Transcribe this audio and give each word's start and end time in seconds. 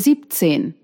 17. 0.00 0.74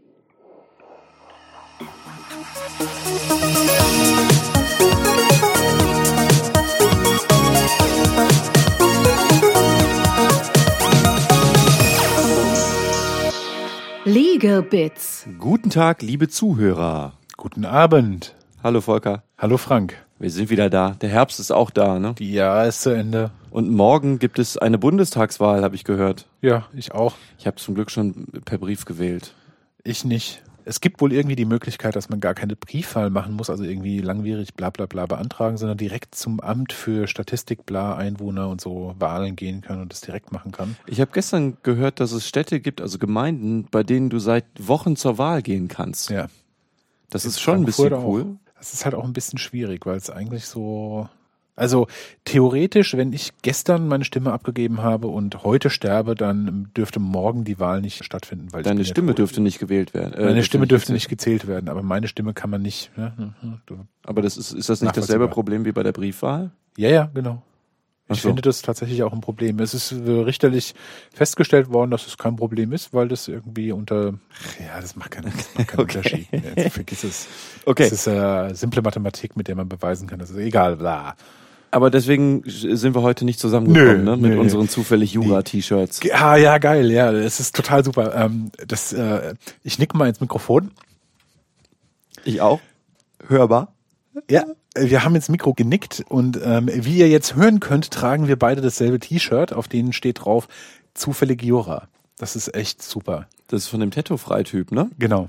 Legal 14.05 14.63
Bits. 14.63 15.27
Guten 15.39 15.71
Tag, 15.71 16.03
liebe 16.03 16.29
Zuhörer. 16.29 17.15
Guten 17.37 17.65
Abend. 17.65 18.37
Hallo 18.63 18.81
Volker. 18.81 19.25
Hallo 19.39 19.57
Frank. 19.57 20.06
Wir 20.19 20.31
sind 20.31 20.49
wieder 20.49 20.71
da. 20.71 20.91
Der 21.01 21.11
Herbst 21.11 21.41
ist 21.41 21.51
auch 21.51 21.71
da, 21.71 21.99
ne? 21.99 22.15
Die 22.19 22.33
Jahr 22.33 22.67
ist 22.67 22.81
zu 22.81 22.91
Ende. 22.91 23.31
Und 23.51 23.71
morgen 23.71 24.19
gibt 24.19 24.39
es 24.39 24.57
eine 24.57 24.79
Bundestagswahl, 24.79 25.63
habe 25.63 25.75
ich 25.75 25.85
gehört. 25.85 26.27
Ja, 26.41 26.67
ich 26.75 26.93
auch. 26.93 27.17
Ich 27.39 27.47
habe 27.47 27.57
zum 27.57 27.75
Glück 27.75 27.91
schon 27.91 28.27
per 28.45 28.59
Brief 28.59 28.87
gewählt. 28.87 29.35
Ich 29.85 30.05
nicht. 30.05 30.43
Es 30.65 30.81
gibt 30.81 31.01
wohl 31.01 31.13
irgendwie 31.13 31.37
die 31.37 31.45
Möglichkeit, 31.45 31.95
dass 31.95 32.09
man 32.09 32.19
gar 32.19 32.35
keine 32.35 32.57
Briefwahl 32.57 33.09
machen 33.09 33.35
muss, 33.35 33.51
also 33.51 33.63
irgendwie 33.63 34.01
langwierig 34.01 34.55
bla 34.55 34.71
bla 34.71 34.87
bla 34.87 35.07
beantragen, 35.07 35.59
sondern 35.59 35.79
direkt 35.79 36.17
zum 36.17 36.41
Amt 36.41 36.73
für 36.73 37.07
Statistik 37.07 37.67
bla 37.67 37.95
Einwohner 37.95 38.49
und 38.49 38.61
so 38.61 38.95
Wahlen 38.99 39.37
gehen 39.37 39.61
kann 39.61 39.81
und 39.81 39.93
das 39.93 40.01
direkt 40.01 40.33
machen 40.33 40.51
kann. 40.51 40.77
Ich 40.87 41.01
habe 41.01 41.13
gestern 41.13 41.59
gehört, 41.63 42.01
dass 42.01 42.11
es 42.11 42.27
Städte 42.27 42.59
gibt, 42.59 42.81
also 42.81 42.99
Gemeinden, 42.99 43.69
bei 43.71 43.85
denen 43.85 44.11
du 44.11 44.19
seit 44.19 44.47
Wochen 44.59 44.97
zur 44.97 45.19
Wahl 45.19 45.41
gehen 45.43 45.69
kannst. 45.69 46.11
Ja. 46.11 46.27
Das 47.11 47.25
In 47.25 47.31
ist 47.31 47.41
schon 47.41 47.59
ein 47.59 47.65
bisschen 47.65 47.93
cool. 47.93 48.23
Auch. 48.23 48.46
Das 48.59 48.73
ist 48.73 48.85
halt 48.85 48.95
auch 48.95 49.05
ein 49.05 49.13
bisschen 49.13 49.39
schwierig, 49.39 49.87
weil 49.87 49.97
es 49.97 50.11
eigentlich 50.11 50.47
so. 50.47 51.09
Also 51.59 51.87
theoretisch, 52.27 52.95
wenn 52.99 53.15
ich 53.15 53.33
gestern 53.41 53.89
meine 53.89 54.05
Stimme 54.05 54.31
abgegeben 54.33 54.83
habe 54.83 55.07
und 55.09 55.43
heute 55.43 55.71
sterbe, 55.71 56.15
dann 56.15 56.69
dürfte 56.77 57.01
morgen 57.01 57.45
die 57.45 57.59
Wahl 57.59 57.81
nicht 57.81 58.05
stattfinden. 58.05 58.49
Weil 58.53 58.63
Deine 58.63 58.85
Stimme 58.85 59.13
tot. 59.13 59.19
dürfte 59.21 59.41
nicht 59.41 59.59
gewählt 59.59 59.95
werden. 59.95 60.13
Äh, 60.13 60.25
Meine 60.27 60.43
Stimme 60.45 60.67
dürfte 60.67 60.93
nicht 60.93 61.09
gezählt 61.09 61.47
werden, 61.47 61.71
aber 61.71 61.83
meine 61.83 62.09
Stimme 62.09 62.35
kann 62.35 62.51
man 62.51 62.61
nicht. 62.61 62.91
Ja, 62.99 63.15
du- 63.65 63.79
Aber 64.05 64.21
das 64.21 64.37
ist, 64.37 64.53
ist 64.53 64.69
das 64.69 64.83
nicht 64.83 64.97
dasselbe. 64.99 65.29
Problem 65.29 65.65
wie 65.65 65.73
bei 65.73 65.83
der 65.83 65.93
Briefwahl? 65.93 66.51
ja, 66.77 66.91
ja, 66.91 67.11
genau. 67.15 67.43
Ich 68.09 68.21
so. 68.23 68.29
finde 68.29 68.43
das 68.43 68.63
tatsächlich 68.63 69.03
auch 69.03 69.13
ein 69.13 69.21
Problem. 69.21 69.59
Es 69.59 69.75
ist 69.75 69.91
äh, 69.91 69.97
richterlich 70.11 70.75
festgestellt 71.13 71.71
worden, 71.71 71.91
dass 71.91 72.07
es 72.07 72.17
kein 72.17 72.37
Problem 72.37 72.73
ist, 72.73 72.95
weil 72.95 73.09
das 73.09 73.27
irgendwie 73.27 73.73
unter. 73.73 74.15
Ach 74.45 74.61
Ja, 74.61 74.81
das 74.81 74.95
macht 74.95 75.11
keinen, 75.11 75.33
das 75.37 75.49
macht 75.55 75.69
keinen 75.69 75.81
Okay. 75.81 75.97
Unterschied. 75.99 76.27
Jetzt 76.57 76.75
vergiss 76.75 77.03
es. 77.05 77.27
Okay. 77.65 77.85
Das 77.91 77.93
ist 77.93 78.07
äh, 78.07 78.55
simple 78.55 78.83
Mathematik, 78.83 79.37
mit 79.37 79.49
der 79.49 79.57
man 79.57 79.69
beweisen 79.69 80.07
kann. 80.07 80.21
Das 80.21 80.31
ist 80.31 80.37
egal, 80.37 80.77
bla. 80.77 81.17
Aber 81.73 81.91
deswegen 81.91 82.43
sind 82.47 82.95
wir 82.95 83.03
heute 83.03 83.25
nicht 83.25 83.41
zusammengekommen, 83.41 84.05
Nö, 84.05 84.11
ne? 84.13 84.17
Mit 84.17 84.31
nö. 84.31 84.41
unseren 84.41 84.69
zufällig 84.69 85.13
Jura-T-Shirts. 85.13 86.01
Ah, 86.13 86.37
ja, 86.37 86.59
geil, 86.59 86.91
ja, 86.93 87.11
das 87.11 87.41
ist 87.41 87.57
total 87.57 87.85
super. 87.85 88.15
Ähm, 88.15 88.51
das, 88.67 88.93
äh, 88.93 89.35
ich 89.65 89.79
nicke 89.81 89.97
mal 89.97 90.09
ins 90.09 90.21
Mikrofon. 90.21 90.71
Ich 92.25 92.41
auch. 92.41 92.61
Hörbar. 93.27 93.75
Ja, 94.31 94.45
wir 94.79 95.05
haben 95.05 95.15
ins 95.15 95.29
Mikro 95.29 95.55
genickt 95.55 96.05
und 96.09 96.39
ähm, 96.43 96.69
wie 96.73 96.97
ihr 96.99 97.09
jetzt 97.09 97.35
hören 97.37 97.61
könnt, 97.61 97.91
tragen 97.91 98.29
wir 98.29 98.39
beide 98.39 98.61
dasselbe 98.61 98.99
T-Shirt, 99.01 99.53
auf 99.53 99.69
denen 99.69 99.93
steht 99.93 100.25
drauf 100.25 100.49
zufällig 100.95 101.43
Jura. 101.43 101.89
Das 102.19 102.37
ist 102.37 102.55
echt 102.55 102.83
super. 102.83 103.27
Das 103.49 103.63
ist 103.63 103.69
von 103.69 103.81
dem 103.81 103.91
Tattoo-Frei-Typ, 103.91 104.73
ne? 104.73 104.91
Genau. 104.99 105.29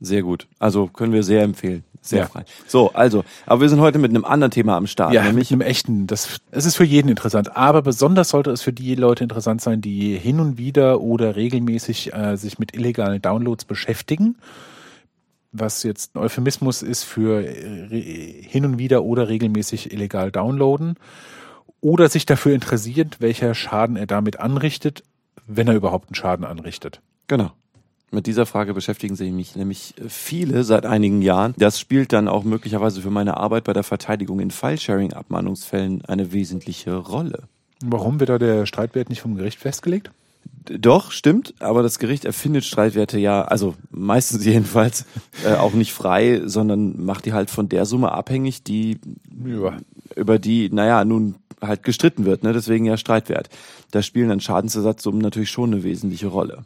Sehr 0.00 0.22
gut. 0.22 0.46
Also 0.58 0.86
können 0.88 1.12
wir 1.12 1.22
sehr 1.22 1.42
empfehlen. 1.42 1.84
Sehr 2.02 2.20
Ja. 2.20 2.26
frei. 2.26 2.44
So, 2.66 2.92
also, 2.92 3.24
aber 3.46 3.62
wir 3.62 3.68
sind 3.70 3.80
heute 3.80 3.98
mit 3.98 4.10
einem 4.10 4.26
anderen 4.26 4.50
Thema 4.50 4.76
am 4.76 4.86
Start. 4.86 5.14
Ja, 5.14 5.22
nämlich 5.22 5.50
mit 5.50 5.62
einem 5.62 5.70
echten. 5.70 6.06
Das, 6.06 6.38
es 6.50 6.66
ist 6.66 6.76
für 6.76 6.84
jeden 6.84 7.08
interessant, 7.08 7.56
aber 7.56 7.80
besonders 7.80 8.28
sollte 8.28 8.50
es 8.50 8.60
für 8.60 8.74
die 8.74 8.94
Leute 8.94 9.24
interessant 9.24 9.62
sein, 9.62 9.80
die 9.80 10.18
hin 10.18 10.38
und 10.40 10.58
wieder 10.58 11.00
oder 11.00 11.36
regelmäßig 11.36 12.12
äh, 12.12 12.36
sich 12.36 12.58
mit 12.58 12.74
illegalen 12.74 13.22
Downloads 13.22 13.64
beschäftigen. 13.64 14.36
Was 15.56 15.84
jetzt 15.84 16.14
ein 16.14 16.18
Euphemismus 16.18 16.82
ist 16.82 17.04
für 17.04 17.46
äh, 17.46 18.42
hin 18.42 18.64
und 18.64 18.78
wieder 18.78 19.04
oder 19.04 19.28
regelmäßig 19.28 19.92
illegal 19.92 20.32
downloaden. 20.32 20.96
Oder 21.80 22.08
sich 22.08 22.26
dafür 22.26 22.54
interessiert, 22.54 23.20
welcher 23.20 23.54
Schaden 23.54 23.96
er 23.96 24.06
damit 24.06 24.40
anrichtet, 24.40 25.04
wenn 25.46 25.68
er 25.68 25.74
überhaupt 25.74 26.08
einen 26.08 26.16
Schaden 26.16 26.44
anrichtet. 26.44 27.00
Genau. 27.28 27.52
Mit 28.10 28.26
dieser 28.26 28.46
Frage 28.46 28.74
beschäftigen 28.74 29.16
sich 29.16 29.32
mich 29.32 29.54
nämlich 29.54 29.94
viele 30.08 30.64
seit 30.64 30.86
einigen 30.86 31.20
Jahren. 31.22 31.54
Das 31.56 31.78
spielt 31.78 32.12
dann 32.12 32.28
auch 32.28 32.44
möglicherweise 32.44 33.00
für 33.00 33.10
meine 33.10 33.36
Arbeit 33.36 33.64
bei 33.64 33.72
der 33.72 33.82
Verteidigung 33.82 34.40
in 34.40 34.50
File-Sharing-Abmahnungsfällen 34.50 36.04
eine 36.04 36.32
wesentliche 36.32 36.96
Rolle. 36.96 37.44
Warum 37.84 38.18
wird 38.20 38.30
da 38.30 38.38
der 38.38 38.66
Streitwert 38.66 39.08
nicht 39.08 39.20
vom 39.20 39.36
Gericht 39.36 39.58
festgelegt? 39.58 40.10
Doch, 40.66 41.10
stimmt, 41.10 41.54
aber 41.60 41.82
das 41.82 41.98
Gericht 41.98 42.24
erfindet 42.24 42.64
Streitwerte 42.64 43.18
ja, 43.18 43.42
also 43.42 43.74
meistens 43.90 44.44
jedenfalls, 44.46 45.04
äh, 45.44 45.54
auch 45.54 45.74
nicht 45.74 45.92
frei, 45.92 46.42
sondern 46.44 47.04
macht 47.04 47.26
die 47.26 47.32
halt 47.32 47.50
von 47.50 47.68
der 47.68 47.84
Summe 47.84 48.12
abhängig, 48.12 48.64
die 48.64 48.98
Ja. 49.44 49.76
über 50.16 50.38
die, 50.38 50.70
naja, 50.70 51.04
nun 51.04 51.36
halt 51.60 51.82
gestritten 51.82 52.24
wird, 52.24 52.42
ne? 52.42 52.52
deswegen 52.52 52.84
ja 52.86 52.96
Streitwert. 52.96 53.48
Da 53.90 54.02
spielen 54.02 54.28
dann 54.28 54.40
Schadensersatzsummen 54.40 55.20
natürlich 55.20 55.50
schon 55.50 55.72
eine 55.72 55.82
wesentliche 55.82 56.28
Rolle. 56.28 56.64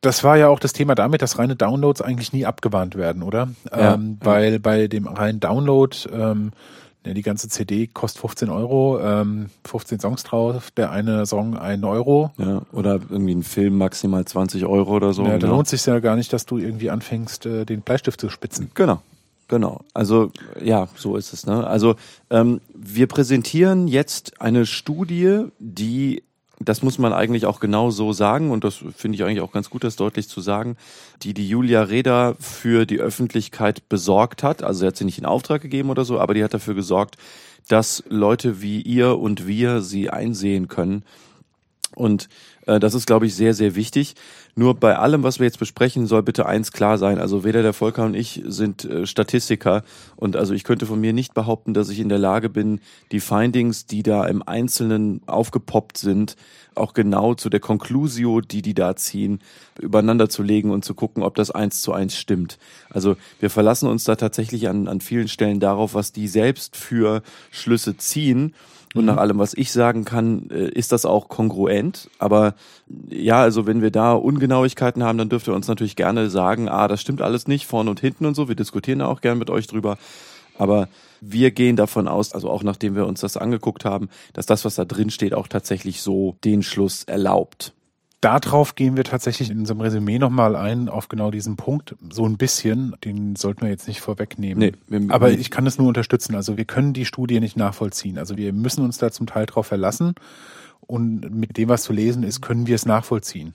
Das 0.00 0.22
war 0.22 0.36
ja 0.36 0.48
auch 0.48 0.58
das 0.58 0.74
Thema 0.74 0.94
damit, 0.94 1.22
dass 1.22 1.38
reine 1.38 1.56
Downloads 1.56 2.02
eigentlich 2.02 2.32
nie 2.34 2.44
abgemahnt 2.44 2.94
werden, 2.94 3.22
oder? 3.22 3.48
Ja, 3.70 3.94
ähm, 3.94 4.18
weil 4.20 4.58
bei 4.58 4.86
dem 4.86 5.06
reinen 5.06 5.40
Download 5.40 5.96
ähm, 6.12 6.52
die 7.12 7.22
ganze 7.22 7.48
CD 7.48 7.86
kostet 7.86 8.22
15 8.22 8.48
Euro, 8.48 8.98
ähm, 9.00 9.50
15 9.66 10.00
Songs 10.00 10.22
drauf, 10.22 10.70
der 10.70 10.90
eine 10.90 11.26
Song 11.26 11.56
1 11.56 11.84
Euro. 11.84 12.30
Ja, 12.38 12.62
oder 12.72 13.00
irgendwie 13.10 13.34
ein 13.34 13.42
Film 13.42 13.76
maximal 13.76 14.24
20 14.24 14.64
Euro 14.64 14.96
oder 14.96 15.12
so. 15.12 15.22
ja, 15.22 15.32
da 15.32 15.38
genau. 15.38 15.56
lohnt 15.56 15.68
sich 15.68 15.84
ja 15.84 15.98
gar 15.98 16.16
nicht, 16.16 16.32
dass 16.32 16.46
du 16.46 16.56
irgendwie 16.56 16.88
anfängst, 16.88 17.44
äh, 17.44 17.66
den 17.66 17.82
Bleistift 17.82 18.20
zu 18.20 18.30
spitzen. 18.30 18.70
Genau, 18.74 19.02
genau. 19.48 19.82
Also 19.92 20.30
ja, 20.62 20.88
so 20.94 21.16
ist 21.16 21.34
es. 21.34 21.44
Ne? 21.44 21.66
Also 21.66 21.96
ähm, 22.30 22.62
wir 22.74 23.06
präsentieren 23.06 23.86
jetzt 23.86 24.40
eine 24.40 24.64
Studie, 24.64 25.44
die, 25.58 26.22
das 26.64 26.82
muss 26.82 26.98
man 26.98 27.12
eigentlich 27.12 27.46
auch 27.46 27.60
genau 27.60 27.90
so 27.90 28.12
sagen 28.12 28.50
und 28.50 28.64
das 28.64 28.76
finde 28.96 29.16
ich 29.16 29.24
eigentlich 29.24 29.40
auch 29.40 29.52
ganz 29.52 29.70
gut, 29.70 29.84
das 29.84 29.96
deutlich 29.96 30.28
zu 30.28 30.40
sagen, 30.40 30.76
die 31.22 31.34
die 31.34 31.48
Julia 31.48 31.82
Reda 31.82 32.34
für 32.38 32.86
die 32.86 33.00
Öffentlichkeit 33.00 33.88
besorgt 33.88 34.42
hat. 34.42 34.62
Also 34.62 34.80
sie 34.80 34.86
hat 34.86 34.96
sie 34.96 35.04
nicht 35.04 35.18
in 35.18 35.26
Auftrag 35.26 35.62
gegeben 35.62 35.90
oder 35.90 36.04
so, 36.04 36.18
aber 36.18 36.34
die 36.34 36.44
hat 36.44 36.54
dafür 36.54 36.74
gesorgt, 36.74 37.16
dass 37.68 38.02
Leute 38.08 38.60
wie 38.60 38.80
ihr 38.82 39.18
und 39.18 39.46
wir 39.46 39.80
sie 39.80 40.10
einsehen 40.10 40.68
können 40.68 41.04
und 41.94 42.28
das 42.66 42.94
ist, 42.94 43.06
glaube 43.06 43.26
ich, 43.26 43.34
sehr, 43.34 43.54
sehr 43.54 43.74
wichtig. 43.74 44.14
Nur 44.56 44.74
bei 44.74 44.96
allem, 44.96 45.22
was 45.22 45.38
wir 45.38 45.46
jetzt 45.46 45.58
besprechen, 45.58 46.06
soll 46.06 46.22
bitte 46.22 46.46
eins 46.46 46.72
klar 46.72 46.96
sein. 46.96 47.18
Also 47.18 47.44
weder 47.44 47.62
der 47.62 47.72
Volker 47.72 48.04
und 48.04 48.14
ich 48.14 48.42
sind 48.46 48.84
äh, 48.84 49.06
Statistiker. 49.06 49.82
Und 50.16 50.36
also 50.36 50.54
ich 50.54 50.64
könnte 50.64 50.86
von 50.86 51.00
mir 51.00 51.12
nicht 51.12 51.34
behaupten, 51.34 51.74
dass 51.74 51.88
ich 51.88 52.00
in 52.00 52.08
der 52.08 52.18
Lage 52.18 52.48
bin, 52.48 52.80
die 53.12 53.20
Findings, 53.20 53.86
die 53.86 54.02
da 54.02 54.26
im 54.26 54.42
Einzelnen 54.46 55.20
aufgepoppt 55.26 55.98
sind, 55.98 56.36
auch 56.74 56.94
genau 56.94 57.34
zu 57.34 57.50
der 57.50 57.60
Conclusio, 57.60 58.40
die 58.40 58.62
die 58.62 58.74
da 58.74 58.96
ziehen, 58.96 59.40
übereinander 59.80 60.28
zu 60.28 60.42
legen 60.42 60.70
und 60.70 60.84
zu 60.84 60.94
gucken, 60.94 61.22
ob 61.22 61.34
das 61.34 61.50
eins 61.50 61.82
zu 61.82 61.92
eins 61.92 62.16
stimmt. 62.16 62.58
Also 62.90 63.16
wir 63.40 63.50
verlassen 63.50 63.88
uns 63.88 64.04
da 64.04 64.16
tatsächlich 64.16 64.68
an, 64.68 64.88
an 64.88 65.00
vielen 65.00 65.28
Stellen 65.28 65.60
darauf, 65.60 65.94
was 65.94 66.12
die 66.12 66.28
selbst 66.28 66.76
für 66.76 67.22
Schlüsse 67.50 67.96
ziehen. 67.96 68.54
Und 68.94 69.06
nach 69.06 69.16
allem, 69.16 69.38
was 69.38 69.54
ich 69.54 69.72
sagen 69.72 70.04
kann, 70.04 70.48
äh, 70.50 70.68
ist 70.68 70.92
das 70.92 71.04
auch 71.04 71.28
kongruent. 71.28 72.08
Aber 72.18 72.54
ja, 73.10 73.40
also 73.40 73.66
wenn 73.66 73.82
wir 73.82 73.90
da 73.90 74.12
Ungenauigkeiten 74.12 75.02
haben, 75.02 75.18
dann 75.18 75.28
dürft 75.28 75.48
ihr 75.48 75.54
uns 75.54 75.66
natürlich 75.66 75.96
gerne 75.96 76.30
sagen, 76.30 76.68
ah, 76.68 76.86
das 76.86 77.00
stimmt 77.00 77.20
alles 77.20 77.48
nicht, 77.48 77.66
vorne 77.66 77.90
und 77.90 78.00
hinten 78.00 78.24
und 78.24 78.34
so. 78.34 78.48
Wir 78.48 78.54
diskutieren 78.54 79.00
da 79.00 79.06
auch 79.06 79.20
gern 79.20 79.38
mit 79.38 79.50
euch 79.50 79.66
drüber. 79.66 79.98
Aber 80.56 80.88
wir 81.20 81.50
gehen 81.50 81.74
davon 81.74 82.06
aus, 82.06 82.32
also 82.32 82.48
auch 82.48 82.62
nachdem 82.62 82.94
wir 82.94 83.06
uns 83.06 83.20
das 83.20 83.36
angeguckt 83.36 83.84
haben, 83.84 84.08
dass 84.32 84.46
das, 84.46 84.64
was 84.64 84.76
da 84.76 84.84
drin 84.84 85.10
steht, 85.10 85.34
auch 85.34 85.48
tatsächlich 85.48 86.00
so 86.00 86.36
den 86.44 86.62
Schluss 86.62 87.02
erlaubt. 87.04 87.72
Darauf 88.24 88.74
gehen 88.74 88.96
wir 88.96 89.04
tatsächlich 89.04 89.50
in 89.50 89.58
unserem 89.58 89.82
Resümee 89.82 90.18
nochmal 90.18 90.56
ein, 90.56 90.88
auf 90.88 91.08
genau 91.08 91.30
diesen 91.30 91.56
Punkt. 91.56 91.94
So 92.08 92.24
ein 92.24 92.38
bisschen, 92.38 92.96
den 93.04 93.36
sollten 93.36 93.60
wir 93.60 93.68
jetzt 93.68 93.86
nicht 93.86 94.00
vorwegnehmen. 94.00 94.74
Nee, 94.88 95.06
Aber 95.10 95.30
ich 95.30 95.50
kann 95.50 95.66
es 95.66 95.76
nur 95.76 95.88
unterstützen. 95.88 96.34
Also 96.34 96.56
wir 96.56 96.64
können 96.64 96.94
die 96.94 97.04
Studie 97.04 97.38
nicht 97.38 97.58
nachvollziehen. 97.58 98.16
Also 98.16 98.38
wir 98.38 98.54
müssen 98.54 98.82
uns 98.82 98.96
da 98.96 99.10
zum 99.10 99.26
Teil 99.26 99.44
drauf 99.44 99.66
verlassen. 99.66 100.14
Und 100.86 101.34
mit 101.34 101.58
dem, 101.58 101.68
was 101.68 101.82
zu 101.82 101.92
lesen 101.92 102.22
ist, 102.22 102.40
können 102.40 102.66
wir 102.66 102.76
es 102.76 102.86
nachvollziehen. 102.86 103.52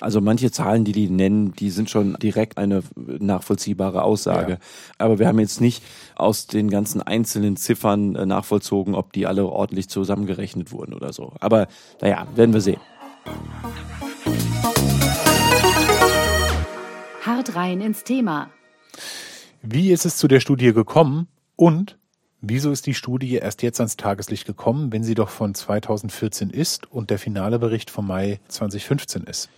Also 0.00 0.20
manche 0.20 0.50
Zahlen, 0.50 0.84
die 0.84 0.92
die 0.92 1.08
nennen, 1.08 1.52
die 1.52 1.70
sind 1.70 1.88
schon 1.88 2.14
direkt 2.14 2.58
eine 2.58 2.82
nachvollziehbare 2.96 4.02
Aussage. 4.02 4.52
Ja. 4.54 4.58
Aber 4.98 5.20
wir 5.20 5.28
haben 5.28 5.38
jetzt 5.38 5.60
nicht 5.60 5.84
aus 6.16 6.48
den 6.48 6.68
ganzen 6.68 7.00
einzelnen 7.00 7.56
Ziffern 7.56 8.16
äh, 8.16 8.26
nachvollzogen, 8.26 8.94
ob 8.94 9.12
die 9.12 9.26
alle 9.26 9.46
ordentlich 9.46 9.88
zusammengerechnet 9.88 10.72
wurden 10.72 10.94
oder 10.94 11.12
so. 11.12 11.32
Aber 11.38 11.68
naja, 12.00 12.26
werden 12.34 12.52
wir 12.52 12.60
sehen. 12.60 12.80
Hart 17.22 17.54
rein 17.54 17.80
ins 17.80 18.04
Thema. 18.04 18.50
Wie 19.62 19.90
ist 19.90 20.04
es 20.04 20.16
zu 20.16 20.28
der 20.28 20.40
Studie 20.40 20.72
gekommen 20.72 21.28
und 21.56 21.98
wieso 22.40 22.70
ist 22.70 22.86
die 22.86 22.94
Studie 22.94 23.34
erst 23.36 23.62
jetzt 23.62 23.80
ans 23.80 23.96
Tageslicht 23.96 24.46
gekommen, 24.46 24.92
wenn 24.92 25.04
sie 25.04 25.14
doch 25.14 25.30
von 25.30 25.54
2014 25.54 26.50
ist 26.50 26.90
und 26.90 27.10
der 27.10 27.18
finale 27.18 27.58
Bericht 27.58 27.90
vom 27.90 28.06
Mai 28.06 28.40
2015 28.48 29.24
ist? 29.24 29.48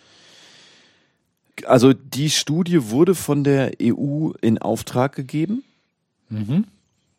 Also 1.65 1.93
die 1.93 2.31
Studie 2.31 2.91
wurde 2.91 3.15
von 3.15 3.43
der 3.43 3.73
EU 3.83 4.31
in 4.41 4.59
Auftrag 4.59 5.15
gegeben. 5.15 5.65
Mhm. 6.29 6.67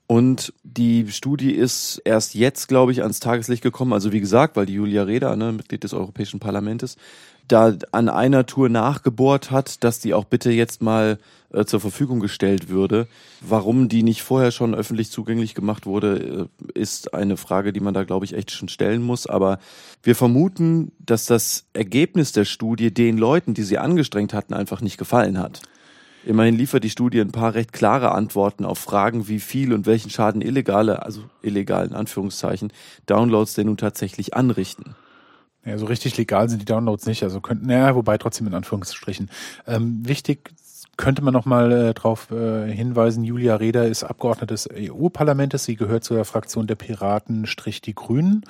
Und 0.07 0.53
die 0.63 1.11
Studie 1.11 1.51
ist 1.51 2.01
erst 2.05 2.33
jetzt, 2.33 2.69
glaube 2.69 2.93
ich, 2.93 3.01
ans 3.01 3.19
Tageslicht 3.19 3.61
gekommen. 3.61 3.91
Also 3.91 4.13
wie 4.13 4.21
gesagt, 4.21 4.55
weil 4.55 4.65
die 4.65 4.73
Julia 4.73 5.03
Reda, 5.03 5.35
ne, 5.35 5.51
Mitglied 5.51 5.83
des 5.83 5.93
Europäischen 5.93 6.39
Parlaments, 6.39 6.95
da 7.49 7.73
an 7.91 8.09
einer 8.09 8.45
Tour 8.45 8.69
nachgebohrt 8.69 9.51
hat, 9.51 9.83
dass 9.83 9.99
die 9.99 10.13
auch 10.13 10.25
bitte 10.25 10.51
jetzt 10.51 10.81
mal 10.81 11.17
äh, 11.51 11.65
zur 11.65 11.79
Verfügung 11.79 12.19
gestellt 12.19 12.69
würde. 12.69 13.07
Warum 13.41 13.89
die 13.89 14.03
nicht 14.03 14.21
vorher 14.21 14.51
schon 14.51 14.75
öffentlich 14.75 15.11
zugänglich 15.11 15.55
gemacht 15.55 15.85
wurde, 15.85 16.49
äh, 16.75 16.79
ist 16.79 17.13
eine 17.13 17.37
Frage, 17.37 17.71
die 17.73 17.79
man 17.79 17.93
da, 17.93 18.03
glaube 18.03 18.25
ich, 18.25 18.33
echt 18.33 18.51
schon 18.51 18.69
stellen 18.69 19.01
muss. 19.01 19.27
Aber 19.27 19.59
wir 20.03 20.15
vermuten, 20.15 20.91
dass 20.99 21.25
das 21.25 21.65
Ergebnis 21.73 22.31
der 22.31 22.45
Studie 22.45 22.93
den 22.93 23.17
Leuten, 23.17 23.53
die 23.53 23.63
sie 23.63 23.77
angestrengt 23.77 24.33
hatten, 24.33 24.53
einfach 24.53 24.81
nicht 24.81 24.97
gefallen 24.97 25.37
hat. 25.37 25.61
Immerhin 26.27 26.57
liefert 26.57 26.83
die 26.83 26.89
Studie 26.89 27.21
ein 27.21 27.31
paar 27.31 27.53
recht 27.53 27.71
klare 27.71 28.11
Antworten 28.11 28.65
auf 28.65 28.79
Fragen, 28.79 29.29
wie 29.29 29.39
viel 29.39 29.71
und 29.71 29.85
welchen 29.85 30.09
Schaden 30.09 30.41
illegale, 30.41 31.05
also 31.05 31.21
illegal 31.41 31.87
in 31.87 31.93
Anführungszeichen, 31.93 32.73
Downloads 33.05 33.53
denn 33.53 33.67
nun 33.67 33.77
tatsächlich 33.77 34.33
anrichten. 34.33 34.95
Ja, 35.63 35.77
so 35.77 35.85
richtig 35.85 36.17
legal 36.17 36.49
sind 36.49 36.61
die 36.61 36.65
Downloads 36.65 37.05
nicht, 37.05 37.23
also 37.23 37.39
könnten, 37.39 37.67
naja, 37.67 37.95
wobei 37.95 38.17
trotzdem 38.17 38.45
in 38.45 38.55
Anführungsstrichen. 38.55 39.29
Ähm, 39.67 40.01
wichtig 40.05 40.51
könnte 40.97 41.21
man 41.21 41.33
nochmal 41.33 41.71
äh, 41.71 41.93
darauf 41.93 42.29
äh, 42.29 42.69
hinweisen, 42.73 43.23
Julia 43.23 43.55
Reda 43.55 43.83
ist 43.83 44.03
Abgeordnete 44.03 44.53
des 44.53 44.67
EU-Parlaments, 44.69 45.63
sie 45.63 45.77
gehört 45.77 46.03
zur 46.03 46.25
Fraktion 46.25 46.67
der 46.67 46.75
Piraten, 46.75 47.45
Strich 47.45 47.79
die 47.79 47.95
Grünen. 47.95 48.43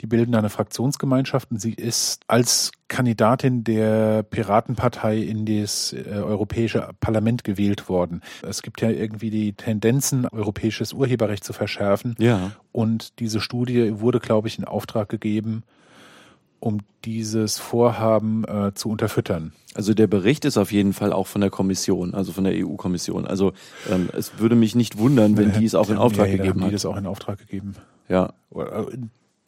Die 0.00 0.06
bilden 0.06 0.34
eine 0.34 0.48
Fraktionsgemeinschaft 0.48 1.50
und 1.50 1.60
sie 1.60 1.72
ist 1.74 2.20
als 2.28 2.70
Kandidatin 2.86 3.64
der 3.64 4.22
Piratenpartei 4.22 5.18
in 5.18 5.44
das 5.44 5.92
äh, 5.92 6.04
Europäische 6.10 6.90
Parlament 7.00 7.42
gewählt 7.42 7.88
worden. 7.88 8.22
Es 8.42 8.62
gibt 8.62 8.80
ja 8.80 8.90
irgendwie 8.90 9.30
die 9.30 9.54
Tendenzen, 9.54 10.26
europäisches 10.28 10.92
Urheberrecht 10.92 11.42
zu 11.42 11.52
verschärfen. 11.52 12.14
Ja. 12.18 12.52
Und 12.70 13.18
diese 13.18 13.40
Studie 13.40 14.00
wurde, 14.00 14.20
glaube 14.20 14.46
ich, 14.46 14.58
in 14.58 14.64
Auftrag 14.64 15.08
gegeben, 15.08 15.64
um 16.60 16.80
dieses 17.04 17.58
Vorhaben 17.58 18.44
äh, 18.44 18.72
zu 18.74 18.88
unterfüttern. 18.90 19.52
Also 19.74 19.94
der 19.94 20.06
Bericht 20.06 20.44
ist 20.44 20.56
auf 20.58 20.72
jeden 20.72 20.92
Fall 20.92 21.12
auch 21.12 21.26
von 21.26 21.40
der 21.40 21.50
Kommission, 21.50 22.14
also 22.14 22.32
von 22.32 22.44
der 22.44 22.54
EU-Kommission. 22.54 23.26
Also 23.26 23.52
ähm, 23.90 24.08
es 24.16 24.38
würde 24.38 24.56
mich 24.56 24.74
nicht 24.74 24.98
wundern, 24.98 25.36
wenn 25.36 25.52
die 25.52 25.64
es 25.64 25.74
auch 25.74 25.90
in 25.90 25.96
Auftrag 25.96 26.26
ja, 26.26 26.36
gegeben 26.36 26.54
haben 26.54 26.62
hat. 26.62 26.70
Die 26.70 26.72
das 26.72 26.86
auch 26.86 26.96
in 26.96 27.06
Auftrag 27.06 27.38
gegeben. 27.38 27.74
Ja. 28.08 28.32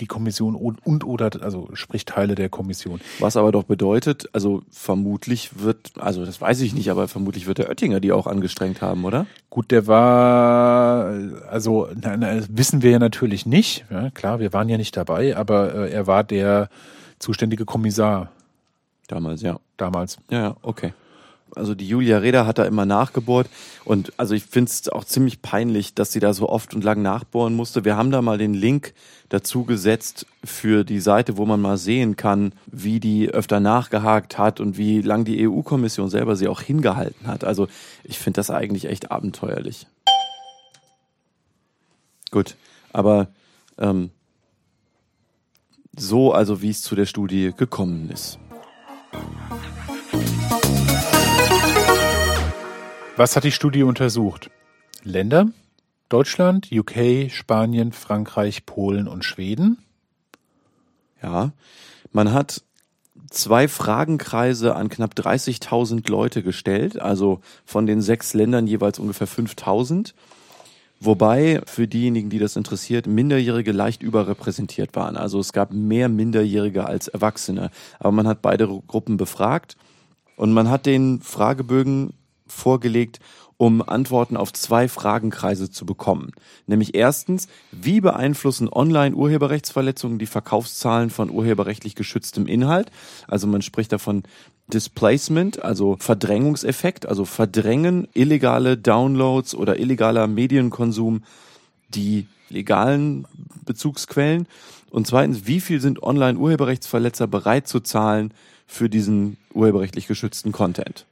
Die 0.01 0.07
Kommission 0.07 0.55
und, 0.55 0.85
und 0.85 1.05
oder 1.05 1.31
also 1.43 1.69
sprich 1.75 2.05
Teile 2.05 2.35
der 2.35 2.49
Kommission. 2.49 3.01
Was 3.19 3.37
aber 3.37 3.53
doch 3.53 3.65
bedeutet, 3.65 4.29
also 4.33 4.63
vermutlich 4.71 5.61
wird, 5.61 5.93
also 5.99 6.25
das 6.25 6.41
weiß 6.41 6.61
ich 6.63 6.75
nicht, 6.75 6.91
aber 6.91 7.07
vermutlich 7.07 7.47
wird 7.47 7.59
der 7.59 7.69
Oettinger 7.69 8.01
die 8.01 8.13
auch 8.13 8.27
angestrengt 8.27 8.81
haben, 8.83 9.05
oder? 9.05 9.27
Gut, 9.51 9.71
der 9.71 9.87
war, 9.87 11.13
also 11.49 11.89
na, 12.01 12.17
na, 12.17 12.41
wissen 12.49 12.83
wir 12.83 12.93
ja 12.93 12.99
natürlich 12.99 13.47
nicht. 13.47 13.85
Ja, 13.91 14.11
klar, 14.11 14.41
wir 14.41 14.53
waren 14.53 14.69
ja 14.69 14.79
nicht 14.79 14.97
dabei, 14.97 15.37
aber 15.37 15.75
äh, 15.75 15.91
er 15.91 16.07
war 16.07 16.25
der 16.25 16.69
zuständige 17.19 17.65
Kommissar 17.65 18.31
Damals, 19.11 19.43
ja. 19.43 19.59
damals. 19.77 20.19
Ja, 20.31 20.57
okay. 20.63 20.93
Also 21.55 21.75
die 21.75 21.89
Julia 21.89 22.19
Reda 22.19 22.47
hat 22.47 22.59
da 22.59 22.65
immer 22.65 22.87
nachgebohrt 22.87 23.49
und 23.85 24.13
also 24.19 24.35
ich 24.35 24.45
finde 24.45 24.71
es 24.71 24.89
auch 24.89 25.05
ziemlich 25.05 25.43
peinlich, 25.43 25.95
dass 25.95 26.13
sie 26.13 26.21
da 26.21 26.33
so 26.33 26.49
oft 26.49 26.75
und 26.75 26.85
lang 26.85 27.03
nachbohren 27.03 27.55
musste. 27.55 27.85
Wir 27.85 27.97
haben 27.97 28.11
da 28.11 28.23
mal 28.23 28.39
den 28.39 28.55
Link 28.55 28.95
dazu 29.29 29.65
gesetzt 29.65 30.27
für 30.45 30.85
die 30.85 31.01
Seite, 31.01 31.37
wo 31.37 31.47
man 31.47 31.61
mal 31.61 31.79
sehen 31.79 32.17
kann, 32.17 32.53
wie 32.67 33.01
die 33.01 33.31
öfter 33.31 33.61
nachgehakt 33.61 34.39
hat 34.39 34.61
und 34.61 34.77
wie 34.77 35.01
lang 35.01 35.25
die 35.25 35.49
EU-Kommission 35.49 36.11
selber 36.11 36.37
sie 36.37 36.49
auch 36.49 36.61
hingehalten 36.61 37.27
hat. 37.27 37.45
Also 37.45 37.69
ich 38.05 38.19
finde 38.19 38.39
das 38.39 38.51
eigentlich 38.51 38.87
echt 38.87 39.11
abenteuerlich. 39.11 39.87
Gut, 42.31 42.57
aber 42.93 43.29
ähm, 43.79 44.11
so 45.97 46.33
also 46.33 46.63
wie 46.63 46.71
es 46.71 46.83
zu 46.83 46.95
der 46.95 47.07
Studie 47.07 47.53
gekommen 47.57 48.11
ist. 48.11 48.39
Was 53.21 53.37
hat 53.37 53.45
die 53.45 53.53
Studie 53.53 53.83
untersucht? 53.83 54.49
Länder? 55.03 55.49
Deutschland, 56.09 56.71
UK, 56.73 57.31
Spanien, 57.31 57.93
Frankreich, 57.93 58.65
Polen 58.65 59.07
und 59.07 59.27
Schweden. 59.27 59.77
Ja, 61.23 61.53
man 62.13 62.33
hat 62.33 62.63
zwei 63.29 63.69
Fragenkreise 63.69 64.75
an 64.75 64.89
knapp 64.89 65.13
30.000 65.13 66.11
Leute 66.11 66.43
gestellt, 66.43 66.99
also 66.99 67.43
von 67.67 67.87
den 67.87 68.01
sechs 68.01 68.33
Ländern 68.33 68.67
jeweils 68.67 68.99
ungefähr 68.99 69.29
5.000. 69.29 70.15
Wobei 70.99 71.61
für 71.67 71.87
diejenigen, 71.87 72.31
die 72.31 72.39
das 72.39 72.57
interessiert, 72.57 73.07
Minderjährige 73.07 73.73
leicht 73.73 74.03
überrepräsentiert 74.03 74.97
waren. 74.97 75.19
Also 75.19 75.41
es 75.41 75.53
gab 75.53 75.75
mehr 75.75 76.09
Minderjährige 76.09 76.87
als 76.87 77.09
Erwachsene. 77.09 77.71
Aber 77.99 78.13
man 78.13 78.27
hat 78.27 78.41
beide 78.41 78.67
Gruppen 78.87 79.19
befragt 79.19 79.77
und 80.37 80.55
man 80.55 80.71
hat 80.71 80.87
den 80.87 81.21
Fragebögen 81.21 82.15
vorgelegt, 82.51 83.21
um 83.61 83.83
Antworten 83.87 84.39
auf 84.39 84.55
zwei 84.55 84.89
Fragenkreise 84.89 85.71
zu 85.71 85.85
bekommen. 85.85 86.33
Nämlich 86.67 86.95
erstens, 86.95 87.47
wie 87.71 88.01
beeinflussen 88.01 88.71
Online-Urheberrechtsverletzungen 88.73 90.19
die 90.19 90.25
Verkaufszahlen 90.25 91.11
von 91.11 91.29
urheberrechtlich 91.29 91.95
geschütztem 91.95 92.47
Inhalt? 92.47 92.91
Also 93.29 93.47
man 93.47 93.61
spricht 93.61 93.93
davon 93.93 94.23
Displacement, 94.73 95.63
also 95.63 95.97
Verdrängungseffekt, 96.01 97.07
also 97.07 97.27
verdrängen 97.27 98.09
illegale 98.15 98.79
Downloads 98.79 99.55
oder 99.55 99.79
illegaler 99.79 100.27
Medienkonsum 100.27 101.23
die 101.91 102.29
legalen 102.49 103.27
Bezugsquellen. 103.67 104.47
Und 104.91 105.07
zweitens, 105.07 105.47
wie 105.47 105.61
viel 105.61 105.83
sind 105.83 106.03
Online-Urheberrechtsverletzer 106.03 107.27
bereit 107.27 107.69
zu 107.69 107.81
zahlen 107.81 108.33
für 108.67 108.89
diesen 108.89 109.37
urheberrechtlich 109.53 110.07
geschützten 110.07 110.51
Content? 110.51 111.05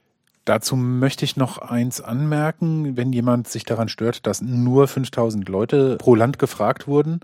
Dazu 0.49 0.75
möchte 0.75 1.25
ich 1.25 1.37
noch 1.37 1.59
eins 1.59 2.01
anmerken, 2.01 2.97
wenn 2.97 3.13
jemand 3.13 3.47
sich 3.47 3.65
daran 3.65 3.87
stört, 3.87 4.25
dass 4.25 4.41
nur 4.41 4.87
5000 4.87 5.47
Leute 5.47 5.97
pro 5.97 6.15
Land 6.15 6.39
gefragt 6.39 6.87
wurden. 6.87 7.19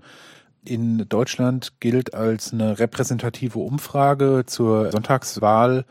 In 0.64 1.08
Deutschland 1.08 1.80
gilt 1.80 2.14
als 2.14 2.52
eine 2.52 2.78
repräsentative 2.78 3.58
Umfrage 3.58 4.44
zur 4.46 4.92
Sonntagswahl 4.92 5.86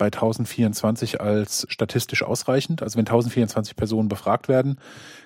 bei 0.00 0.06
1024 0.06 1.20
als 1.20 1.66
statistisch 1.68 2.22
ausreichend. 2.22 2.82
Also 2.82 2.96
wenn 2.96 3.02
1024 3.02 3.76
Personen 3.76 4.08
befragt 4.08 4.48
werden, 4.48 4.78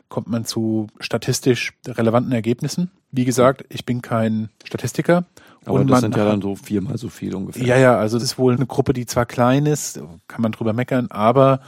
kommt 0.08 0.28
man 0.28 0.44
zu 0.44 0.88
statistisch 0.98 1.74
relevanten 1.86 2.32
Ergebnissen. 2.32 2.90
Wie 3.12 3.24
gesagt, 3.24 3.64
ich 3.68 3.86
bin 3.86 4.02
kein 4.02 4.50
Statistiker. 4.64 5.26
Aber 5.64 5.78
und 5.78 5.86
das 5.86 6.00
sind 6.00 6.16
ja 6.16 6.24
dann 6.24 6.42
so 6.42 6.56
viermal 6.56 6.98
so 6.98 7.08
viel 7.08 7.36
ungefähr. 7.36 7.64
ja, 7.64 7.78
ja, 7.78 7.96
also 7.96 8.16
es 8.16 8.24
ist 8.24 8.36
wohl 8.36 8.54
eine 8.54 8.66
Gruppe, 8.66 8.92
die 8.94 9.06
zwar 9.06 9.26
klein 9.26 9.64
ist, 9.64 10.00
kann 10.26 10.42
man 10.42 10.50
drüber 10.50 10.72
meckern, 10.72 11.06
aber 11.08 11.60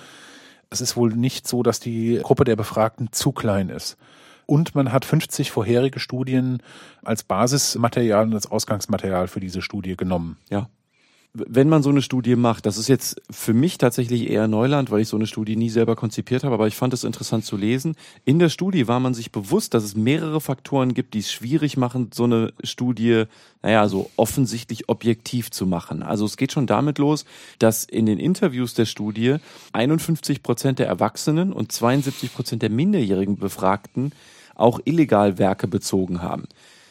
es 0.69 0.81
ist 0.81 0.97
wohl 0.97 1.15
nicht 1.15 1.47
so, 1.47 1.63
dass 1.63 1.79
die 1.79 2.19
Gruppe 2.25 2.43
der 2.43 2.57
Befragten 2.57 3.13
zu 3.13 3.31
klein 3.31 3.69
ist. 3.69 3.97
Und 4.47 4.75
man 4.75 4.91
hat 4.91 5.05
50 5.05 5.53
vorherige 5.53 6.01
Studien 6.01 6.61
als 7.05 7.23
Basismaterial 7.23 8.27
und 8.27 8.35
als 8.35 8.51
Ausgangsmaterial 8.51 9.29
für 9.29 9.41
diese 9.41 9.63
Studie 9.63 9.97
genommen. 9.97 10.39
Ja. 10.51 10.69
Wenn 11.47 11.69
man 11.69 11.83
so 11.83 11.91
eine 11.91 12.01
Studie 12.01 12.35
macht, 12.35 12.65
das 12.65 12.79
ist 12.79 12.89
jetzt 12.89 13.21
für 13.31 13.53
mich 13.53 13.77
tatsächlich 13.77 14.31
eher 14.31 14.49
Neuland, 14.49 14.91
weil 14.91 15.03
ich 15.03 15.09
so 15.09 15.17
eine 15.17 15.27
Studie 15.27 15.55
nie 15.55 15.69
selber 15.69 15.95
konzipiert 15.95 16.45
habe, 16.45 16.55
aber 16.55 16.67
ich 16.67 16.77
fand 16.77 16.95
es 16.95 17.05
interessant 17.05 17.45
zu 17.45 17.59
lesen. 17.59 17.95
In 18.25 18.39
der 18.39 18.49
Studie 18.49 18.89
war 18.89 19.01
man 19.01 19.13
sich 19.13 19.33
bewusst, 19.33 19.75
dass 19.75 19.85
es 19.85 19.95
mehrere 19.95 20.41
Faktoren 20.41 20.95
gibt, 20.95 21.13
die 21.13 21.19
es 21.19 21.31
schwierig 21.31 21.77
machen, 21.77 22.11
so 22.15 22.25
eine 22.25 22.55
Studie, 22.65 23.25
naja, 23.63 23.87
so 23.89 24.11
offensichtlich 24.17 24.89
objektiv 24.89 25.51
zu 25.51 25.67
machen. 25.67 26.03
Also 26.03 26.25
es 26.25 26.39
geht 26.39 26.53
schon 26.53 26.67
damit 26.67 26.97
los, 26.97 27.27
dass 27.59 27.85
in 27.85 28.07
den 28.07 28.19
Interviews 28.19 28.73
der 28.73 28.87
Studie 28.87 29.37
51 29.75 30.43
Prozent 30.43 30.79
der 30.79 30.87
Erwachsenen 30.87 31.53
und 31.53 31.71
72 31.71 32.33
Prozent 32.33 32.63
der 32.63 32.71
minderjährigen 32.71 33.37
Befragten 33.37 34.13
auch 34.55 34.81
illegal 34.85 35.37
Werke 35.37 35.69
bezogen 35.69 36.23
haben. 36.23 36.45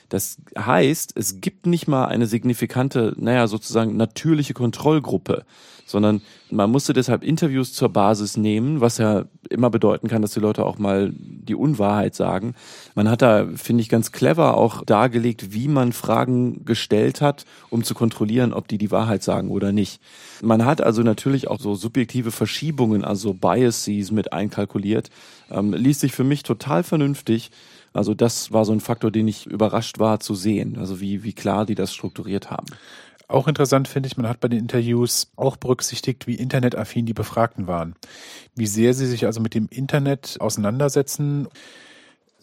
Das 0.10 0.38
heißt, 0.58 1.14
es 1.16 1.42
gibt 1.42 1.66
nicht 1.66 1.88
mal 1.88 2.06
eine 2.06 2.28
signifikante, 2.28 3.14
naja, 3.18 3.48
sozusagen 3.48 3.98
natürliche 3.98 4.54
Kontrollgruppe, 4.54 5.46
sondern 5.86 6.22
man 6.50 6.72
musste 6.72 6.94
deshalb 6.94 7.24
Interviews 7.24 7.74
zur 7.74 7.90
Basis 7.90 8.38
nehmen, 8.38 8.82
was 8.82 8.98
ja 8.98 9.26
immer 9.50 9.70
bedeuten 9.70 10.08
kann, 10.08 10.22
dass 10.22 10.34
die 10.34 10.40
Leute 10.40 10.66
auch 10.66 10.78
mal 10.78 11.14
die 11.16 11.56
Unwahrheit 11.56 12.16
sagen. 12.16 12.56
Man 12.96 13.10
hat 13.10 13.22
da, 13.22 13.48
finde 13.56 13.82
ich, 13.82 13.90
ganz 13.90 14.12
clever 14.12 14.58
auch 14.58 14.84
dargelegt, 14.84 15.54
wie 15.54 15.68
man 15.68 15.94
Fragen 15.94 16.66
gestellt 16.66 17.22
hat, 17.22 17.46
um 17.70 17.84
zu 17.84 17.94
kontrollieren, 17.94 18.54
ob 18.54 18.68
die 18.68 18.80
die 18.80 18.92
Wahrheit 18.92 19.24
sagen 19.24 19.50
oder 19.50 19.72
nicht. 19.72 20.02
Man 20.42 20.66
hat 20.66 20.82
also 20.82 21.04
natürlich 21.04 21.48
auch 21.48 21.60
so 21.60 21.76
subjektive 21.76 22.32
Verschiebungen, 22.32 23.04
also 23.04 23.34
Biases 23.34 24.12
mit 24.12 24.34
einkalkuliert. 24.34 25.10
Ähm, 25.52 25.74
liest 25.74 26.00
sich 26.00 26.14
für 26.14 26.24
mich 26.24 26.44
total 26.44 26.84
vernünftig. 26.84 27.52
Also 27.96 28.14
das 28.14 28.52
war 28.52 28.66
so 28.66 28.74
ein 28.74 28.82
Faktor, 28.82 29.10
den 29.10 29.28
ich 29.28 29.46
überrascht 29.46 30.00
war 30.00 30.20
zu 30.20 30.36
sehen, 30.36 30.78
also 30.78 31.00
wie, 31.00 31.24
wie 31.24 31.34
klar 31.34 31.66
die 31.66 31.76
das 31.76 31.94
strukturiert 31.94 32.52
haben. 32.52 32.66
Auch 33.28 33.48
interessant 33.48 33.88
finde 33.88 34.08
ich, 34.08 34.18
man 34.18 34.28
hat 34.28 34.40
bei 34.40 34.50
den 34.50 34.60
Interviews 34.60 35.32
auch 35.36 35.56
berücksichtigt, 35.56 36.28
wie 36.28 36.36
internetaffin 36.36 37.06
die 37.06 37.14
Befragten 37.14 37.68
waren. 37.68 37.96
Wie 38.54 38.68
sehr 38.68 38.94
sie 38.94 39.08
sich 39.08 39.26
also 39.26 39.40
mit 39.40 39.56
dem 39.56 39.68
Internet 39.70 40.38
auseinandersetzen 40.40 41.48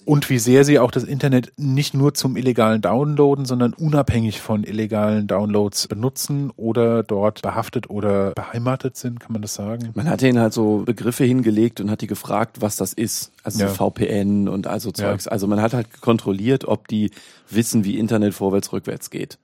und 0.05 0.29
wie 0.31 0.39
sehr 0.39 0.65
sie 0.65 0.79
auch 0.79 0.91
das 0.91 1.05
Internet 1.05 1.53
nicht 1.57 1.95
nur 1.95 2.15
zum 2.15 2.37
illegalen 2.37 2.81
Downloaden, 2.81 3.45
sondern 3.45 3.73
unabhängig 3.75 4.41
von 4.41 4.65
illegalen 4.65 5.27
Downloads 5.27 5.89
benutzen 5.89 6.51
oder 6.57 7.03
dort 7.03 7.43
behaftet 7.43 7.91
oder 7.91 8.33
beheimatet 8.33 8.97
sind, 8.97 9.21
kann 9.21 9.33
man 9.33 9.43
das 9.43 9.55
sagen? 9.55 9.91
Man 9.95 10.09
hat 10.09 10.23
ihnen 10.23 10.39
halt 10.39 10.53
so 10.53 10.83
Begriffe 10.85 11.25
hingelegt 11.25 11.81
und 11.81 11.91
hat 11.91 12.01
die 12.01 12.07
gefragt, 12.07 12.61
was 12.61 12.77
das 12.77 12.93
ist. 12.93 13.33
Also 13.43 13.61
Ja. 13.61 13.69
so 13.69 13.75
VPN 13.75 14.49
und 14.49 14.67
also 14.67 14.91
Zeugs. 14.93 15.29
Also 15.29 15.47
man 15.47 15.61
hat 15.61 15.75
halt 15.75 16.01
kontrolliert, 16.01 16.65
ob 16.67 16.89
die 16.89 17.11
wissen, 17.51 17.85
wie 17.85 17.99
Internet 17.99 18.35
vorwärts, 18.35 18.73
rückwärts 18.73 19.11
geht. 19.11 19.39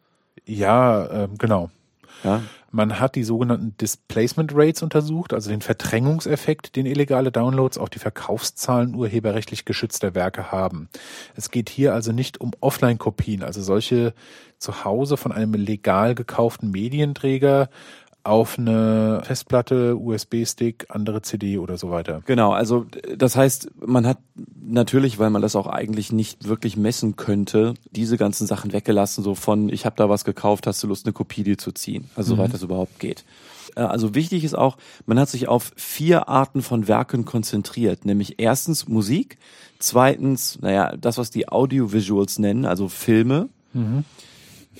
Ja, 0.46 1.24
ähm, 1.24 1.30
genau. 1.38 1.70
Ja, 2.24 2.42
Man 2.70 3.00
hat 3.00 3.14
die 3.14 3.24
sogenannten 3.24 3.76
Displacement 3.78 4.52
Rates 4.54 4.82
untersucht, 4.82 5.32
also 5.32 5.50
den 5.50 5.62
Verdrängungseffekt, 5.62 6.76
den 6.76 6.84
illegale 6.84 7.32
Downloads 7.32 7.78
auf 7.78 7.88
die 7.90 7.98
Verkaufszahlen 7.98 8.94
urheberrechtlich 8.94 9.64
geschützter 9.64 10.14
Werke 10.14 10.52
haben. 10.52 10.88
Es 11.34 11.50
geht 11.50 11.70
hier 11.70 11.94
also 11.94 12.12
nicht 12.12 12.40
um 12.40 12.50
Offline-Kopien, 12.60 13.42
also 13.42 13.62
solche 13.62 14.12
zu 14.58 14.84
Hause 14.84 15.16
von 15.16 15.32
einem 15.32 15.54
legal 15.54 16.14
gekauften 16.14 16.70
Medienträger 16.70 17.70
auf 18.28 18.58
eine 18.58 19.22
Festplatte, 19.24 19.96
USB-Stick, 19.96 20.86
andere 20.90 21.22
CD 21.22 21.58
oder 21.58 21.78
so 21.78 21.90
weiter. 21.90 22.22
Genau, 22.26 22.52
also 22.52 22.86
das 23.16 23.36
heißt, 23.36 23.70
man 23.84 24.06
hat 24.06 24.18
natürlich, 24.60 25.18
weil 25.18 25.30
man 25.30 25.42
das 25.42 25.56
auch 25.56 25.66
eigentlich 25.66 26.12
nicht 26.12 26.46
wirklich 26.46 26.76
messen 26.76 27.16
könnte, 27.16 27.74
diese 27.90 28.16
ganzen 28.16 28.46
Sachen 28.46 28.72
weggelassen, 28.72 29.24
so 29.24 29.34
von 29.34 29.70
ich 29.70 29.86
habe 29.86 29.96
da 29.96 30.08
was 30.08 30.24
gekauft, 30.24 30.66
hast 30.66 30.82
du 30.82 30.86
Lust, 30.86 31.06
eine 31.06 31.12
Kopie 31.12 31.42
dir 31.42 31.58
zu 31.58 31.72
ziehen, 31.72 32.10
also 32.16 32.36
soweit 32.36 32.52
das 32.52 32.62
überhaupt 32.62 32.98
geht. 33.00 33.24
Äh, 33.76 33.80
Also 33.80 34.14
wichtig 34.14 34.44
ist 34.44 34.56
auch, 34.56 34.76
man 35.06 35.18
hat 35.18 35.28
sich 35.30 35.48
auf 35.48 35.72
vier 35.76 36.28
Arten 36.28 36.62
von 36.62 36.86
Werken 36.86 37.24
konzentriert, 37.24 38.04
nämlich 38.04 38.34
erstens 38.38 38.88
Musik, 38.88 39.38
zweitens, 39.78 40.58
naja, 40.60 40.94
das, 41.00 41.16
was 41.16 41.30
die 41.30 41.48
Audiovisuals 41.48 42.38
nennen, 42.38 42.66
also 42.66 42.88
Filme, 42.88 43.48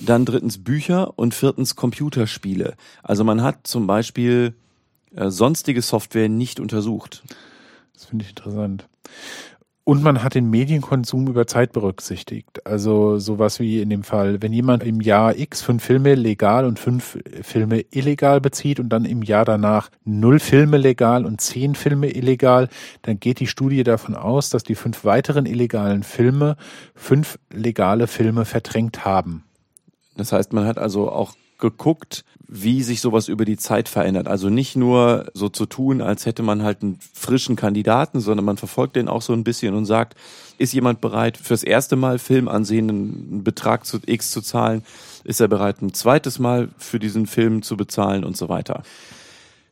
dann 0.01 0.25
drittens 0.25 0.63
Bücher 0.63 1.17
und 1.17 1.33
viertens 1.33 1.75
Computerspiele. 1.75 2.75
Also 3.03 3.23
man 3.23 3.41
hat 3.43 3.67
zum 3.67 3.87
Beispiel 3.87 4.53
äh, 5.15 5.29
sonstige 5.29 5.81
Software 5.81 6.29
nicht 6.29 6.59
untersucht. 6.59 7.23
Das 7.93 8.05
finde 8.05 8.23
ich 8.23 8.31
interessant. 8.31 8.87
Und 9.83 10.03
man 10.03 10.21
hat 10.21 10.35
den 10.35 10.51
Medienkonsum 10.51 11.27
über 11.27 11.47
Zeit 11.47 11.73
berücksichtigt. 11.73 12.63
Also 12.63 13.17
sowas 13.17 13.59
wie 13.59 13.81
in 13.81 13.89
dem 13.89 14.03
Fall, 14.03 14.39
wenn 14.39 14.53
jemand 14.53 14.83
im 14.83 15.01
Jahr 15.01 15.35
X 15.35 15.63
fünf 15.63 15.83
Filme 15.83 16.13
legal 16.13 16.65
und 16.65 16.77
fünf 16.77 17.17
Filme 17.41 17.83
illegal 17.89 18.39
bezieht 18.39 18.79
und 18.79 18.89
dann 18.89 19.05
im 19.05 19.23
Jahr 19.23 19.45
danach 19.45 19.89
null 20.05 20.39
Filme 20.39 20.77
legal 20.77 21.25
und 21.25 21.41
zehn 21.41 21.73
Filme 21.73 22.11
illegal, 22.11 22.69
dann 23.01 23.19
geht 23.19 23.39
die 23.39 23.47
Studie 23.47 23.83
davon 23.83 24.13
aus, 24.13 24.51
dass 24.51 24.61
die 24.61 24.75
fünf 24.75 25.05
weiteren 25.05 25.47
illegalen 25.47 26.03
Filme 26.03 26.55
fünf 26.93 27.39
legale 27.51 28.05
Filme 28.05 28.45
verdrängt 28.45 29.05
haben. 29.05 29.43
Das 30.19 30.31
heißt, 30.31 30.53
man 30.53 30.65
hat 30.65 30.77
also 30.77 31.09
auch 31.09 31.35
geguckt, 31.59 32.23
wie 32.47 32.81
sich 32.83 33.01
sowas 33.01 33.27
über 33.27 33.45
die 33.45 33.57
Zeit 33.57 33.89
verändert. 33.89 34.27
Also 34.27 34.49
nicht 34.49 34.75
nur 34.75 35.29
so 35.33 35.49
zu 35.49 35.65
tun, 35.65 36.01
als 36.01 36.25
hätte 36.25 36.41
man 36.41 36.63
halt 36.63 36.81
einen 36.81 36.97
frischen 37.13 37.55
Kandidaten, 37.55 38.21
sondern 38.21 38.45
man 38.45 38.57
verfolgt 38.57 38.95
den 38.95 39.07
auch 39.07 39.21
so 39.21 39.33
ein 39.33 39.43
bisschen 39.43 39.75
und 39.75 39.85
sagt, 39.85 40.15
ist 40.57 40.73
jemand 40.73 41.01
bereit, 41.01 41.37
fürs 41.37 41.63
erste 41.63 41.95
Mal 41.95 42.17
Film 42.17 42.47
ansehen, 42.47 42.89
einen 42.89 43.43
Betrag 43.43 43.85
zu 43.85 43.99
X 44.05 44.31
zu 44.31 44.41
zahlen? 44.41 44.83
Ist 45.23 45.41
er 45.41 45.47
bereit, 45.47 45.81
ein 45.81 45.93
zweites 45.93 46.39
Mal 46.39 46.69
für 46.77 46.97
diesen 46.97 47.27
Film 47.27 47.61
zu 47.61 47.77
bezahlen 47.77 48.23
und 48.23 48.35
so 48.35 48.49
weiter? 48.49 48.83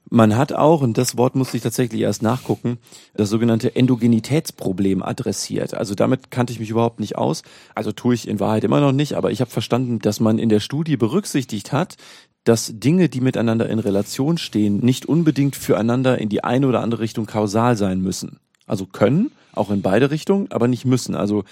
Man 0.10 0.38
hat 0.38 0.54
auch, 0.54 0.82
und 0.82 0.98
das 0.98 1.18
Wort 1.18 1.36
musste 1.36 1.58
ich 1.58 1.64
tatsächlich 1.64 2.02
erst 2.02 2.22
nachgucken, 2.22 2.78
das 3.16 3.30
sogenannte 3.30 3.76
Endogenitätsproblem 3.76 5.04
adressiert. 5.04 5.74
Also 5.74 5.96
damit 5.96 6.32
kannte 6.32 6.54
ich 6.54 6.60
mich 6.60 6.70
überhaupt 6.70 7.02
nicht 7.02 7.18
aus. 7.18 7.44
Also 7.76 7.92
tue 7.92 8.16
ich 8.16 8.28
in 8.28 8.40
Wahrheit 8.40 8.64
immer 8.64 8.80
noch 8.80 8.94
nicht, 8.94 9.14
aber 9.16 9.32
ich 9.32 9.42
habe 9.42 9.52
verstanden, 9.52 10.00
dass 10.00 10.22
man 10.22 10.40
in 10.40 10.48
der 10.48 10.62
Studie 10.62 10.96
berücksichtigt 10.96 11.74
hat, 11.74 11.98
dass 12.46 12.72
Dinge, 12.80 13.10
die 13.10 13.20
miteinander 13.20 13.70
in 13.70 13.80
Relation 13.80 14.38
stehen, 14.38 14.78
nicht 14.78 15.06
unbedingt 15.06 15.58
füreinander 15.58 16.18
in 16.18 16.30
die 16.30 16.42
eine 16.42 16.68
oder 16.68 16.82
andere 16.82 17.02
Richtung 17.02 17.26
kausal 17.26 17.76
sein 17.76 18.00
müssen. 18.00 18.40
Also 18.66 18.86
können, 18.86 19.32
auch 19.54 19.70
in 19.72 19.82
beide 19.82 20.10
Richtungen, 20.10 20.50
aber 20.52 20.70
nicht 20.70 20.86
müssen. 20.86 21.16
Also 21.16 21.44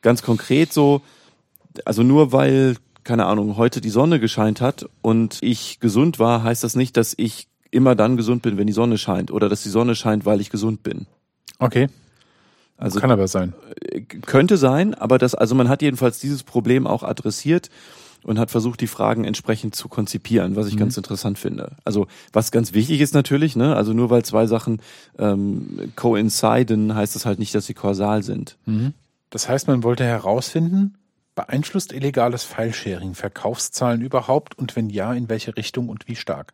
ganz 0.00 0.22
konkret 0.22 0.72
so, 0.72 1.02
also 1.84 2.02
nur 2.02 2.32
weil, 2.32 2.76
keine 3.04 3.26
Ahnung, 3.26 3.58
heute 3.58 3.82
die 3.82 3.90
Sonne 3.90 4.20
gescheint 4.20 4.62
hat 4.62 4.88
und 5.02 5.38
ich 5.42 5.80
gesund 5.80 6.18
war, 6.18 6.42
heißt 6.42 6.64
das 6.64 6.74
nicht, 6.74 6.96
dass 6.96 7.12
ich 7.18 7.49
immer 7.70 7.94
dann 7.94 8.16
gesund 8.16 8.42
bin, 8.42 8.58
wenn 8.58 8.66
die 8.66 8.72
Sonne 8.72 8.98
scheint 8.98 9.30
oder 9.30 9.48
dass 9.48 9.62
die 9.62 9.68
Sonne 9.68 9.94
scheint, 9.94 10.24
weil 10.26 10.40
ich 10.40 10.50
gesund 10.50 10.82
bin. 10.82 11.06
Okay, 11.58 11.88
Also 12.78 13.00
kann 13.00 13.10
aber 13.10 13.28
sein. 13.28 13.52
könnte 14.26 14.56
sein, 14.56 14.94
aber 14.94 15.18
das, 15.18 15.34
also 15.34 15.54
man 15.54 15.68
hat 15.68 15.82
jedenfalls 15.82 16.18
dieses 16.18 16.42
Problem 16.42 16.86
auch 16.86 17.02
adressiert 17.02 17.68
und 18.22 18.38
hat 18.38 18.50
versucht, 18.50 18.80
die 18.80 18.86
Fragen 18.86 19.24
entsprechend 19.24 19.74
zu 19.74 19.88
konzipieren, 19.88 20.56
was 20.56 20.66
ich 20.66 20.76
ganz 20.76 20.96
interessant 20.96 21.38
finde. 21.38 21.76
Also 21.84 22.06
was 22.32 22.50
ganz 22.50 22.74
wichtig 22.74 23.00
ist 23.00 23.14
natürlich, 23.14 23.56
ne, 23.56 23.76
also 23.76 23.92
nur 23.92 24.10
weil 24.10 24.24
zwei 24.24 24.46
Sachen 24.46 24.80
ähm, 25.18 25.92
coinciden, 25.96 26.94
heißt 26.94 27.14
das 27.14 27.24
halt 27.24 27.38
nicht, 27.38 27.54
dass 27.54 27.66
sie 27.66 27.74
kausal 27.74 28.22
sind. 28.22 28.58
Das 29.30 29.48
heißt, 29.48 29.68
man 29.68 29.82
wollte 29.82 30.04
herausfinden, 30.04 30.96
beeinflusst 31.34 31.92
illegales 31.92 32.44
Filesharing 32.44 33.14
Verkaufszahlen 33.14 34.02
überhaupt 34.02 34.58
und 34.58 34.76
wenn 34.76 34.90
ja, 34.90 35.14
in 35.14 35.28
welche 35.28 35.56
Richtung 35.56 35.88
und 35.88 36.08
wie 36.08 36.16
stark? 36.16 36.52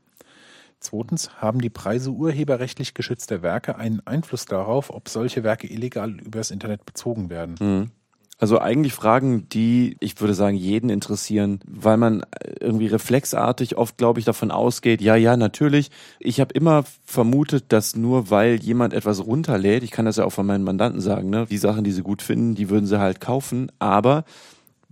Zweitens, 0.80 1.40
haben 1.40 1.60
die 1.60 1.70
Preise 1.70 2.10
urheberrechtlich 2.10 2.94
geschützter 2.94 3.42
Werke 3.42 3.76
einen 3.76 4.06
Einfluss 4.06 4.44
darauf, 4.44 4.90
ob 4.90 5.08
solche 5.08 5.42
Werke 5.42 5.66
illegal 5.66 6.20
übers 6.20 6.50
Internet 6.50 6.84
bezogen 6.84 7.30
werden? 7.30 7.90
Also 8.38 8.60
eigentlich 8.60 8.92
Fragen, 8.92 9.48
die, 9.48 9.96
ich 10.00 10.20
würde 10.20 10.34
sagen, 10.34 10.58
jeden 10.58 10.90
interessieren, 10.90 11.60
weil 11.66 11.96
man 11.96 12.22
irgendwie 12.60 12.86
reflexartig 12.86 13.78
oft, 13.78 13.96
glaube 13.96 14.18
ich, 14.18 14.26
davon 14.26 14.50
ausgeht, 14.50 15.00
ja, 15.00 15.16
ja, 15.16 15.38
natürlich. 15.38 15.90
Ich 16.20 16.38
habe 16.38 16.52
immer 16.52 16.84
vermutet, 17.06 17.72
dass 17.72 17.96
nur 17.96 18.28
weil 18.28 18.56
jemand 18.56 18.92
etwas 18.92 19.24
runterlädt, 19.24 19.82
ich 19.82 19.90
kann 19.90 20.04
das 20.04 20.16
ja 20.16 20.26
auch 20.26 20.34
von 20.34 20.44
meinen 20.44 20.64
Mandanten 20.64 21.00
sagen, 21.00 21.30
ne, 21.30 21.46
die 21.48 21.56
Sachen, 21.56 21.82
die 21.82 21.92
sie 21.92 22.02
gut 22.02 22.20
finden, 22.20 22.54
die 22.54 22.68
würden 22.68 22.86
sie 22.86 23.00
halt 23.00 23.22
kaufen. 23.22 23.72
Aber 23.78 24.26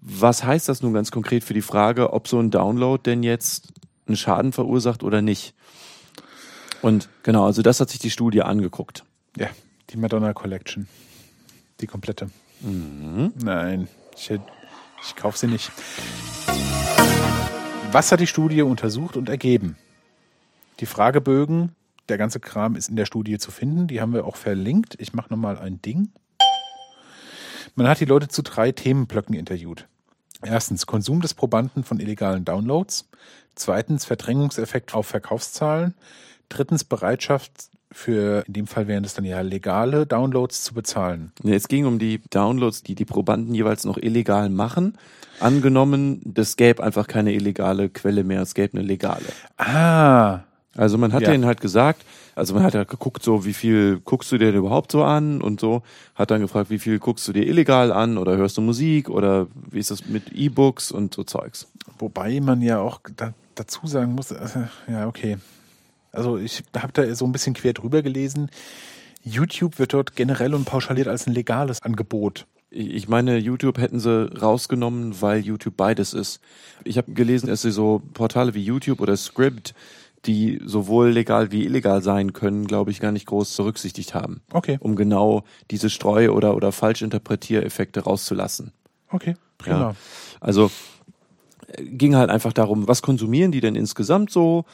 was 0.01 0.43
heißt 0.43 0.71
das 0.71 0.83
nun 0.83 0.95
ganz 0.95 1.11
konkret 1.11 1.45
für 1.45 1.55
die 1.55 1.61
Frage, 1.61 2.15
ob 2.15 2.29
so 2.29 2.39
ein 2.39 2.51
Download 2.51 3.03
denn 3.05 3.23
jetzt 3.23 3.75
einen 4.07 4.17
Schaden 4.17 4.53
verursacht 4.53 5.03
oder 5.03 5.21
nicht? 5.21 5.55
Und 6.85 7.09
genau, 7.23 7.47
also 7.47 7.63
das 7.63 7.81
hat 7.81 7.89
sich 7.89 7.99
die 7.99 8.11
Studie 8.11 8.43
angeguckt. 8.43 9.05
Ja, 9.39 9.49
die 9.89 9.97
Madonna 9.97 10.35
Collection. 10.35 10.87
Die 11.81 11.87
komplette. 11.87 12.29
Nein, 12.61 13.89
ich, 14.15 14.31
ich 14.31 15.17
kaufe 15.17 15.39
sie 15.39 15.47
nicht. 15.47 15.73
Was 17.91 18.13
hat 18.13 18.21
die 18.21 18.27
Studie 18.27 18.61
untersucht 18.61 19.17
und 19.17 19.31
ergeben? 19.31 19.79
Die 20.81 20.85
Fragebögen, 20.85 21.75
der 22.11 22.19
ganze 22.19 22.39
Kram 22.39 22.77
ist 22.77 22.91
in 22.91 22.97
der 22.97 23.07
Studie 23.07 23.39
zu 23.39 23.51
finden. 23.51 23.87
Die 23.87 24.03
haben 24.03 24.13
wir 24.13 24.27
auch 24.27 24.37
verlinkt. 24.37 24.97
Ich 24.99 25.15
mache 25.15 25.31
nochmal 25.31 25.59
ein 25.59 25.81
Ding. 25.81 26.13
Man 27.77 27.89
hat 27.89 27.99
die 28.01 28.05
Leute 28.05 28.29
zu 28.29 28.43
drei 28.43 28.73
Themenblöcken 28.73 29.35
interviewt. 29.35 29.89
Erstens 30.43 30.85
Konsum 30.85 31.23
des 31.23 31.33
Probanden 31.33 31.83
von 31.83 31.99
illegalen 31.99 32.45
Downloads. 32.45 33.09
Zweitens 33.55 34.05
Verdrängungseffekt 34.05 34.93
auf 34.93 35.07
Verkaufszahlen. 35.07 35.95
Drittens 36.55 36.85
Bereitschaft 36.85 37.51
für, 37.91 38.45
in 38.47 38.53
dem 38.53 38.67
Fall 38.67 38.87
wären 38.89 39.05
es 39.05 39.15
dann 39.15 39.25
ja 39.25 39.41
legale 39.41 40.07
Downloads 40.07 40.63
zu 40.63 40.73
bezahlen. 40.75 41.33
Es 41.45 41.67
ging 41.69 41.85
um 41.87 41.99
die 41.99 42.21
Downloads, 42.31 42.83
die 42.83 42.95
die 42.95 43.05
Probanden 43.05 43.55
jeweils 43.55 43.85
noch 43.85 43.99
illegal 43.99 44.51
machen. 44.51 44.97
Angenommen, 45.41 46.33
es 46.37 46.57
gäbe 46.57 46.83
einfach 46.83 47.09
keine 47.09 47.33
illegale 47.33 47.89
Quelle 47.89 48.23
mehr, 48.25 48.43
es 48.43 48.55
gäbe 48.55 48.79
eine 48.79 48.87
legale. 48.87 49.27
Ah, 49.59 50.41
Also 50.77 50.99
man 50.99 51.13
hat 51.13 51.23
Ja. 51.23 51.31
denen 51.31 51.45
halt 51.47 51.61
gesagt, 51.61 52.03
also 52.35 52.53
man 52.55 52.65
hat 52.65 52.75
ja 52.75 52.83
geguckt, 52.83 53.23
so 53.23 53.45
wie 53.45 53.53
viel 53.53 54.01
guckst 54.05 54.33
du 54.33 54.39
dir 54.39 54.47
denn 54.47 54.57
überhaupt 54.57 54.91
so 54.91 55.05
an 55.05 55.41
und 55.41 55.61
so, 55.61 55.83
hat 56.17 56.33
dann 56.33 56.41
gefragt, 56.41 56.69
wie 56.71 56.81
viel 56.81 56.99
guckst 56.99 57.29
du 57.29 57.33
dir 57.33 57.47
illegal 57.47 57.93
an 57.93 58.19
oder 58.19 58.37
hörst 58.37 58.57
du 58.57 58.61
Musik 58.61 59.09
oder 59.09 59.47
wie 59.71 59.79
ist 59.79 59.93
das 59.93 60.07
mit 60.07 60.33
E-Books 60.33 60.91
und 60.91 61.15
so 61.15 61.23
Zeugs. 61.23 61.69
wobei 62.01 62.41
man 62.41 62.61
ja 62.61 62.81
auch 62.81 63.01
da, 63.17 63.35
dazu 63.55 63.87
sagen 63.87 64.15
muss, 64.17 64.33
äh, 64.33 64.49
ja, 64.91 65.07
okay. 65.07 65.37
Also 66.15 66.39
ich 66.39 66.63
habe 66.77 66.93
da 66.93 67.15
so 67.15 67.25
ein 67.25 67.33
bisschen 67.33 67.55
quer 67.55 67.73
drüber 67.73 68.03
gelesen. 68.03 68.51
YouTube 69.23 69.79
wird 69.79 69.95
dort 69.95 70.17
generell 70.17 70.55
und 70.55 70.65
pauschaliert 70.65 71.09
als 71.09 71.27
ein 71.27 71.35
legales 71.35 71.83
Angebot. 71.83 72.47
Ich 72.71 73.09
meine, 73.09 73.39
YouTube 73.39 73.79
hätten 73.79 74.01
sie 74.01 74.31
rausgenommen, 74.37 75.21
weil 75.21 75.41
YouTube 75.41 75.77
beides 75.77 76.13
ist. 76.13 76.41
Ich 76.83 76.99
habe 76.99 77.13
gelesen, 77.13 77.47
dass 77.47 77.63
sie 77.63 77.71
so 77.71 78.03
Portale 78.15 78.55
wie 78.55 78.63
YouTube 78.63 79.01
oder 79.01 79.17
Script, 79.17 79.75
die 80.27 80.61
sowohl 80.65 81.11
legal 81.11 81.53
wie 81.53 81.65
illegal 81.65 82.03
sein 82.03 82.33
können, 82.33 82.67
glaube 82.67 82.91
ich, 82.91 82.99
gar 82.99 83.13
nicht 83.13 83.27
groß 83.27 83.57
berücksichtigt 83.57 84.15
haben. 84.15 84.41
Okay. 84.53 84.79
Um 84.81 84.97
genau 84.97 85.45
diese 85.71 85.89
Streu- 85.89 86.31
oder, 86.31 86.57
oder 86.57 86.73
Falschinterpretiereffekte 86.73 88.01
rauszulassen. 88.01 88.73
Okay, 89.09 89.37
prima. 89.59 89.79
Ja. 89.79 89.95
Also 90.41 90.71
ging 91.79 92.17
halt 92.17 92.31
einfach 92.31 92.53
darum, 92.53 92.89
was 92.89 93.03
konsumieren 93.03 93.53
die 93.53 93.61
denn 93.61 93.77
insgesamt 93.77 94.31
so? 94.31 94.65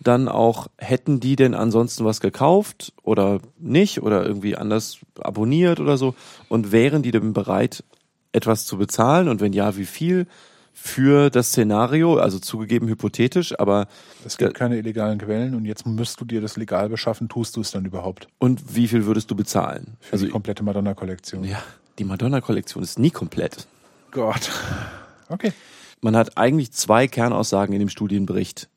Dann 0.00 0.28
auch, 0.28 0.66
hätten 0.76 1.20
die 1.20 1.36
denn 1.36 1.54
ansonsten 1.54 2.04
was 2.04 2.20
gekauft 2.20 2.92
oder 3.02 3.40
nicht 3.58 4.02
oder 4.02 4.24
irgendwie 4.26 4.56
anders 4.56 4.98
abonniert 5.20 5.80
oder 5.80 5.96
so? 5.96 6.14
Und 6.48 6.72
wären 6.72 7.02
die 7.02 7.10
denn 7.10 7.32
bereit, 7.32 7.84
etwas 8.32 8.66
zu 8.66 8.76
bezahlen? 8.76 9.28
Und 9.28 9.40
wenn 9.40 9.52
ja, 9.52 9.76
wie 9.76 9.86
viel? 9.86 10.26
Für 10.76 11.30
das 11.30 11.50
Szenario, 11.50 12.16
also 12.16 12.40
zugegeben 12.40 12.88
hypothetisch, 12.88 13.56
aber 13.60 13.86
Es 14.24 14.36
gibt 14.38 14.54
keine 14.54 14.76
illegalen 14.76 15.18
Quellen 15.20 15.54
und 15.54 15.66
jetzt 15.66 15.86
müsst 15.86 16.20
du 16.20 16.24
dir 16.24 16.40
das 16.40 16.56
legal 16.56 16.88
beschaffen. 16.88 17.28
Tust 17.28 17.54
du 17.56 17.60
es 17.60 17.70
dann 17.70 17.84
überhaupt? 17.84 18.26
und 18.38 18.74
wie 18.74 18.88
viel 18.88 19.06
würdest 19.06 19.30
du 19.30 19.36
bezahlen? 19.36 19.96
Für 20.00 20.18
die 20.18 20.28
komplette 20.28 20.64
Madonna-Kollektion. 20.64 21.44
ja, 21.44 21.62
die 22.00 22.04
Madonna-Kollektion 22.04 22.82
ist 22.82 22.98
nie 22.98 23.10
komplett. 23.12 23.68
Gott. 24.10 24.50
Okay. 25.28 25.52
Man 26.02 26.16
hat 26.16 26.36
eigentlich 26.36 26.72
zwei 26.72 27.06
Kernaussagen 27.08 27.72
in 27.72 27.78
dem 27.78 27.88
Studienbericht 27.88 28.68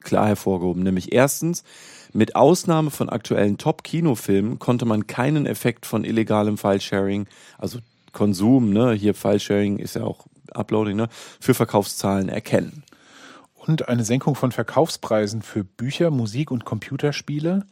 klar 0.00 0.26
hervorgehoben. 0.26 0.82
Nämlich 0.82 1.12
erstens, 1.12 1.64
mit 2.12 2.36
Ausnahme 2.36 2.90
von 2.90 3.08
aktuellen 3.08 3.58
Top-Kinofilmen 3.58 4.58
konnte 4.58 4.84
man 4.84 5.06
keinen 5.06 5.46
Effekt 5.46 5.86
von 5.86 6.04
illegalem 6.04 6.58
File-Sharing, 6.58 7.26
also 7.58 7.78
Konsum, 8.12 8.72
ne, 8.72 8.92
hier 8.92 9.14
File-Sharing 9.14 9.78
ist 9.78 9.94
ja 9.94 10.02
auch 10.02 10.26
Uploading, 10.52 10.96
ne, 10.96 11.08
für 11.38 11.54
Verkaufszahlen 11.54 12.28
erkennen. 12.28 12.82
Und 13.54 13.88
eine 13.88 14.04
Senkung 14.04 14.34
von 14.34 14.52
Verkaufspreisen 14.52 15.42
für 15.42 15.64
Bücher, 15.64 16.10
Musik 16.10 16.50
und 16.50 16.64
Computerspiele 16.64 17.66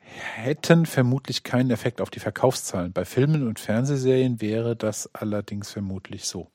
hätten 0.00 0.84
vermutlich 0.84 1.42
keinen 1.42 1.70
Effekt 1.70 2.00
auf 2.00 2.10
die 2.10 2.20
Verkaufszahlen. 2.20 2.92
Bei 2.92 3.04
Filmen 3.04 3.46
und 3.46 3.60
Fernsehserien 3.60 4.40
wäre 4.40 4.76
das 4.76 5.08
allerdings 5.14 5.70
vermutlich 5.70 6.26
so. 6.26 6.48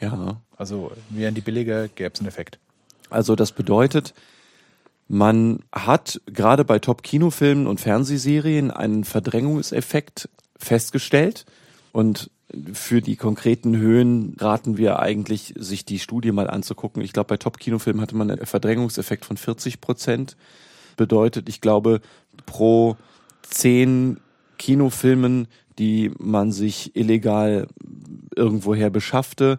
Ja. 0.00 0.42
Also 0.56 0.92
wären 1.08 1.34
die 1.34 1.40
billiger, 1.40 1.88
gäbe 1.88 2.10
es 2.12 2.20
einen 2.20 2.28
Effekt. 2.28 2.58
Also 3.08 3.36
das 3.36 3.52
bedeutet, 3.52 4.14
man 5.08 5.60
hat 5.72 6.20
gerade 6.26 6.64
bei 6.64 6.78
Top-Kinofilmen 6.78 7.66
und 7.66 7.80
Fernsehserien 7.80 8.70
einen 8.70 9.04
Verdrängungseffekt 9.04 10.28
festgestellt 10.56 11.46
und 11.92 12.30
für 12.72 13.02
die 13.02 13.16
konkreten 13.16 13.76
Höhen 13.76 14.36
raten 14.38 14.78
wir 14.78 15.00
eigentlich, 15.00 15.54
sich 15.56 15.84
die 15.84 15.98
Studie 15.98 16.32
mal 16.32 16.48
anzugucken. 16.48 17.02
Ich 17.02 17.12
glaube, 17.12 17.28
bei 17.28 17.36
Top-Kinofilmen 17.36 18.00
hatte 18.00 18.16
man 18.16 18.30
einen 18.30 18.46
Verdrängungseffekt 18.46 19.24
von 19.24 19.36
40 19.36 19.80
Prozent. 19.80 20.36
Bedeutet, 20.96 21.48
ich 21.48 21.60
glaube, 21.60 22.00
pro 22.46 22.96
zehn 23.42 24.18
Kinofilmen, 24.56 25.46
die 25.78 26.10
man 26.18 26.52
sich 26.52 26.96
illegal 26.96 27.68
irgendwoher 28.34 28.90
beschaffte, 28.90 29.58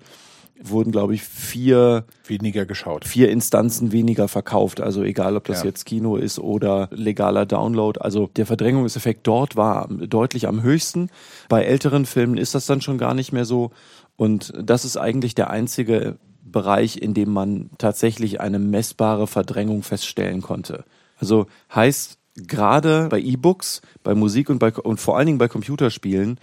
wurden, 0.62 0.92
glaube 0.92 1.14
ich, 1.14 1.24
vier 1.24 2.06
Weniger 2.28 2.66
geschaut. 2.66 3.06
vier 3.06 3.30
Instanzen 3.30 3.92
weniger 3.92 4.28
verkauft. 4.28 4.82
Also 4.82 5.04
egal, 5.04 5.38
ob 5.38 5.46
das 5.46 5.60
Ja. 5.60 5.66
jetzt 5.68 5.86
Kino 5.86 6.16
ist 6.18 6.40
oder 6.40 6.90
legaler 6.92 7.46
Download. 7.46 8.00
Also 8.02 8.30
der 8.36 8.46
Verdrängungseffekt 8.46 9.26
dort 9.26 9.56
war 9.56 9.88
deutlich 9.88 10.48
am 10.48 10.62
höchsten. 10.62 11.10
Bei 11.48 11.64
älteren 11.64 12.06
Filmen 12.06 12.38
ist 12.38 12.56
das 12.56 12.66
dann 12.66 12.82
schon 12.82 12.98
gar 12.98 13.14
nicht 13.14 13.32
mehr 13.32 13.46
so. 13.46 13.72
Und 14.18 14.54
das 14.62 14.84
ist 14.86 14.98
eigentlich 14.98 15.34
der 15.34 15.50
einzige 15.50 16.18
Bereich, 16.44 17.02
in 17.02 17.14
dem 17.14 17.32
man 17.32 17.70
tatsächlich 17.78 18.42
eine 18.42 18.60
messbare 18.60 19.28
Verdrängung 19.28 19.84
feststellen 19.84 20.42
konnte. 20.42 20.84
Also 21.18 21.46
heißt, 21.74 22.18
gerade 22.36 23.08
bei 23.10 23.20
E-Books, 23.20 23.82
bei 24.04 24.16
Musik 24.16 24.50
und, 24.50 24.60
bei, 24.60 24.74
und 24.74 25.00
vor 25.00 25.18
allen 25.18 25.28
Dingen 25.28 25.38
bei 25.38 25.48
Computerspielen 25.48 26.40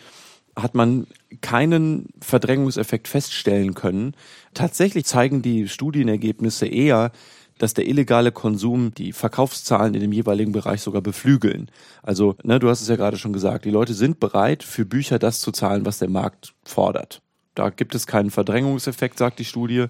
hat 0.57 0.75
man 0.75 1.07
keinen 1.43 2.09
Verdrängungseffekt 2.21 3.09
feststellen 3.09 3.75
können. 3.75 4.15
Tatsächlich 4.55 5.05
zeigen 5.05 5.43
die 5.43 5.69
Studienergebnisse 5.69 6.67
eher, 6.67 7.13
dass 7.59 7.75
der 7.75 7.87
illegale 7.87 8.33
Konsum 8.33 8.93
die 8.95 9.13
Verkaufszahlen 9.13 9.95
in 9.95 10.01
dem 10.01 10.13
jeweiligen 10.13 10.53
Bereich 10.53 10.81
sogar 10.81 11.03
beflügeln. 11.03 11.71
Also, 12.03 12.37
ne, 12.43 12.59
du 12.59 12.69
hast 12.69 12.83
es 12.83 12.89
ja 12.89 12.97
gerade 12.97 13.17
schon 13.17 13.33
gesagt, 13.33 13.65
die 13.65 13.71
Leute 13.71 13.95
sind 13.95 14.21
bereit, 14.21 14.63
für 14.63 14.85
Bücher 14.85 15.19
das 15.19 15.41
zu 15.41 15.53
zahlen, 15.53 15.87
was 15.87 15.99
der 15.99 16.11
Markt 16.11 16.55
fordert. 16.65 17.23
Da 17.55 17.71
gibt 17.71 17.95
es 17.95 18.07
keinen 18.07 18.31
Verdrängungseffekt, 18.31 19.19
sagt 19.19 19.39
die 19.39 19.47
Studie. 19.47 19.87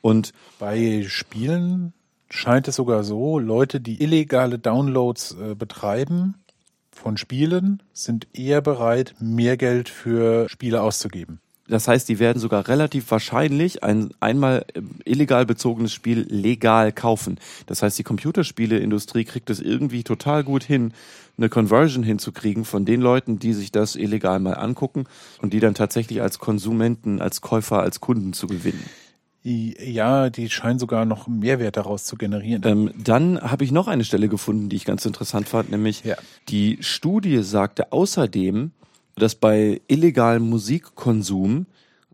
Und 0.00 0.32
Bei 0.60 1.04
Spielen 1.08 1.92
scheint 2.30 2.68
es 2.68 2.76
sogar 2.76 3.02
so, 3.02 3.38
Leute, 3.40 3.80
die 3.80 4.00
illegale 4.00 4.58
Downloads 4.58 5.36
äh, 5.40 5.54
betreiben 5.56 6.36
von 6.98 7.16
Spielen, 7.16 7.82
sind 7.92 8.26
eher 8.34 8.60
bereit, 8.60 9.14
mehr 9.20 9.56
Geld 9.56 9.88
für 9.88 10.48
Spiele 10.48 10.82
auszugeben. 10.82 11.40
Das 11.68 11.86
heißt, 11.86 12.08
die 12.08 12.18
werden 12.18 12.40
sogar 12.40 12.66
relativ 12.66 13.10
wahrscheinlich 13.10 13.84
ein 13.84 14.10
einmal 14.20 14.64
illegal 15.04 15.44
bezogenes 15.44 15.92
Spiel 15.92 16.26
legal 16.28 16.92
kaufen. 16.92 17.38
Das 17.66 17.82
heißt, 17.82 17.98
die 17.98 18.04
Computerspieleindustrie 18.04 19.24
kriegt 19.24 19.50
es 19.50 19.60
irgendwie 19.60 20.02
total 20.02 20.44
gut 20.44 20.64
hin, 20.64 20.94
eine 21.36 21.50
Conversion 21.50 22.02
hinzukriegen 22.02 22.64
von 22.64 22.86
den 22.86 23.02
Leuten, 23.02 23.38
die 23.38 23.52
sich 23.52 23.70
das 23.70 23.96
illegal 23.96 24.40
mal 24.40 24.54
angucken 24.54 25.04
und 25.42 25.52
die 25.52 25.60
dann 25.60 25.74
tatsächlich 25.74 26.22
als 26.22 26.38
Konsumenten, 26.38 27.20
als 27.20 27.42
Käufer, 27.42 27.80
als 27.80 28.00
Kunden 28.00 28.32
zu 28.32 28.46
gewinnen. 28.46 28.84
Ja, 29.42 30.30
die 30.30 30.50
scheinen 30.50 30.78
sogar 30.78 31.04
noch 31.04 31.26
Mehrwert 31.28 31.76
daraus 31.76 32.04
zu 32.04 32.16
generieren. 32.16 32.62
Ähm, 32.64 32.90
dann 33.02 33.40
habe 33.40 33.64
ich 33.64 33.72
noch 33.72 33.86
eine 33.88 34.04
Stelle 34.04 34.28
gefunden, 34.28 34.68
die 34.68 34.76
ich 34.76 34.84
ganz 34.84 35.06
interessant 35.06 35.48
fand, 35.48 35.70
nämlich 35.70 36.04
Ja. 36.04 36.16
die 36.48 36.78
Studie 36.80 37.42
sagte 37.42 37.92
außerdem, 37.92 38.72
dass 39.16 39.34
bei 39.36 39.80
illegalem 39.88 40.48
Musikkonsum 40.48 41.66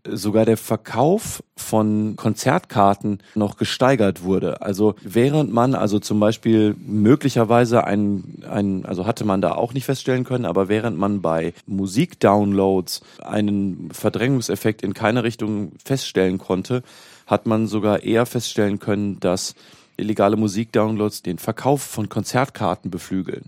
äh, 0.03 0.15
sogar 0.15 0.45
der 0.45 0.57
Verkauf 0.57 1.43
von 1.57 2.15
Konzertkarten 2.15 3.19
noch 3.33 3.57
gesteigert 3.57 4.23
wurde. 4.23 4.61
Also 4.61 4.95
während 5.01 5.51
man 5.51 5.73
also 5.75 5.99
zum 5.99 6.19
Beispiel 6.19 6.75
möglicherweise 6.79 7.85
ein, 7.85 8.43
ein, 8.49 8.85
also 8.85 9.05
hatte 9.07 9.25
man 9.25 9.41
da 9.41 9.53
auch 9.53 9.73
nicht 9.73 9.85
feststellen 9.85 10.23
können, 10.25 10.45
aber 10.45 10.67
während 10.69 10.97
man 10.97 11.21
bei 11.21 11.53
Musikdownloads 11.65 13.01
einen 13.23 13.89
Verdrängungseffekt 13.91 14.83
in 14.83 14.93
keine 14.93 15.23
Richtung 15.23 15.71
feststellen 15.83 16.37
konnte, 16.37 16.83
hat 17.25 17.45
man 17.45 17.67
sogar 17.67 18.03
eher 18.03 18.25
feststellen 18.25 18.79
können, 18.79 19.19
dass 19.19 19.55
illegale 19.97 20.37
Musikdownloads 20.37 21.21
den 21.21 21.37
Verkauf 21.37 21.81
von 21.81 22.09
Konzertkarten 22.09 22.91
beflügeln. 22.91 23.45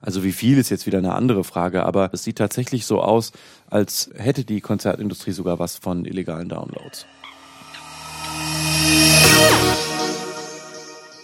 Also 0.00 0.22
wie 0.22 0.32
viel 0.32 0.58
ist 0.58 0.70
jetzt 0.70 0.86
wieder 0.86 0.98
eine 0.98 1.14
andere 1.14 1.42
Frage, 1.42 1.84
aber 1.84 2.10
es 2.12 2.22
sieht 2.22 2.38
tatsächlich 2.38 2.86
so 2.86 3.00
aus, 3.00 3.32
als 3.68 4.10
hätte 4.14 4.44
die 4.44 4.60
Konzertindustrie 4.60 5.32
sogar 5.32 5.58
was 5.58 5.76
von 5.76 6.04
illegalen 6.04 6.48
Downloads. 6.48 7.06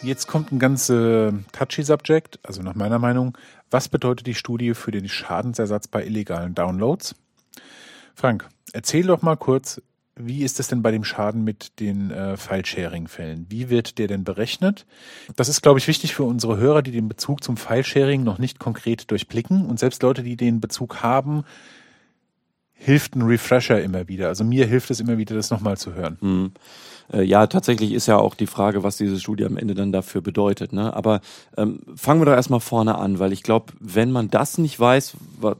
Jetzt 0.03 0.27
kommt 0.27 0.51
ein 0.51 0.59
ganz 0.59 0.89
äh, 0.89 1.33
touchy 1.53 1.85
Subject, 1.85 2.41
also 2.43 2.63
nach 2.63 2.75
meiner 2.75 2.99
Meinung. 2.99 3.39
Was 3.71 3.89
bedeutet 3.89 4.27
die 4.27 4.35
Studie 4.35 4.75
für 4.75 4.91
den 4.91 5.09
Schadensersatz 5.09 5.87
bei 5.87 6.05
illegalen 6.05 6.57
Downloads? 6.57 7.15
Frank, 8.17 8.49
erzähl 8.73 9.07
doch 9.07 9.23
mal 9.23 9.37
kurz, 9.37 9.81
wie 10.17 10.43
ist 10.43 10.61
es 10.61 10.69
denn 10.69 10.83
bei 10.83 10.91
dem 10.91 11.05
Schaden 11.05 11.43
mit 11.43 11.81
den 11.81 12.11
äh, 12.11 12.37
File-Sharing-Fällen? 12.37 13.47
Wie 13.49 13.71
wird 13.71 13.99
der 13.99 14.09
denn 14.09 14.25
berechnet? 14.25 14.87
Das 15.37 15.49
ist, 15.49 15.63
glaube 15.63 15.79
ich, 15.79 15.89
wichtig 15.89 16.15
für 16.15 16.25
unsere 16.25 16.59
Hörer, 16.59 16.83
die 16.83 16.91
den 16.91 17.09
Bezug 17.09 17.43
zum 17.43 17.57
File-Sharing 17.57 18.23
noch 18.23 18.39
nicht 18.39 18.59
konkret 18.59 19.11
durchblicken. 19.11 19.65
Und 19.65 19.79
selbst 19.79 20.03
Leute, 20.03 20.23
die 20.23 20.37
den 20.37 20.61
Bezug 20.61 21.03
haben, 21.03 21.45
hilft 22.75 23.15
ein 23.15 23.23
Refresher 23.23 23.83
immer 23.83 24.09
wieder. 24.09 24.29
Also 24.29 24.45
mir 24.45 24.67
hilft 24.67 24.91
es 24.91 25.01
immer 25.01 25.17
wieder, 25.17 25.35
das 25.35 25.51
nochmal 25.51 25.77
zu 25.77 25.95
hören. 25.95 26.53
Äh, 27.13 27.23
ja, 27.23 27.47
tatsächlich 27.47 27.93
ist 27.93 28.07
ja 28.07 28.19
auch 28.19 28.35
die 28.35 28.47
Frage, 28.47 28.83
was 28.83 28.97
diese 28.97 29.21
Studie 29.21 29.45
am 29.45 29.57
Ende 29.57 29.75
dann 29.75 29.93
dafür 29.93 30.21
bedeutet. 30.21 30.73
Ne? 30.73 30.95
Aber 30.95 31.21
ähm, 31.57 31.81
fangen 31.95 32.21
wir 32.21 32.27
doch 32.27 32.33
erstmal 32.33 32.61
vorne 32.61 32.97
an, 32.97 33.19
weil 33.19 33.33
ich 33.33 33.43
glaube, 33.43 33.73
wenn 33.81 34.11
man 34.11 34.31
das 34.31 34.59
nicht 34.59 34.79
weiß, 34.79 35.15
wa 35.41 35.57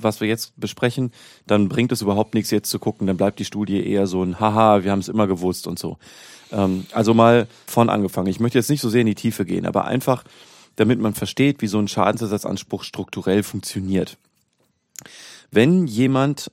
was 0.00 0.20
wir 0.20 0.28
jetzt 0.28 0.52
besprechen, 0.60 1.10
dann 1.48 1.68
bringt 1.68 1.90
es 1.90 2.02
überhaupt 2.02 2.34
nichts 2.34 2.52
jetzt 2.52 2.70
zu 2.70 2.78
gucken. 2.78 3.08
Dann 3.08 3.16
bleibt 3.16 3.40
die 3.40 3.44
Studie 3.44 3.84
eher 3.84 4.06
so 4.06 4.22
ein 4.22 4.38
Haha, 4.38 4.84
wir 4.84 4.92
haben 4.92 5.00
es 5.00 5.08
immer 5.08 5.26
gewusst 5.26 5.66
und 5.66 5.76
so. 5.76 5.98
Ähm, 6.52 6.86
also 6.92 7.14
mal 7.14 7.48
von 7.66 7.90
angefangen. 7.90 8.28
Ich 8.28 8.38
möchte 8.38 8.58
jetzt 8.58 8.70
nicht 8.70 8.80
so 8.80 8.88
sehr 8.88 9.00
in 9.00 9.08
die 9.08 9.16
Tiefe 9.16 9.44
gehen, 9.44 9.66
aber 9.66 9.86
einfach, 9.86 10.22
damit 10.76 11.00
man 11.00 11.14
versteht, 11.14 11.62
wie 11.62 11.66
so 11.66 11.80
ein 11.80 11.88
Schadensersatzanspruch 11.88 12.84
strukturell 12.84 13.42
funktioniert. 13.42 14.18
Wenn 15.50 15.88
jemand 15.88 16.52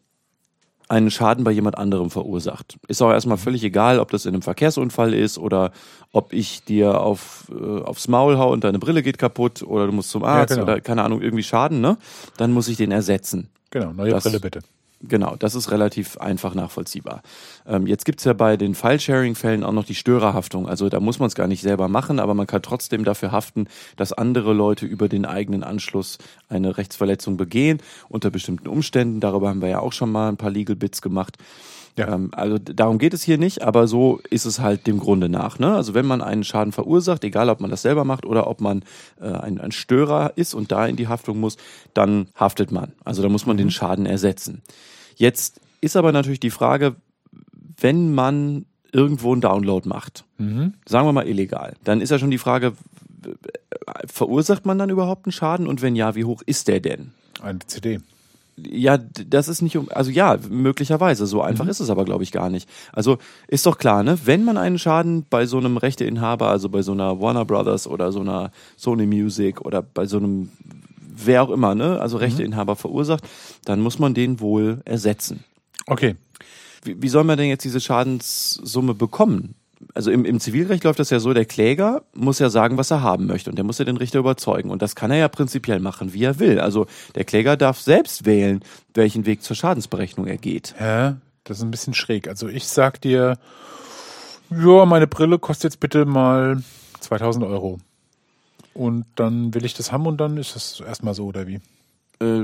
einen 0.88 1.10
Schaden 1.10 1.44
bei 1.44 1.52
jemand 1.52 1.78
anderem 1.78 2.10
verursacht. 2.10 2.78
Ist 2.88 3.02
auch 3.02 3.12
erstmal 3.12 3.38
völlig 3.38 3.64
egal, 3.64 4.00
ob 4.00 4.12
das 4.12 4.26
in 4.26 4.34
einem 4.34 4.42
Verkehrsunfall 4.42 5.14
ist 5.14 5.38
oder 5.38 5.72
ob 6.12 6.32
ich 6.34 6.64
dir 6.64 7.02
auf, 7.02 7.52
äh, 7.52 7.82
aufs 7.82 8.08
Maul 8.08 8.38
hau 8.38 8.52
und 8.52 8.64
deine 8.64 8.80
Brille 8.80 9.02
geht 9.02 9.18
kaputt 9.18 9.64
oder 9.64 9.88
du 9.88 9.92
musst 9.92 10.12
zum 10.12 10.24
Arzt 10.24 10.54
genau. 10.54 10.64
oder 10.64 10.82
keine 10.82 11.04
Ahnung, 11.04 11.22
irgendwie 11.22 11.44
Schaden, 11.44 11.82
ne? 11.82 11.98
Dann 12.38 12.52
muss 12.52 12.68
ich 12.68 12.78
den 12.78 12.92
ersetzen. 12.92 13.50
Genau, 13.72 13.92
neue 13.94 14.12
Das- 14.12 14.24
Brille 14.24 14.40
bitte. 14.40 14.62
Genau, 15.08 15.36
das 15.38 15.56
ist 15.56 15.72
relativ 15.72 16.18
einfach 16.18 16.56
nachvollziehbar. 16.56 17.22
Ähm, 17.68 17.88
jetzt 17.88 18.06
gibt's 18.06 18.24
ja 18.24 18.34
bei 18.34 18.58
den 18.58 18.76
File-Sharing-Fällen 18.76 19.64
auch 19.64 19.72
noch 19.72 19.86
die 19.86 19.96
Störerhaftung. 19.96 20.68
Also 20.68 20.90
da 20.90 21.00
muss 21.00 21.20
man 21.20 21.28
es 21.28 21.36
gar 21.36 21.48
nicht 21.48 21.62
selber 21.62 21.88
machen, 21.88 22.20
aber 22.20 22.34
man 22.34 22.48
kann 22.48 22.62
trotzdem 22.62 23.04
dafür 23.04 23.32
haften, 23.32 23.68
dass 23.98 24.14
andere 24.14 24.54
Leute 24.54 24.86
über 24.86 25.10
den 25.10 25.26
eigenen 25.26 25.64
Anschluss 25.64 26.18
eine 26.50 26.78
Rechtsverletzung 26.78 27.38
begehen, 27.38 27.80
unter 28.10 28.30
bestimmten 28.30 28.68
Umständen. 28.68 29.20
Darüber 29.20 29.50
haben 29.50 29.62
wir 29.62 29.70
ja 29.70 29.80
auch 29.80 29.94
schon 29.94 30.12
mal 30.12 30.30
ein 30.30 30.38
paar 30.38 30.52
Legal 30.52 30.76
Bits 30.76 31.02
gemacht. 31.02 31.38
Ja. 31.98 32.14
Ähm, 32.14 32.30
also 32.34 32.58
darum 32.58 32.98
geht 32.98 33.14
es 33.14 33.24
hier 33.24 33.38
nicht, 33.38 33.62
aber 33.62 33.88
so 33.88 34.20
ist 34.30 34.46
es 34.46 34.60
halt 34.60 34.88
dem 34.88 35.00
Grunde 35.00 35.30
nach. 35.30 35.60
Ne? 35.60 35.74
Also 35.74 35.94
wenn 35.94 36.06
man 36.06 36.22
einen 36.22 36.44
Schaden 36.44 36.72
verursacht, 36.72 37.24
egal 37.24 37.50
ob 37.50 37.62
man 37.62 37.70
das 37.70 37.82
selber 37.82 38.04
macht 38.04 38.26
oder 38.26 38.48
ob 38.48 38.62
man 38.62 38.84
äh, 39.22 39.28
ein, 39.28 39.60
ein 39.60 39.72
Störer 39.72 40.34
ist 40.36 40.54
und 40.54 40.72
da 40.72 40.86
in 40.86 40.96
die 40.96 41.08
Haftung 41.08 41.40
muss, 41.40 41.58
dann 41.94 42.28
haftet 42.36 42.72
man. 42.72 42.92
Also 43.04 43.22
da 43.22 43.30
muss 43.30 43.46
man 43.46 43.58
den 43.58 43.72
Schaden 43.72 44.06
ersetzen. 44.06 44.62
Jetzt 45.16 45.60
ist 45.82 45.96
aber 45.96 46.12
natürlich 46.12 46.40
die 46.40 46.50
Frage, 46.50 46.96
wenn 47.80 48.14
man 48.14 48.66
irgendwo 48.92 49.34
einen 49.34 49.42
Download 49.42 49.88
macht, 49.88 50.24
sagen 50.86 51.08
wir 51.08 51.14
mal 51.14 51.28
illegal, 51.28 51.74
dann 51.84 52.02
ist 52.02 52.12
ja 52.12 52.20
schon 52.20 52.32
die 52.32 52.38
Frage, 52.38 52.74
verursacht 54.06 54.66
man 54.66 54.78
dann 54.78 54.90
überhaupt 54.90 55.26
einen 55.26 55.32
Schaden 55.32 55.68
und 55.68 55.82
wenn 55.82 55.96
ja, 55.96 56.16
wie 56.16 56.26
hoch 56.26 56.42
ist 56.46 56.68
der 56.68 56.80
denn? 56.80 57.12
Eine 57.42 57.60
CD. 57.60 58.00
Ja, 58.58 58.98
das 58.98 59.50
ist 59.50 59.62
nicht 59.62 59.78
also 59.92 60.12
ja, 60.12 60.38
möglicherweise. 60.50 61.26
So 61.26 61.42
einfach 61.42 61.68
ist 61.68 61.82
es 61.82 61.90
aber, 61.90 62.06
glaube 62.06 62.24
ich, 62.24 62.32
gar 62.32 62.50
nicht. 62.50 62.70
Also 62.94 63.18
ist 63.50 63.66
doch 63.66 63.78
klar, 63.78 64.02
ne? 64.02 64.18
Wenn 64.24 64.46
man 64.46 64.58
einen 64.58 64.80
Schaden 64.80 65.26
bei 65.30 65.46
so 65.46 65.58
einem 65.58 65.76
Rechteinhaber, 65.76 66.48
also 66.48 66.70
bei 66.70 66.82
so 66.82 66.94
einer 66.94 67.20
Warner 67.20 67.44
Brothers 67.44 67.86
oder 67.86 68.14
so 68.14 68.22
einer 68.22 68.52
Sony 68.78 69.08
Music 69.08 69.60
oder 69.60 69.82
bei 69.82 70.06
so 70.06 70.18
einem 70.18 70.52
wer 71.16 71.44
auch 71.44 71.50
immer, 71.50 71.76
ne? 71.76 72.00
Also 72.00 72.18
Rechteinhaber 72.18 72.76
verursacht, 72.76 73.24
dann 73.66 73.82
muss 73.82 74.00
man 74.00 74.14
den 74.14 74.40
wohl 74.40 74.82
ersetzen. 74.86 75.44
Okay. 75.86 76.16
Wie, 76.84 77.02
wie 77.02 77.10
soll 77.10 77.24
man 77.24 77.38
denn 77.38 77.48
jetzt 77.48 77.64
diese 77.64 77.80
Schadenssumme 77.80 78.94
bekommen? 78.94 79.56
Also 79.94 80.12
im, 80.12 80.26
im 80.26 80.40
Zivilrecht 80.40 80.84
läuft 80.84 81.00
das 81.00 81.10
ja 81.10 81.20
so, 81.20 81.34
der 81.34 81.46
Kläger 81.46 82.04
muss 82.14 82.40
ja 82.40 82.50
sagen, 82.50 82.78
was 82.78 82.92
er 82.92 83.02
haben 83.02 83.28
möchte 83.28 83.50
und 83.50 83.56
der 83.56 83.66
muss 83.66 83.78
ja 83.78 83.86
den 83.86 83.98
Richter 83.98 84.20
überzeugen. 84.20 84.70
Und 84.70 84.82
das 84.82 84.96
kann 84.96 85.12
er 85.12 85.18
ja 85.18 85.28
prinzipiell 85.28 85.80
machen, 85.80 86.14
wie 86.14 86.24
er 86.24 86.40
will. 86.40 86.60
Also 86.60 86.88
der 87.16 87.24
Kläger 87.24 87.58
darf 87.58 87.80
selbst 87.80 88.26
wählen, 88.26 88.62
welchen 88.94 89.26
Weg 89.26 89.44
zur 89.44 89.56
Schadensberechnung 89.56 90.28
er 90.28 90.38
geht. 90.38 90.76
Ja, 90.80 91.18
das 91.44 91.58
ist 91.58 91.64
ein 91.64 91.72
bisschen 91.72 91.94
schräg. 91.94 92.28
Also 92.28 92.48
ich 92.48 92.68
sag 92.68 93.02
dir, 93.02 93.38
ja, 94.50 94.86
meine 94.86 95.08
Brille 95.08 95.40
kostet 95.40 95.74
jetzt 95.74 95.80
bitte 95.80 96.06
mal 96.06 96.64
2000 97.02 97.46
Euro. 97.46 97.80
Und 98.76 99.06
dann 99.16 99.54
will 99.56 99.66
ich 99.66 99.74
das 99.74 99.92
haben 99.92 100.06
und 100.06 100.18
dann 100.18 100.38
ist 100.38 100.56
das 100.56 100.82
erstmal 100.86 101.14
so, 101.16 101.26
oder 101.26 101.48
wie? 101.48 101.60
Äh, 102.22 102.44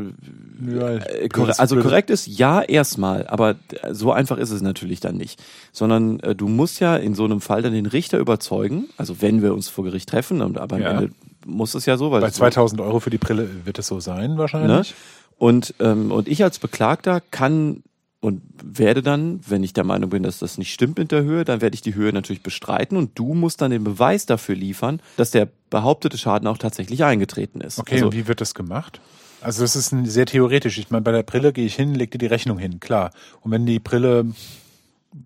Ja, 0.73 0.89
äh, 0.95 1.29
korre 1.29 1.57
also 1.59 1.77
korrekt 1.77 2.09
ist 2.09 2.25
ja 2.27 2.61
erstmal, 2.61 3.27
aber 3.27 3.55
so 3.91 4.11
einfach 4.11 4.37
ist 4.37 4.49
es 4.51 4.61
natürlich 4.61 4.99
dann 5.01 5.15
nicht. 5.17 5.41
Sondern 5.71 6.19
äh, 6.21 6.33
du 6.35 6.47
musst 6.47 6.79
ja 6.79 6.95
in 6.95 7.15
so 7.15 7.25
einem 7.25 7.41
Fall 7.41 7.61
dann 7.61 7.73
den 7.73 7.85
Richter 7.85 8.17
überzeugen, 8.17 8.85
also 8.97 9.21
wenn 9.21 9.41
wir 9.41 9.53
uns 9.53 9.67
vor 9.69 9.83
Gericht 9.83 10.09
treffen, 10.09 10.41
aber 10.41 10.75
am 10.75 10.81
Ja. 10.81 10.91
Ende 10.91 11.11
muss 11.45 11.73
es 11.75 11.85
ja 11.85 11.97
so, 11.97 12.11
weil 12.11 12.21
Bei 12.21 12.27
es 12.27 12.35
so- 12.35 12.39
2000 12.39 12.79
Euro 12.81 12.99
für 12.99 13.09
die 13.09 13.17
Brille 13.17 13.49
wird 13.65 13.77
es 13.79 13.87
so 13.87 13.99
sein 13.99 14.31
Ne? 14.31 14.37
wahrscheinlich. 14.37 14.93
Und, 15.37 15.73
ähm, 15.79 16.11
und 16.11 16.27
ich 16.27 16.43
als 16.43 16.59
Beklagter 16.59 17.19
kann 17.31 17.81
und 18.21 18.43
werde 18.63 19.01
dann, 19.01 19.41
wenn 19.47 19.63
ich 19.63 19.73
der 19.73 19.83
Meinung 19.83 20.11
bin, 20.11 20.23
dass 20.23 20.39
das 20.39 20.59
nicht 20.59 20.71
stimmt 20.71 20.99
mit 20.99 21.11
der 21.11 21.23
Höhe, 21.23 21.43
dann 21.43 21.59
werde 21.59 21.73
ich 21.73 21.81
die 21.81 21.95
Höhe 21.95 22.13
natürlich 22.13 22.43
bestreiten 22.43 22.95
und 22.95 23.17
du 23.17 23.33
musst 23.33 23.61
dann 23.61 23.71
den 23.71 23.83
Beweis 23.83 24.27
dafür 24.27 24.55
liefern, 24.55 25.01
dass 25.17 25.31
der 25.31 25.49
behauptete 25.71 26.19
Schaden 26.19 26.47
auch 26.47 26.59
tatsächlich 26.59 27.03
eingetreten 27.03 27.61
ist. 27.61 27.79
Okay, 27.79 27.95
also, 27.95 28.05
und 28.05 28.13
wie 28.13 28.27
wird 28.27 28.39
das 28.39 28.53
gemacht? 28.53 29.01
Also 29.41 29.63
das 29.63 29.75
ist 29.75 29.91
ein, 29.91 30.05
sehr 30.05 30.27
theoretisch. 30.27 30.77
Ich 30.77 30.91
meine, 30.91 31.01
bei 31.01 31.11
der 31.11 31.23
Brille 31.23 31.51
gehe 31.51 31.65
ich 31.65 31.75
hin, 31.75 31.95
leg 31.95 32.11
dir 32.11 32.19
die 32.19 32.27
Rechnung 32.27 32.59
hin, 32.59 32.79
klar. 32.79 33.09
Und 33.41 33.49
wenn 33.49 33.65
die 33.65 33.79
Brille 33.79 34.27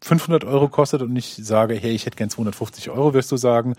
500 0.01 0.45
Euro 0.45 0.69
kostet 0.69 1.01
und 1.01 1.13
ich 1.17 1.35
sage, 1.35 1.75
hey, 1.75 1.91
ich 1.91 2.05
hätte 2.05 2.15
gern 2.15 2.29
250 2.29 2.89
Euro, 2.91 3.13
wirst 3.13 3.29
du 3.29 3.35
sagen, 3.35 3.75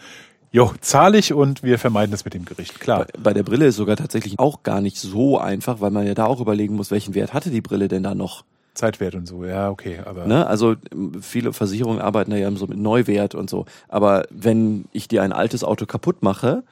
jo, 0.52 0.72
zahle 0.82 1.16
ich 1.16 1.32
und 1.32 1.62
wir 1.62 1.78
vermeiden 1.78 2.10
das 2.10 2.26
mit 2.26 2.34
dem 2.34 2.44
Gericht, 2.44 2.80
klar. 2.80 3.06
bei, 3.14 3.20
bei 3.22 3.32
der 3.32 3.42
Brille 3.44 3.66
ist 3.66 3.76
sogar 3.76 3.96
tatsächlich 3.96 4.38
auch 4.38 4.62
gar 4.62 4.82
nicht 4.82 4.98
so 4.98 5.38
einfach, 5.38 5.80
weil 5.80 5.90
man 5.90 6.06
ja 6.06 6.14
da 6.14 6.26
auch 6.26 6.40
überlegen 6.40 6.76
muss, 6.76 6.90
welchen 6.90 7.14
Wert 7.14 7.32
hatte 7.32 7.50
die 7.50 7.62
Brille 7.62 7.88
denn 7.88 8.02
da 8.02 8.14
noch. 8.14 8.44
Zeitwert 8.76 9.14
und 9.14 9.26
so, 9.26 9.44
ja, 9.44 9.70
okay, 9.70 10.00
aber 10.04 10.26
Ne? 10.26 10.46
Also 10.46 10.76
viele 11.20 11.52
Versicherungen 11.52 12.00
arbeiten 12.00 12.30
da 12.30 12.36
ja 12.36 12.50
so 12.52 12.66
mit 12.66 12.78
Neuwert 12.78 13.34
und 13.34 13.50
so. 13.50 13.66
Aber 13.88 14.26
wenn 14.30 14.84
ich 14.92 15.08
dir 15.08 15.22
ein 15.22 15.32
altes 15.32 15.64
Auto 15.64 15.86
kaputt 15.86 16.22
mache, 16.22 16.62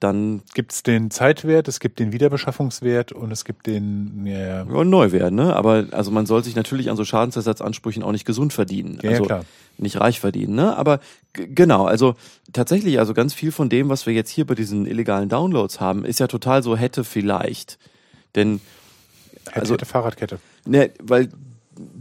dann 0.00 0.40
gibt 0.54 0.72
es 0.72 0.82
den 0.82 1.10
Zeitwert, 1.10 1.68
es 1.68 1.78
gibt 1.78 1.98
den 1.98 2.12
Wiederbeschaffungswert 2.12 3.12
und 3.12 3.30
es 3.32 3.44
gibt 3.44 3.66
den, 3.66 4.24
ja, 4.24 4.38
ja, 4.38 4.66
Ja, 4.66 4.84
Neuwert, 4.84 5.32
ne? 5.32 5.54
Aber 5.54 5.86
also 5.90 6.10
man 6.10 6.24
soll 6.24 6.42
sich 6.42 6.56
natürlich 6.56 6.88
an 6.88 6.96
so 6.96 7.04
Schadensersatzansprüchen 7.04 8.02
auch 8.02 8.12
nicht 8.12 8.24
gesund 8.24 8.54
verdienen. 8.54 8.98
Ja, 9.02 9.10
also 9.10 9.24
klar. 9.24 9.44
nicht 9.76 10.00
reich 10.00 10.18
verdienen, 10.18 10.54
ne? 10.54 10.74
Aber 10.74 11.00
genau, 11.34 11.84
also 11.84 12.14
tatsächlich, 12.54 12.98
also 12.98 13.12
ganz 13.12 13.34
viel 13.34 13.52
von 13.52 13.68
dem, 13.68 13.90
was 13.90 14.06
wir 14.06 14.14
jetzt 14.14 14.30
hier 14.30 14.46
bei 14.46 14.54
diesen 14.54 14.86
illegalen 14.86 15.28
Downloads 15.28 15.80
haben, 15.80 16.06
ist 16.06 16.18
ja 16.18 16.28
total 16.28 16.62
so 16.62 16.76
hätte 16.76 17.04
vielleicht. 17.04 17.78
Denn, 18.34 18.60
Hätte, 19.46 19.60
Also- 19.60 19.74
hätte 19.74 19.86
Fahrradkette. 19.86 20.38
Ne, 20.66 20.90
weil 21.02 21.28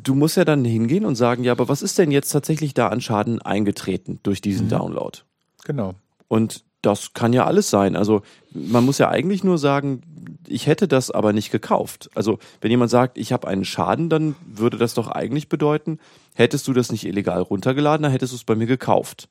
du 0.04 0.16
musst 0.16 0.38
ja 0.38 0.46
dann 0.46 0.66
hingehen 0.66 1.06
und 1.06 1.16
sagen, 1.16 1.44
ja, 1.44 1.52
aber 1.52 1.70
was 1.70 1.82
ist 1.82 1.98
denn 1.98 2.12
jetzt 2.12 2.30
tatsächlich 2.30 2.74
da 2.74 2.88
an 2.88 3.02
Schaden 3.02 3.42
eingetreten 3.42 4.20
durch 4.24 4.42
diesen 4.42 4.66
Mhm. 4.66 4.72
Download? 4.72 5.20
Genau. 5.66 5.96
Und 6.28 6.64
das 6.82 7.14
kann 7.14 7.34
ja 7.34 7.46
alles 7.46 7.70
sein. 7.70 7.96
Also 7.96 8.22
man 8.54 8.86
muss 8.86 8.98
ja 8.98 9.10
eigentlich 9.10 9.44
nur 9.44 9.58
sagen, 9.58 10.02
ich 10.48 10.68
hätte 10.68 10.88
das 10.88 11.12
aber 11.12 11.34
nicht 11.34 11.52
gekauft. 11.52 12.10
Also 12.16 12.40
wenn 12.62 12.72
jemand 12.72 12.90
sagt, 12.90 13.18
ich 13.18 13.34
habe 13.34 13.48
einen 13.48 13.66
Schaden, 13.66 14.10
dann 14.10 14.36
würde 14.46 14.78
das 14.78 14.94
doch 14.94 15.10
eigentlich 15.10 15.50
bedeuten, 15.50 16.00
hättest 16.36 16.68
du 16.68 16.74
das 16.74 16.92
nicht 16.92 17.06
illegal 17.06 17.42
runtergeladen, 17.42 18.04
dann 18.04 18.12
hättest 18.12 18.32
du 18.32 18.38
es 18.38 18.44
bei 18.44 18.56
mir 18.56 18.68
gekauft. 18.68 19.28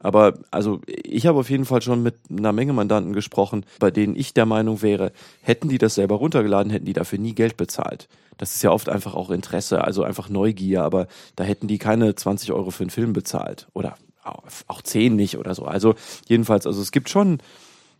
Aber 0.00 0.34
also 0.50 0.80
ich 0.86 1.26
habe 1.26 1.38
auf 1.38 1.50
jeden 1.50 1.64
Fall 1.66 1.82
schon 1.82 2.02
mit 2.02 2.16
einer 2.30 2.52
Menge 2.52 2.72
Mandanten 2.72 3.12
gesprochen, 3.12 3.64
bei 3.78 3.90
denen 3.90 4.16
ich 4.16 4.34
der 4.34 4.46
Meinung 4.46 4.82
wäre, 4.82 5.12
hätten 5.42 5.68
die 5.68 5.78
das 5.78 5.94
selber 5.94 6.16
runtergeladen, 6.16 6.72
hätten 6.72 6.86
die 6.86 6.94
dafür 6.94 7.18
nie 7.18 7.34
Geld 7.34 7.56
bezahlt. 7.56 8.08
Das 8.38 8.54
ist 8.54 8.62
ja 8.62 8.70
oft 8.70 8.88
einfach 8.88 9.14
auch 9.14 9.30
Interesse, 9.30 9.84
also 9.84 10.02
einfach 10.02 10.30
Neugier, 10.30 10.82
aber 10.82 11.06
da 11.36 11.44
hätten 11.44 11.68
die 11.68 11.78
keine 11.78 12.14
20 12.14 12.52
Euro 12.52 12.70
für 12.70 12.84
einen 12.84 12.90
Film 12.90 13.12
bezahlt. 13.12 13.68
Oder 13.74 13.96
auch 14.24 14.42
auch 14.66 14.82
10 14.82 15.16
nicht 15.16 15.36
oder 15.38 15.54
so. 15.54 15.64
Also 15.64 15.94
jedenfalls, 16.26 16.66
also 16.66 16.80
es 16.80 16.92
gibt 16.92 17.10
schon 17.10 17.38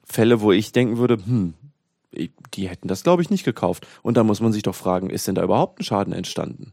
Fälle, 0.05 0.41
wo 0.41 0.53
ich 0.53 0.73
denken 0.73 0.97
würde, 0.97 1.17
hm, 1.17 1.55
die 2.55 2.69
hätten 2.69 2.89
das, 2.89 3.03
glaube 3.03 3.23
ich, 3.23 3.31
nicht 3.31 3.45
gekauft. 3.45 3.87
Und 4.03 4.17
da 4.17 4.25
muss 4.25 4.41
man 4.41 4.53
sich 4.53 4.63
doch 4.63 4.75
fragen, 4.75 5.11
ist 5.11 5.29
denn 5.29 5.35
da 5.35 5.45
überhaupt 5.45 5.81
ein 5.81 5.85
Schaden 5.85 6.13
entstanden? 6.13 6.73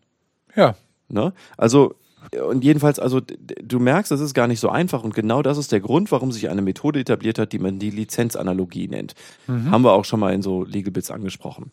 Ja, 0.56 0.76
Ne? 1.10 1.34
Also, 1.56 1.96
und 2.50 2.64
jedenfalls, 2.64 3.00
also 3.00 3.22
du 3.22 3.80
merkst, 3.80 4.12
es 4.12 4.20
ist 4.20 4.34
gar 4.34 4.48
nicht 4.48 4.60
so 4.60 4.70
einfach 4.70 5.04
und 5.04 5.14
genau 5.14 5.42
das 5.42 5.58
ist 5.58 5.72
der 5.72 5.80
Grund, 5.80 6.12
warum 6.12 6.32
sich 6.32 6.50
eine 6.50 6.62
Methode 6.62 7.00
etabliert 7.00 7.40
hat, 7.40 7.54
die 7.54 7.60
man 7.60 7.80
die 7.80 7.92
Lizenzanalogie 7.92 8.88
nennt. 8.88 9.14
Haben 9.48 9.84
wir 9.84 9.94
auch 9.94 10.06
schon 10.06 10.20
mal 10.20 10.34
in 10.34 10.42
so 10.42 10.64
Legal 10.64 10.92
Bits 10.92 11.12
angesprochen. 11.12 11.72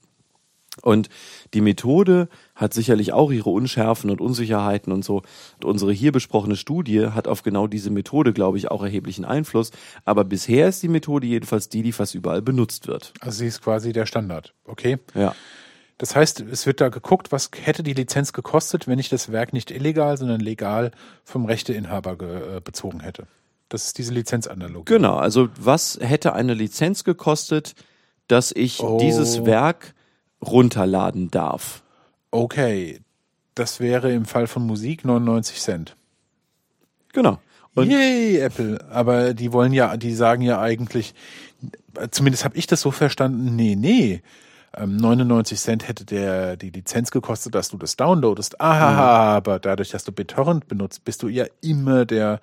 Und 0.83 1.09
die 1.55 1.61
Methode 1.61 2.29
hat 2.55 2.75
sicherlich 2.75 3.13
auch 3.13 3.31
ihre 3.31 3.51
Unschärfen 3.51 4.11
und 4.11 4.21
Unsicherheiten 4.21 4.93
und 4.93 5.05
so. 5.05 5.23
Und 5.57 5.65
unsere 5.65 5.93
hier 5.93 6.13
besprochene 6.13 6.57
Studie 6.57 7.09
hat 7.09 7.29
auf 7.29 7.43
genau 7.43 7.67
diese 7.67 7.91
Methode, 7.91 8.33
glaube 8.33 8.59
ich, 8.59 8.71
auch 8.71 8.83
erheblichen 8.83 9.25
Einfluss. 9.25 9.71
Aber 10.05 10.25
bisher 10.25 10.69
ist 10.69 10.83
die 10.83 10.89
Methode 10.89 11.27
jedenfalls 11.27 11.69
die, 11.69 11.83
die 11.83 11.93
fast 11.93 12.15
überall 12.15 12.43
benutzt 12.43 12.89
wird. 12.89 13.13
also 13.21 13.39
sie 13.39 13.47
ist 13.47 13.63
quasi 13.63 13.93
der 13.93 14.07
Standard. 14.07 14.55
Okay. 14.65 14.99
Ja. 15.15 15.35
Das 15.99 16.17
heißt, 16.17 16.41
es 16.41 16.67
wird 16.67 16.81
da 16.81 16.89
geguckt, 16.89 17.31
was 17.31 17.51
hätte 17.63 17.83
die 17.83 17.93
Lizenz 17.93 18.33
gekostet, 18.33 18.89
wenn 18.89 18.99
ich 18.99 19.09
das 19.09 19.31
Werk 19.31 19.53
nicht 19.53 19.71
illegal, 19.71 20.17
sondern 20.17 20.41
legal 20.41 20.91
vom 21.25 21.45
Rechteinhaber 21.45 22.19
ge, 22.19 22.57
äh, 22.57 22.61
bezogen 22.61 23.01
hätte. 23.01 23.27
Das 23.69 23.87
ist 23.87 23.99
diese 23.99 24.13
Lizenzanalogie. 24.13 24.93
Genau, 24.93 25.17
also 25.17 25.49
was 25.59 25.99
hätte 26.01 26.33
eine 26.35 26.55
Lizenz 26.55 27.05
gekostet, 27.05 27.75
dass 28.29 28.53
ich 28.53 28.81
Oh. 28.81 28.99
dieses 29.01 29.45
Werk 29.47 29.95
runterladen 30.45 31.31
darf? 31.31 31.83
Okay, 32.31 33.01
das 33.55 33.79
wäre 33.81 34.13
im 34.13 34.25
Fall 34.25 34.47
von 34.49 34.67
Musik 34.67 35.05
99 35.05 35.61
Cent. 35.61 35.97
Genau. 37.13 37.39
Und 37.75 37.91
Yay, 37.91 38.39
Apple. 38.39 38.85
Aber 38.91 39.35
die 39.35 39.53
wollen 39.53 39.73
ja, 39.73 39.97
die 39.97 40.15
sagen 40.15 40.43
ja 40.43 40.61
eigentlich, 40.61 41.15
zumindest 42.11 42.45
habe 42.45 42.57
ich 42.57 42.67
das 42.67 42.81
so 42.81 42.91
verstanden, 42.91 43.57
nee, 43.57 43.77
nee. 43.77 44.23
Ähm, 44.77 44.97
99 44.97 45.59
Cent 45.59 45.89
hätte 45.89 46.05
der 46.05 46.57
die 46.57 46.71
Lizenz 46.71 47.11
gekostet, 47.11 47.55
dass 47.55 47.69
du 47.69 47.77
das 47.77 47.97
downloadest. 47.97 48.61
Aha, 48.61 49.37
aber 49.37 49.59
dadurch, 49.59 49.91
dass 49.91 50.05
du 50.05 50.13
BitTorrent 50.13 50.69
benutzt, 50.69 51.05
bist 51.05 51.23
du 51.23 51.29
ja 51.29 51.47
immer 51.61 52.05
der 52.05 52.41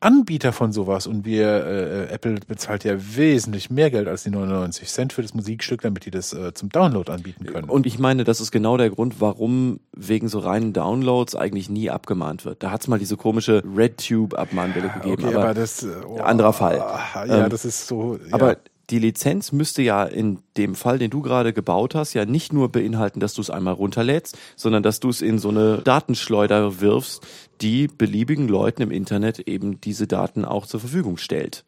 Anbieter 0.00 0.52
von 0.52 0.72
sowas. 0.72 1.06
Und 1.06 1.24
wir, 1.24 1.66
äh, 1.66 2.12
Apple 2.12 2.36
bezahlt 2.46 2.84
ja 2.84 2.94
wesentlich 3.16 3.70
mehr 3.70 3.90
Geld 3.90 4.08
als 4.08 4.24
die 4.24 4.30
99 4.30 4.88
Cent 4.88 5.12
für 5.12 5.22
das 5.22 5.32
Musikstück, 5.32 5.80
damit 5.80 6.04
die 6.04 6.10
das 6.10 6.32
äh, 6.32 6.52
zum 6.52 6.68
Download 6.68 7.10
anbieten 7.10 7.46
können. 7.46 7.70
Und 7.70 7.86
ich 7.86 7.98
meine, 7.98 8.24
das 8.24 8.40
ist 8.40 8.50
genau 8.50 8.76
der 8.76 8.90
Grund, 8.90 9.20
warum 9.20 9.80
wegen 9.92 10.28
so 10.28 10.38
reinen 10.38 10.74
Downloads 10.74 11.34
eigentlich 11.34 11.70
nie 11.70 11.88
abgemahnt 11.88 12.44
wird. 12.44 12.62
Da 12.62 12.70
hat's 12.70 12.88
mal 12.88 12.98
diese 12.98 13.16
komische 13.16 13.62
RedTube-Abmahnwelle 13.64 14.90
gegeben. 14.90 15.24
okay, 15.24 15.34
aber, 15.34 15.44
aber, 15.44 15.54
das 15.54 15.82
äh, 15.82 15.88
oh, 16.06 16.18
anderer 16.18 16.52
Fall. 16.52 16.76
Ja, 16.76 17.44
Ähm, 17.44 17.50
das 17.50 17.64
ist 17.64 17.86
so. 17.86 18.16
Ja. 18.16 18.34
aber 18.34 18.56
die 18.90 18.98
Lizenz 18.98 19.50
müsste 19.52 19.82
ja 19.82 20.04
in 20.04 20.38
dem 20.56 20.74
Fall, 20.74 20.98
den 20.98 21.10
du 21.10 21.20
gerade 21.20 21.52
gebaut 21.52 21.94
hast, 21.94 22.14
ja 22.14 22.24
nicht 22.24 22.52
nur 22.52 22.70
beinhalten, 22.70 23.18
dass 23.18 23.34
du 23.34 23.40
es 23.40 23.50
einmal 23.50 23.74
runterlädst, 23.74 24.38
sondern 24.54 24.82
dass 24.82 25.00
du 25.00 25.08
es 25.08 25.22
in 25.22 25.38
so 25.38 25.48
eine 25.48 25.78
Datenschleuder 25.78 26.80
wirfst, 26.80 27.26
die 27.60 27.88
beliebigen 27.88 28.46
Leuten 28.46 28.82
im 28.82 28.90
Internet 28.90 29.40
eben 29.40 29.80
diese 29.80 30.06
Daten 30.06 30.44
auch 30.44 30.66
zur 30.66 30.80
Verfügung 30.80 31.16
stellt. 31.16 31.64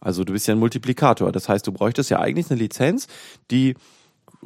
Also 0.00 0.22
du 0.22 0.32
bist 0.32 0.46
ja 0.46 0.54
ein 0.54 0.60
Multiplikator. 0.60 1.32
Das 1.32 1.48
heißt, 1.48 1.66
du 1.66 1.72
bräuchtest 1.72 2.10
ja 2.10 2.20
eigentlich 2.20 2.50
eine 2.50 2.60
Lizenz, 2.60 3.08
die 3.50 3.74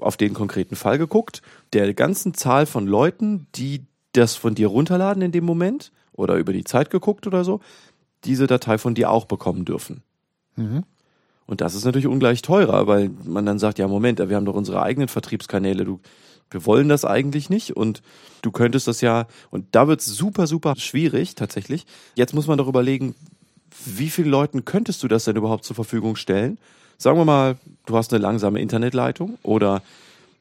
auf 0.00 0.16
den 0.16 0.32
konkreten 0.32 0.76
Fall 0.76 0.96
geguckt, 0.96 1.42
der 1.74 1.92
ganzen 1.92 2.32
Zahl 2.32 2.64
von 2.64 2.86
Leuten, 2.86 3.46
die 3.54 3.84
das 4.12 4.34
von 4.34 4.54
dir 4.54 4.68
runterladen 4.68 5.22
in 5.22 5.32
dem 5.32 5.44
Moment 5.44 5.92
oder 6.12 6.36
über 6.36 6.54
die 6.54 6.64
Zeit 6.64 6.88
geguckt 6.88 7.26
oder 7.26 7.44
so, 7.44 7.60
diese 8.24 8.46
Datei 8.46 8.78
von 8.78 8.94
dir 8.94 9.10
auch 9.10 9.26
bekommen 9.26 9.64
dürfen. 9.66 10.02
Mhm. 10.56 10.84
Und 11.46 11.60
das 11.60 11.74
ist 11.74 11.84
natürlich 11.84 12.06
ungleich 12.06 12.42
teurer, 12.42 12.86
weil 12.86 13.10
man 13.24 13.44
dann 13.44 13.58
sagt, 13.58 13.78
ja, 13.78 13.88
Moment, 13.88 14.18
wir 14.18 14.36
haben 14.36 14.44
doch 14.44 14.54
unsere 14.54 14.82
eigenen 14.82 15.08
Vertriebskanäle, 15.08 15.84
du, 15.84 16.00
wir 16.50 16.64
wollen 16.66 16.88
das 16.88 17.04
eigentlich 17.04 17.50
nicht 17.50 17.76
und 17.76 18.02
du 18.42 18.50
könntest 18.50 18.86
das 18.86 19.00
ja, 19.00 19.26
und 19.50 19.66
da 19.72 19.88
wird 19.88 20.00
es 20.00 20.06
super, 20.06 20.46
super 20.46 20.74
schwierig 20.76 21.34
tatsächlich. 21.34 21.86
Jetzt 22.14 22.34
muss 22.34 22.46
man 22.46 22.58
doch 22.58 22.68
überlegen, 22.68 23.14
wie 23.84 24.10
vielen 24.10 24.30
Leuten 24.30 24.64
könntest 24.64 25.02
du 25.02 25.08
das 25.08 25.24
denn 25.24 25.36
überhaupt 25.36 25.64
zur 25.64 25.76
Verfügung 25.76 26.16
stellen? 26.16 26.58
Sagen 26.98 27.18
wir 27.18 27.24
mal, 27.24 27.56
du 27.86 27.96
hast 27.96 28.12
eine 28.12 28.22
langsame 28.22 28.60
Internetleitung 28.60 29.38
oder 29.42 29.82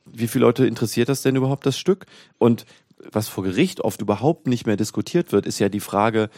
wie 0.05 0.27
viele 0.27 0.45
Leute 0.45 0.67
interessiert 0.67 1.09
das 1.09 1.21
denn 1.21 1.35
überhaupt 1.35 1.65
das 1.65 1.77
Stück? 1.77 2.05
Und 2.37 2.65
was 3.11 3.27
vor 3.27 3.43
Gericht 3.43 3.81
oft 3.81 4.01
überhaupt 4.01 4.47
nicht 4.47 4.65
mehr 4.65 4.77
diskutiert 4.77 5.31
wird, 5.31 5.45
ist 5.45 5.59
ja 5.59 5.69
die 5.69 5.79
Frage, 5.79 6.29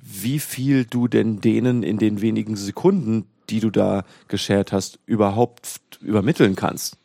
wie 0.00 0.40
viel 0.40 0.84
du 0.84 1.06
denn 1.06 1.40
denen 1.40 1.82
in 1.82 1.98
den 1.98 2.20
wenigen 2.20 2.56
Sekunden, 2.56 3.26
die 3.52 3.60
du 3.60 3.70
da 3.70 4.04
geshared 4.28 4.72
hast, 4.72 4.98
überhaupt 5.06 5.80
übermitteln 6.00 6.56
kannst. 6.56 6.96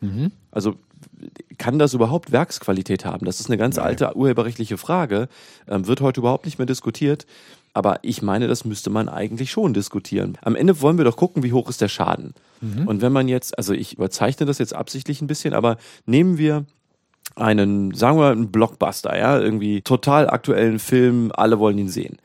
Mhm. 0.00 0.30
Also 0.50 0.74
kann 1.58 1.78
das 1.78 1.94
überhaupt 1.94 2.32
Werksqualität 2.32 3.04
haben? 3.04 3.24
Das 3.24 3.40
ist 3.40 3.48
eine 3.48 3.56
ganz 3.56 3.78
alte 3.78 4.14
urheberrechtliche 4.14 4.76
Frage, 4.76 5.28
ähm, 5.66 5.86
wird 5.86 6.02
heute 6.02 6.20
überhaupt 6.20 6.44
nicht 6.44 6.58
mehr 6.58 6.66
diskutiert. 6.66 7.26
Aber 7.72 8.00
ich 8.02 8.20
meine, 8.20 8.48
das 8.48 8.64
müsste 8.64 8.90
man 8.90 9.08
eigentlich 9.08 9.50
schon 9.50 9.72
diskutieren. 9.72 10.36
Am 10.42 10.56
Ende 10.56 10.80
wollen 10.80 10.98
wir 10.98 11.04
doch 11.04 11.16
gucken, 11.16 11.42
wie 11.42 11.52
hoch 11.52 11.68
ist 11.68 11.80
der 11.80 11.88
Schaden. 11.88 12.34
Und 12.86 13.00
wenn 13.00 13.12
man 13.12 13.28
jetzt, 13.28 13.56
also 13.56 13.72
ich 13.72 13.94
überzeichne 13.94 14.44
das 14.44 14.58
jetzt 14.58 14.74
absichtlich 14.74 15.22
ein 15.22 15.28
bisschen, 15.28 15.54
aber 15.54 15.76
nehmen 16.04 16.36
wir 16.36 16.66
einen, 17.36 17.94
sagen 17.94 18.18
wir, 18.18 18.30
einen 18.30 18.50
Blockbuster, 18.50 19.16
ja, 19.16 19.38
irgendwie 19.38 19.82
total 19.82 20.28
aktuellen 20.28 20.80
Film, 20.80 21.30
alle 21.32 21.60
wollen 21.60 21.78
ihn 21.78 21.88
sehen. 21.88 22.16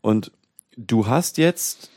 Und 0.00 0.32
du 0.76 1.06
hast 1.06 1.38
jetzt 1.38 1.90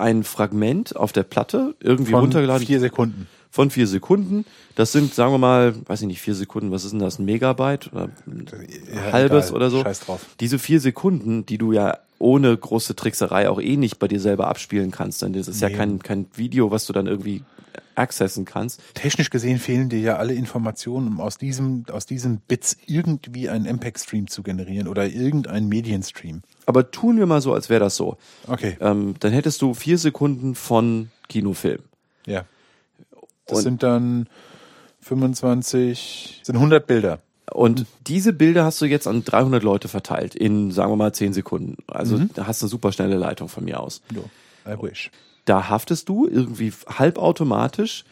ein 0.00 0.24
Fragment 0.24 0.96
auf 0.96 1.12
der 1.12 1.22
Platte 1.22 1.74
irgendwie 1.80 2.12
Von 2.12 2.20
runtergeladen 2.22 2.66
vier 2.66 2.80
Sekunden. 2.80 3.28
von 3.50 3.70
vier 3.70 3.86
Sekunden. 3.86 4.44
Das 4.74 4.92
sind, 4.92 5.14
sagen 5.14 5.32
wir 5.32 5.38
mal, 5.38 5.74
weiß 5.86 6.00
ich 6.02 6.06
nicht, 6.06 6.20
vier 6.20 6.34
Sekunden, 6.34 6.70
was 6.70 6.84
ist 6.84 6.92
denn 6.92 7.00
das, 7.00 7.18
ein 7.18 7.24
Megabyte 7.24 7.92
oder 7.92 8.08
ein 8.26 8.46
Ja, 8.94 9.12
halbes 9.12 9.46
egal. 9.46 9.56
oder 9.56 9.70
so. 9.70 9.82
Scheiß 9.82 10.00
drauf. 10.00 10.26
Diese 10.40 10.58
vier 10.58 10.80
Sekunden, 10.80 11.44
die 11.46 11.58
du 11.58 11.72
ja 11.72 11.98
ohne 12.18 12.56
große 12.56 12.94
Trickserei 12.96 13.48
auch 13.48 13.60
eh 13.60 13.76
nicht 13.76 13.98
bei 13.98 14.06
dir 14.08 14.20
selber 14.20 14.48
abspielen 14.48 14.90
kannst, 14.90 15.22
denn 15.22 15.32
das 15.32 15.48
ist 15.48 15.60
ja 15.62 15.68
Nee. 15.68 15.74
kein, 15.76 15.98
kein 16.00 16.26
Video, 16.34 16.70
was 16.70 16.86
du 16.86 16.92
dann 16.92 17.06
irgendwie 17.06 17.42
accessen 17.94 18.44
kannst. 18.44 18.80
Technisch 18.94 19.30
gesehen 19.30 19.58
fehlen 19.58 19.88
dir 19.88 20.00
ja 20.00 20.16
alle 20.16 20.34
Informationen, 20.34 21.08
um 21.08 21.20
aus 21.20 21.38
diesem, 21.38 21.84
aus 21.90 22.06
diesen 22.06 22.38
Bits 22.40 22.76
irgendwie 22.86 23.48
einen 23.48 23.66
MPEG-Stream 23.66 24.26
zu 24.28 24.42
generieren 24.42 24.86
oder 24.88 25.06
irgendeinen 25.08 25.68
Medienstream. 25.68 26.42
Aber 26.66 26.90
tun 26.90 27.18
wir 27.18 27.26
mal 27.26 27.40
so, 27.40 27.52
als 27.54 27.68
wäre 27.70 27.80
das 27.80 27.96
so. 27.96 28.16
Okay, 28.46 28.76
Ähm, 28.80 29.14
dann 29.20 29.32
hättest 29.32 29.60
du 29.62 29.74
vier 29.74 29.98
Sekunden 29.98 30.54
von 30.54 31.10
Kinofilm. 31.28 31.82
ja. 32.26 32.44
Das 33.46 33.58
Und- 33.58 33.64
sind 33.64 33.82
dann 33.82 34.28
25, 35.20 36.40
sind 36.44 36.56
100 36.56 36.86
Bilder. 36.86 37.18
Und 37.52 37.86
diese 38.06 38.32
Bilder 38.32 38.64
hast 38.64 38.80
du 38.80 38.84
jetzt 38.86 39.08
an 39.08 39.24
300 39.24 39.64
Leute 39.64 39.88
verteilt 39.88 40.36
in, 40.36 40.70
sagen 40.70 40.92
wir 40.92 40.96
mal, 40.96 41.12
10 41.12 41.32
Sekunden. 41.32 41.78
Also 41.88 42.18
da 42.34 42.46
hast 42.46 42.62
du 42.62 42.66
eine 42.66 42.70
super 42.70 42.92
schnelle 42.92 43.16
Leitung 43.16 43.48
von 43.48 43.64
mir 43.64 43.80
aus. 43.80 44.02
Jo, 44.14 44.24
I 44.66 44.80
wish. 44.80 45.10
Da 45.46 45.68
haftest 45.68 46.08
du 46.08 46.28
irgendwie 46.28 46.72
halbautomatisch 46.86 48.04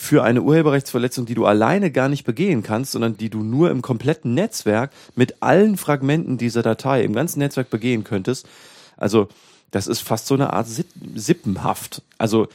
für 0.00 0.24
eine 0.24 0.40
Urheberrechtsverletzung, 0.40 1.26
die 1.26 1.34
du 1.34 1.44
alleine 1.44 1.90
gar 1.90 2.08
nicht 2.08 2.24
begehen 2.24 2.62
kannst, 2.62 2.92
sondern 2.92 3.18
die 3.18 3.28
du 3.28 3.42
nur 3.42 3.70
im 3.70 3.82
kompletten 3.82 4.32
Netzwerk 4.32 4.92
mit 5.14 5.42
allen 5.42 5.76
Fragmenten 5.76 6.38
dieser 6.38 6.62
Datei 6.62 7.04
im 7.04 7.12
ganzen 7.12 7.38
Netzwerk 7.38 7.68
begehen 7.68 8.02
könntest. 8.02 8.48
Also 8.96 9.28
das 9.70 9.86
ist 9.86 10.00
fast 10.00 10.26
so 10.26 10.34
eine 10.34 10.54
Art 10.54 10.66
Sipp 10.68 10.86
Sippenhaft. 11.14 12.00
Also 12.16 12.48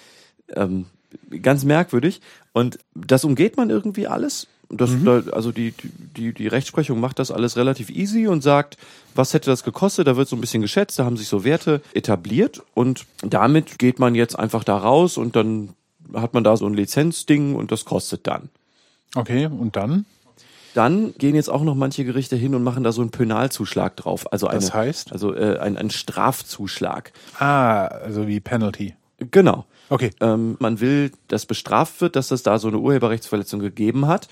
ähm, 0.56 0.86
ganz 1.44 1.64
merkwürdig. 1.66 2.20
Und 2.52 2.80
das 2.96 3.24
umgeht 3.24 3.58
man 3.58 3.70
irgendwie 3.70 4.08
alles. 4.08 4.48
Das, 4.72 4.90
da, 5.04 5.22
also 5.32 5.52
die, 5.52 5.76
die, 6.18 6.34
die 6.34 6.48
Rechtsprechung 6.48 7.00
macht 7.00 7.20
das 7.20 7.30
alles 7.30 7.58
relativ 7.58 7.92
easy 7.92 8.26
und 8.26 8.42
sagt, 8.42 8.76
was 9.14 9.36
hätte 9.36 9.52
das 9.52 9.64
gekostet? 9.64 10.08
Da 10.08 10.18
wird 10.18 10.28
so 10.28 10.36
ein 10.36 10.42
bisschen 10.42 10.64
geschätzt, 10.64 10.98
da 10.98 11.06
haben 11.06 11.16
sich 11.16 11.28
so 11.28 11.44
Werte 11.44 11.84
etabliert 11.94 12.64
und 12.74 13.06
damit 13.22 13.78
geht 13.78 14.00
man 14.00 14.16
jetzt 14.16 14.38
einfach 14.38 14.64
da 14.64 14.76
raus 14.76 15.18
und 15.18 15.36
dann 15.36 15.76
hat 16.14 16.34
man 16.34 16.44
da 16.44 16.58
so 16.58 16.66
ein 16.66 16.74
Lizenzding 16.74 17.56
und 17.56 17.72
das 17.72 17.86
kostet 17.86 18.28
dann. 18.28 18.50
Okay, 19.16 19.46
und 19.46 19.76
dann? 19.76 20.06
Dann 20.74 21.14
gehen 21.18 21.36
jetzt 21.36 21.50
auch 21.50 21.64
noch 21.64 21.76
manche 21.76 22.04
Gerichte 22.04 22.36
hin 22.36 22.54
und 22.54 22.64
machen 22.64 22.84
da 22.84 22.92
so 22.92 23.02
einen 23.02 23.12
Penalzuschlag 23.12 23.96
drauf. 23.96 24.32
Also 24.34 24.48
eine, 24.48 24.60
Das 24.60 24.74
heißt? 24.74 25.14
Also 25.14 25.34
äh, 25.34 25.58
ein, 25.60 25.78
ein 25.78 25.90
Strafzuschlag. 25.90 27.14
Ah, 27.40 27.86
also 27.86 28.28
wie 28.28 28.42
Penalty. 28.42 28.94
Genau. 29.32 29.66
Okay. 29.90 30.12
Ähm, 30.20 30.58
man 30.60 30.82
will, 30.82 31.12
dass 31.30 31.46
bestraft 31.46 32.02
wird, 32.02 32.18
dass 32.18 32.32
es 32.32 32.44
da 32.44 32.60
so 32.60 32.68
eine 32.68 32.80
Urheberrechtsverletzung 32.80 33.62
gegeben 33.62 34.08
hat. 34.08 34.28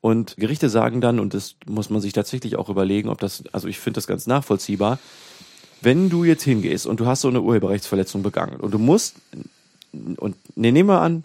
Und 0.00 0.36
Gerichte 0.36 0.68
sagen 0.68 1.00
dann, 1.00 1.20
und 1.20 1.32
das 1.32 1.54
muss 1.66 1.90
man 1.90 2.00
sich 2.00 2.12
tatsächlich 2.12 2.56
auch 2.56 2.68
überlegen, 2.68 3.08
ob 3.08 3.20
das, 3.20 3.44
also 3.52 3.68
ich 3.68 3.78
finde 3.78 3.98
das 3.98 4.06
ganz 4.06 4.26
nachvollziehbar, 4.26 4.98
wenn 5.80 6.10
du 6.10 6.24
jetzt 6.24 6.42
hingehst 6.42 6.86
und 6.86 7.00
du 7.00 7.06
hast 7.06 7.20
so 7.20 7.28
eine 7.28 7.40
Urheberrechtsverletzung 7.40 8.22
begangen 8.22 8.58
und 8.60 8.72
du 8.72 8.78
musst, 8.78 9.16
und 10.18 10.36
ne, 10.56 10.72
nehmen 10.72 10.88
wir 10.88 11.00
an, 11.00 11.24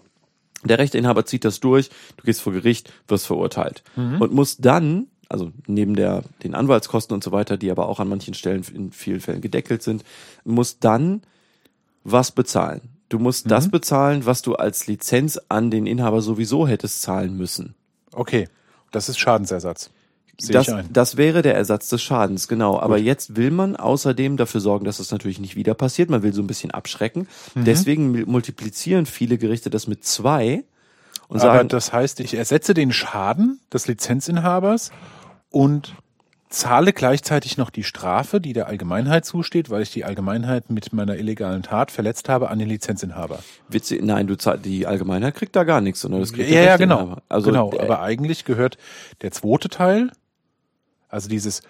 der 0.63 0.79
Rechteinhaber 0.79 1.25
zieht 1.25 1.45
das 1.45 1.59
durch, 1.59 1.89
du 2.17 2.23
gehst 2.25 2.41
vor 2.41 2.53
Gericht, 2.53 2.91
wirst 3.07 3.27
verurteilt 3.27 3.83
und 3.95 4.33
musst 4.33 4.65
dann, 4.65 5.07
also 5.29 5.51
neben 5.67 5.95
der, 5.95 6.23
den 6.43 6.53
Anwaltskosten 6.53 7.13
und 7.13 7.23
so 7.23 7.31
weiter, 7.31 7.55
die 7.55 7.71
aber 7.71 7.87
auch 7.87 7.99
an 7.99 8.09
manchen 8.09 8.33
Stellen 8.33 8.65
in 8.73 8.91
vielen 8.91 9.21
Fällen 9.21 9.41
gedeckelt 9.41 9.83
sind, 9.83 10.03
musst 10.43 10.83
dann 10.83 11.21
was 12.03 12.31
bezahlen. 12.31 12.81
Du 13.07 13.19
musst 13.19 13.49
das 13.49 13.69
bezahlen, 13.69 14.25
was 14.25 14.41
du 14.41 14.55
als 14.55 14.87
Lizenz 14.87 15.39
an 15.49 15.71
den 15.71 15.87
Inhaber 15.87 16.21
sowieso 16.21 16.67
hättest 16.67 17.01
zahlen 17.01 17.37
müssen. 17.37 17.75
Okay. 18.11 18.47
Das 18.91 19.09
ist 19.09 19.19
Schadensersatz. 19.19 19.91
Das, 20.47 20.71
das 20.91 21.17
wäre 21.17 21.41
der 21.41 21.55
Ersatz 21.55 21.89
des 21.89 22.01
Schadens, 22.01 22.47
genau. 22.47 22.79
Aber 22.79 22.97
jetzt 22.97 23.35
will 23.35 23.51
man 23.51 23.75
außerdem 23.75 24.37
dafür 24.37 24.61
sorgen, 24.61 24.85
dass 24.85 24.97
das 24.97 25.11
natürlich 25.11 25.39
nicht 25.39 25.55
wieder 25.55 25.73
passiert. 25.73 26.09
Man 26.09 26.23
will 26.23 26.33
so 26.33 26.41
ein 26.41 26.47
bisschen 26.47 26.71
abschrecken. 26.71 27.27
Mhm. 27.55 27.65
Deswegen 27.65 28.11
mul- 28.11 28.25
multiplizieren 28.25 29.05
viele 29.05 29.37
Gerichte 29.37 29.69
das 29.69 29.87
mit 29.87 30.05
zwei 30.05 30.63
und 31.27 31.41
Aber 31.41 31.55
sagen, 31.55 31.69
das 31.69 31.93
heißt, 31.93 32.19
ich 32.21 32.33
ersetze 32.33 32.73
den 32.73 32.91
Schaden 32.91 33.59
des 33.71 33.87
Lizenzinhabers 33.87 34.91
und 35.49 35.95
zahle 36.51 36.93
gleichzeitig 36.93 37.57
noch 37.57 37.69
die 37.69 37.83
Strafe, 37.83 38.41
die 38.41 38.53
der 38.53 38.65
Allgemeinheit 38.65 39.23
zusteht, 39.23 39.69
weil 39.69 39.83
ich 39.83 39.91
die 39.91 40.03
Allgemeinheit 40.03 40.71
mit 40.71 40.91
meiner 40.93 41.15
illegalen 41.15 41.61
Tat 41.61 41.91
verletzt 41.91 42.27
habe 42.27 42.49
an 42.49 42.57
den 42.57 42.67
Lizenzinhaber. 42.67 43.37
Witze, 43.67 43.99
nein, 44.01 44.25
du 44.25 44.35
zahl, 44.35 44.57
die 44.57 44.87
Allgemeinheit 44.87 45.35
kriegt 45.35 45.55
da 45.55 45.63
gar 45.63 45.79
nichts, 45.79 45.99
sondern 46.01 46.21
das 46.21 46.33
kriegt 46.33 46.49
Ja, 46.49 46.55
der 46.55 46.63
ja, 46.63 46.77
genau. 46.77 47.17
Also 47.29 47.51
genau. 47.51 47.71
äh, 47.73 47.79
Aber 47.81 48.01
eigentlich 48.01 48.45
gehört 48.45 48.79
der 49.21 49.31
zweite 49.31 49.69
Teil, 49.69 50.11
also 51.09 51.27
dieses, 51.29 51.61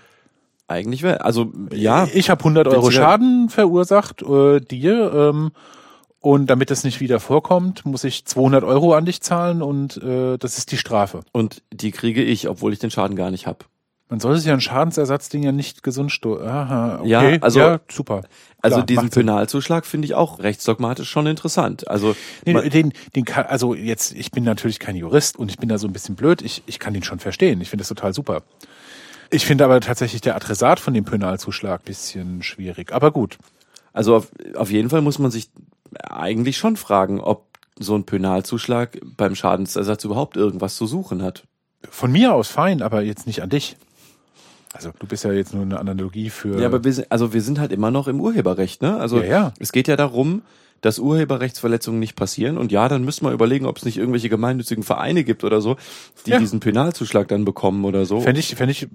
eigentlich 0.67 1.01
wäre, 1.01 1.25
also 1.25 1.51
ja, 1.73 2.07
ich 2.13 2.29
habe 2.29 2.39
100 2.41 2.67
Euro 2.67 2.91
Schaden 2.91 3.49
verursacht, 3.49 4.21
äh, 4.21 4.59
dir, 4.59 5.11
ähm, 5.13 5.51
und 6.21 6.47
damit 6.47 6.69
das 6.69 6.83
nicht 6.83 6.99
wieder 6.99 7.19
vorkommt, 7.21 7.85
muss 7.85 8.03
ich 8.03 8.25
200 8.25 8.63
Euro 8.65 8.93
an 8.93 9.05
dich 9.05 9.21
zahlen 9.21 9.61
und 9.61 9.97
äh, 10.03 10.37
das 10.37 10.57
ist 10.57 10.71
die 10.71 10.77
Strafe. 10.77 11.21
und 11.31 11.63
die 11.73 11.91
kriege 11.91 12.21
ich, 12.21 12.49
obwohl 12.49 12.73
ich 12.73 12.79
den 12.79 12.91
Schaden 12.91 13.15
gar 13.15 13.31
nicht 13.31 13.47
habe. 13.47 13.59
Man 14.11 14.19
soll 14.19 14.35
sich 14.35 14.47
ja 14.47 14.53
ein 14.53 14.59
Schadensersatzding 14.59 15.43
ja 15.43 15.51
nicht 15.51 15.83
gesund 15.83 16.11
sto 16.11 16.39
Aha, 16.41 16.99
okay. 16.99 17.07
Ja, 17.09 17.37
also- 17.41 17.59
ja, 17.59 17.79
super. 17.89 18.23
Also 18.61 18.77
Klar, 18.77 18.85
diesen. 18.87 19.09
Penalzuschlag 19.11 19.85
finde 19.85 20.07
ich 20.07 20.15
auch 20.15 20.39
rechtsdogmatisch 20.39 21.07
schon 21.09 21.27
interessant. 21.27 21.87
Also 21.87 22.15
Nee, 22.43 22.69
den, 22.69 22.91
den 23.15 23.23
kann, 23.23 23.45
also 23.45 23.73
jetzt, 23.75 24.13
ich 24.13 24.31
bin 24.31 24.43
natürlich 24.43 24.79
kein 24.79 24.95
Jurist 24.97 25.37
und 25.39 25.49
ich 25.49 25.57
bin 25.59 25.69
da 25.69 25.77
so 25.77 25.87
ein 25.87 25.93
bisschen 25.93 26.15
blöd. 26.15 26.41
Ich, 26.41 26.63
ich 26.65 26.79
kann 26.79 26.93
den 26.93 27.03
schon 27.03 27.19
verstehen. 27.19 27.61
Ich 27.61 27.69
finde 27.69 27.81
das 27.83 27.87
total 27.87 28.13
super. 28.13 28.41
Ich 29.31 29.45
finde 29.45 29.65
aber 29.65 29.79
tatsächlich 29.79 30.21
der 30.21 30.35
Adressat 30.35 30.79
von 30.79 30.93
dem 30.93 31.05
Penalzuschlag 31.05 31.83
bisschen 31.83 32.41
schwierig. 32.41 32.91
Aber 32.91 33.11
gut. 33.11 33.37
Also 33.93 34.15
auf, 34.15 34.27
auf 34.55 34.71
jeden 34.71 34.89
Fall 34.89 35.01
muss 35.01 35.19
man 35.19 35.31
sich 35.31 35.49
eigentlich 36.03 36.57
schon 36.57 36.77
fragen, 36.77 37.19
ob 37.19 37.47
so 37.77 37.95
ein 37.95 38.05
Penalzuschlag 38.05 38.99
beim 39.17 39.35
Schadensersatz 39.35 40.03
überhaupt 40.03 40.37
irgendwas 40.37 40.75
zu 40.75 40.85
suchen 40.85 41.23
hat. 41.23 41.43
Von 41.89 42.11
mir 42.11 42.33
aus 42.33 42.49
fein, 42.49 42.81
aber 42.81 43.01
jetzt 43.01 43.25
nicht 43.25 43.41
an 43.41 43.49
dich. 43.49 43.77
Also 44.73 44.91
du 44.99 45.07
bist 45.07 45.23
ja 45.23 45.31
jetzt 45.31 45.53
nur 45.53 45.63
eine 45.63 45.79
Analogie 45.79 46.29
für. 46.29 46.59
Ja, 46.59 46.67
aber 46.67 46.83
wir 46.83 46.93
sind, 46.93 47.11
also 47.11 47.33
wir 47.33 47.41
sind 47.41 47.59
halt 47.59 47.71
immer 47.71 47.89
noch 47.89 48.07
im 48.07 48.19
Urheberrecht, 48.19 48.81
ne? 48.81 48.97
Also 48.97 49.21
Ja, 49.21 49.25
ja. 49.25 49.53
es 49.59 49.71
geht 49.71 49.87
ja 49.87 49.95
darum, 49.95 50.43
dass 50.81 50.99
Urheberrechtsverletzungen 50.99 51.99
nicht 51.99 52.15
passieren. 52.15 52.57
Und 52.57 52.71
ja, 52.71 52.87
dann 52.87 53.03
müssen 53.03 53.25
wir 53.25 53.31
überlegen, 53.31 53.65
ob 53.65 53.77
es 53.77 53.85
nicht 53.85 53.97
irgendwelche 53.97 54.29
gemeinnützigen 54.29 54.83
Vereine 54.83 55.23
gibt 55.23 55.43
oder 55.43 55.61
so, 55.61 55.75
die 56.25 56.31
Ja. 56.31 56.39
diesen 56.39 56.59
Penalzuschlag 56.59 57.27
dann 57.27 57.45
bekommen 57.45 57.85
oder 57.85 58.05
so. 58.05 58.21
Fände 58.21 58.39
ich, 58.39 58.55
fänd 58.55 58.71
ich 58.71 58.83
äh, 58.83 58.87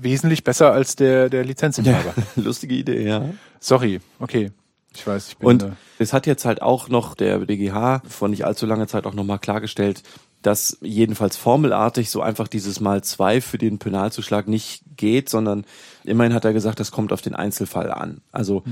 wesentlich 0.00 0.44
besser 0.44 0.72
als 0.72 0.96
der, 0.96 1.28
der 1.30 1.44
Lizenzinhaber. 1.44 2.14
Lustige 2.36 2.74
Idee, 2.74 3.06
ja. 3.06 3.24
Sorry, 3.58 4.00
okay. 4.18 4.50
Ich 4.94 5.06
weiß, 5.06 5.28
ich 5.28 5.36
bin. 5.36 5.46
Und 5.48 5.66
es 6.00 6.12
hat 6.12 6.26
jetzt 6.26 6.44
halt 6.44 6.62
auch 6.62 6.88
noch 6.88 7.14
der 7.14 7.38
BGH 7.38 8.02
vor 8.08 8.28
nicht 8.28 8.44
allzu 8.44 8.66
langer 8.66 8.88
Zeit 8.88 9.06
auch 9.06 9.14
nochmal 9.14 9.38
klargestellt, 9.38 10.02
dass 10.42 10.78
jedenfalls 10.80 11.36
formelartig 11.36 12.10
so 12.10 12.22
einfach 12.22 12.48
dieses 12.48 12.80
Mal 12.80 13.02
zwei 13.04 13.40
für 13.40 13.58
den 13.58 13.78
Penalzuschlag 13.78 14.48
nicht 14.48 14.82
geht, 14.96 15.28
sondern 15.28 15.64
immerhin 16.04 16.34
hat 16.34 16.44
er 16.44 16.52
gesagt, 16.52 16.80
das 16.80 16.90
kommt 16.90 17.12
auf 17.12 17.20
den 17.20 17.34
Einzelfall 17.34 17.90
an. 17.90 18.20
Also 18.32 18.62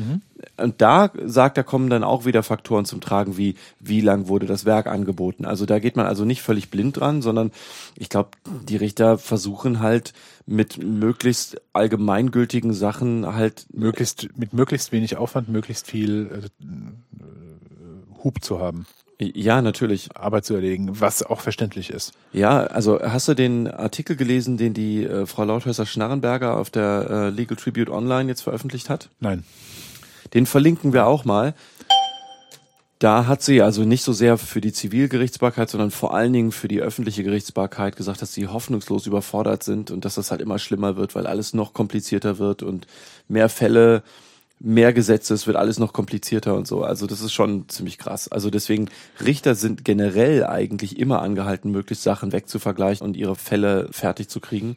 und 0.57 0.81
da 0.81 1.11
sagt 1.25 1.59
er, 1.59 1.65
kommen 1.65 1.91
dann 1.91 2.05
auch 2.05 2.25
wieder 2.25 2.43
Faktoren 2.43 2.85
zum 2.85 3.01
Tragen, 3.01 3.37
wie 3.37 3.57
wie 3.81 4.01
lang 4.01 4.29
wurde 4.29 4.47
das 4.47 4.65
Werk 4.65 4.87
angeboten. 4.87 5.45
Also 5.45 5.67
da 5.67 5.79
geht 5.79 5.97
man 5.97 6.07
also 6.07 6.25
nicht 6.25 6.43
völlig 6.43 6.71
blind 6.71 6.99
dran, 6.99 7.23
sondern 7.23 7.51
ich 7.97 8.09
glaube, 8.09 8.31
die 8.65 8.77
Richter 8.77 9.19
versuchen 9.19 9.81
halt 9.81 10.13
mit 10.47 10.83
möglichst 10.83 11.61
allgemeingültigen 11.75 12.73
Sachen 12.73 13.27
halt 13.27 13.67
Möglichst, 13.73 14.29
mit 14.37 14.55
möglichst 14.55 14.93
wenig 14.93 15.17
Aufwand, 15.17 15.49
möglichst 15.49 15.87
viel 15.87 16.31
äh, 16.33 16.65
äh, 16.67 18.25
Hub 18.25 18.43
zu 18.43 18.59
haben, 18.59 18.87
ja, 19.21 19.63
natürlich. 19.63 20.17
Arbeit 20.17 20.45
zu 20.45 20.55
erledigen, 20.55 21.01
was 21.01 21.25
auch 21.25 21.41
verständlich 21.41 21.91
ist. 21.91 22.13
Ja, 22.33 22.65
also 22.65 23.01
hast 23.01 23.27
du 23.27 23.35
den 23.35 23.67
Artikel 23.67 24.15
gelesen, 24.15 24.57
den 24.57 24.75
die 24.75 25.05
äh, 25.05 25.27
Frau 25.27 25.45
Lauthäuser-Schnarrenberger 25.45 26.57
auf 26.57 26.71
der 26.71 27.09
äh, 27.11 27.29
Legal 27.31 27.57
Tribute 27.57 27.91
Online 27.91 28.29
jetzt 28.29 28.43
veröffentlicht 28.43 28.89
hat? 28.89 29.11
Nein. 29.19 29.45
Den 30.35 30.47
verlinken 30.47 30.93
wir 30.93 31.07
auch 31.07 31.25
mal. 31.25 31.55
Da 33.01 33.27
hat 33.27 33.43
sie 33.43 33.63
also 33.63 33.85
nicht 33.85 34.03
so 34.03 34.13
sehr 34.13 34.39
für 34.39 34.61
die 34.61 34.73
Zivilgerichtsbarkeit, 34.73 35.71
sondern 35.71 35.93
vor 35.93 36.15
allen 36.15 36.33
Dingen 36.33 36.51
für 36.51 36.67
die 36.67 36.81
öffentliche 36.81 37.23
Gerichtsbarkeit 37.23 37.95
gesagt, 37.95 38.23
dass 38.23 38.35
sie 38.35 38.49
hoffnungslos 38.49 39.07
überfordert 39.07 39.63
sind 39.63 39.93
und 39.93 40.05
dass 40.05 40.17
das 40.17 40.33
halt 40.33 40.41
immer 40.41 40.59
schlimmer 40.59 40.97
wird, 40.97 41.15
weil 41.15 41.27
alles 41.27 41.55
noch 41.55 41.75
komplizierter 41.75 42.39
wird 42.39 42.65
und 42.65 42.89
mehr 43.29 43.49
Fälle, 43.49 44.03
mehr 44.61 44.93
Gesetze, 44.93 45.35
es 45.35 45.47
wird 45.47 45.57
alles 45.57 45.79
noch 45.79 45.93
komplizierter 45.93 46.55
und 46.55 46.67
so. 46.67 46.83
Also 46.83 47.07
das 47.07 47.21
ist 47.21 47.33
schon 47.33 47.69
ziemlich 47.69 47.99
krass. 47.99 48.29
Also 48.29 48.51
deswegen, 48.51 48.89
Richter 49.25 49.55
sind 49.55 49.85
generell 49.85 50.45
eigentlich 50.45 50.99
immer 50.99 51.23
angehalten, 51.23 51.71
möglichst 51.71 52.05
Sachen 52.05 52.33
wegzuvergleichen 52.33 53.07
und 53.07 53.17
ihre 53.17 53.37
Fälle 53.37 53.89
fertig 53.93 54.29
zu 54.29 54.41
kriegen. 54.41 54.77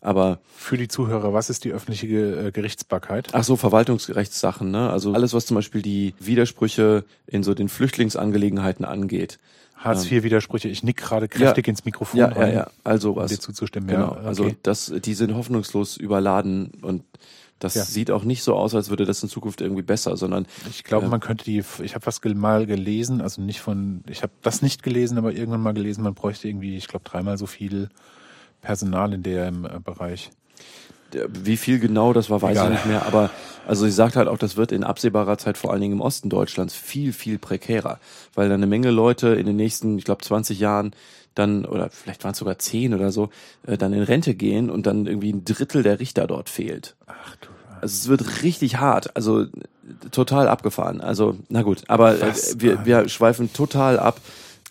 Aber 0.00 0.38
Für 0.54 0.76
die 0.76 0.86
Zuhörer, 0.88 1.32
was 1.32 1.50
ist 1.50 1.64
die 1.64 1.72
öffentliche 1.72 2.06
äh, 2.06 2.52
Gerichtsbarkeit? 2.52 3.30
Ach 3.32 3.42
so, 3.42 3.56
Verwaltungsrechtssachen, 3.56 4.70
ne? 4.70 4.90
Also 4.90 5.12
alles, 5.14 5.32
was 5.34 5.46
zum 5.46 5.56
Beispiel 5.56 5.82
die 5.82 6.14
Widersprüche 6.20 7.04
in 7.26 7.42
so 7.42 7.54
den 7.54 7.68
Flüchtlingsangelegenheiten 7.68 8.84
angeht. 8.84 9.38
Hartz-IV-Widersprüche. 9.76 10.68
Ich 10.68 10.82
nick 10.82 10.96
gerade 10.96 11.28
kräftig 11.28 11.68
ins 11.68 11.84
Mikrofon 11.84 12.20
Ja, 12.20 12.28
ja, 12.28 12.34
rein, 12.36 12.54
ja. 12.54 12.70
Also 12.84 13.10
um 13.10 13.16
was. 13.16 13.30
dir 13.30 13.40
zuzustimmen. 13.40 13.88
Genau. 13.88 14.12
Ja, 14.14 14.18
okay. 14.18 14.26
Also 14.26 14.50
das, 14.62 14.92
die 15.04 15.14
sind 15.14 15.34
hoffnungslos 15.34 15.96
überladen 15.96 16.72
und 16.82 17.02
das 17.58 17.74
Ja. 17.74 17.84
sieht 17.84 18.10
auch 18.10 18.24
nicht 18.24 18.42
so 18.42 18.54
aus, 18.54 18.74
als 18.74 18.90
würde 18.90 19.04
das 19.06 19.22
in 19.22 19.28
Zukunft 19.28 19.60
irgendwie 19.60 19.82
besser, 19.82 20.16
sondern 20.16 20.46
Ich 20.68 20.84
glaube, 20.84 21.04
Ja. 21.06 21.10
man 21.10 21.20
könnte 21.20 21.44
die, 21.44 21.62
ich 21.82 21.94
habe 21.94 22.04
was 22.06 22.20
mal 22.24 22.66
gelesen, 22.66 23.20
also 23.20 23.40
nicht 23.40 23.60
von, 23.60 24.02
ich 24.08 24.22
habe 24.22 24.32
das 24.42 24.60
nicht 24.62 24.82
gelesen, 24.82 25.16
aber 25.18 25.32
irgendwann 25.32 25.62
mal 25.62 25.72
gelesen, 25.74 26.02
man 26.04 26.14
bräuchte 26.14 26.48
irgendwie, 26.48 26.76
ich 26.76 26.88
glaube, 26.88 27.04
dreimal 27.08 27.38
so 27.38 27.46
viel 27.46 27.88
Personal 28.60 29.12
in 29.14 29.22
dem 29.22 29.64
äh, 29.64 29.78
Bereich. 29.82 30.30
wie 31.28 31.56
viel 31.56 31.78
genau 31.78 32.12
das 32.12 32.28
war, 32.30 32.42
weiß 32.42 32.52
Egal. 32.58 32.66
ich 32.72 32.78
nicht 32.78 32.86
mehr. 32.86 33.06
Aber 33.06 33.30
also 33.66 33.84
sie 33.84 33.92
sagt 33.92 34.16
halt 34.16 34.28
auch, 34.28 34.38
das 34.38 34.56
wird 34.56 34.72
in 34.72 34.84
absehbarer 34.84 35.38
Zeit 35.38 35.56
vor 35.56 35.70
allen 35.72 35.80
Dingen 35.80 35.94
im 35.94 36.00
Osten 36.00 36.28
Deutschlands 36.28 36.74
viel, 36.74 37.12
viel 37.12 37.38
prekärer, 37.38 38.00
weil 38.34 38.48
dann 38.48 38.58
eine 38.60 38.66
Menge 38.66 38.90
Leute 38.90 39.28
in 39.28 39.46
den 39.46 39.56
nächsten, 39.56 39.96
ich 39.98 40.04
glaube, 40.04 40.22
20 40.24 40.58
Jahren 40.58 40.92
dann, 41.36 41.64
oder 41.64 41.90
vielleicht 41.90 42.24
waren 42.24 42.32
es 42.32 42.38
sogar 42.38 42.58
10 42.58 42.94
oder 42.94 43.12
so, 43.12 43.30
äh, 43.66 43.76
dann 43.76 43.92
in 43.92 44.02
Rente 44.02 44.34
gehen 44.34 44.70
und 44.70 44.86
dann 44.86 45.06
irgendwie 45.06 45.32
ein 45.32 45.44
Drittel 45.44 45.82
der 45.82 46.00
Richter 46.00 46.26
dort 46.26 46.48
fehlt. 46.48 46.96
Ach 47.06 47.36
du. 47.36 47.48
Also 47.80 47.94
es 47.94 48.08
wird 48.08 48.42
richtig 48.42 48.78
hart, 48.78 49.14
also 49.16 49.42
äh, 49.42 49.48
total 50.10 50.48
abgefahren. 50.48 51.00
Also 51.00 51.36
na 51.48 51.62
gut, 51.62 51.82
aber 51.88 52.20
äh, 52.20 52.32
wir, 52.56 52.84
wir 52.84 53.08
schweifen 53.08 53.52
total 53.52 53.98
ab. 53.98 54.20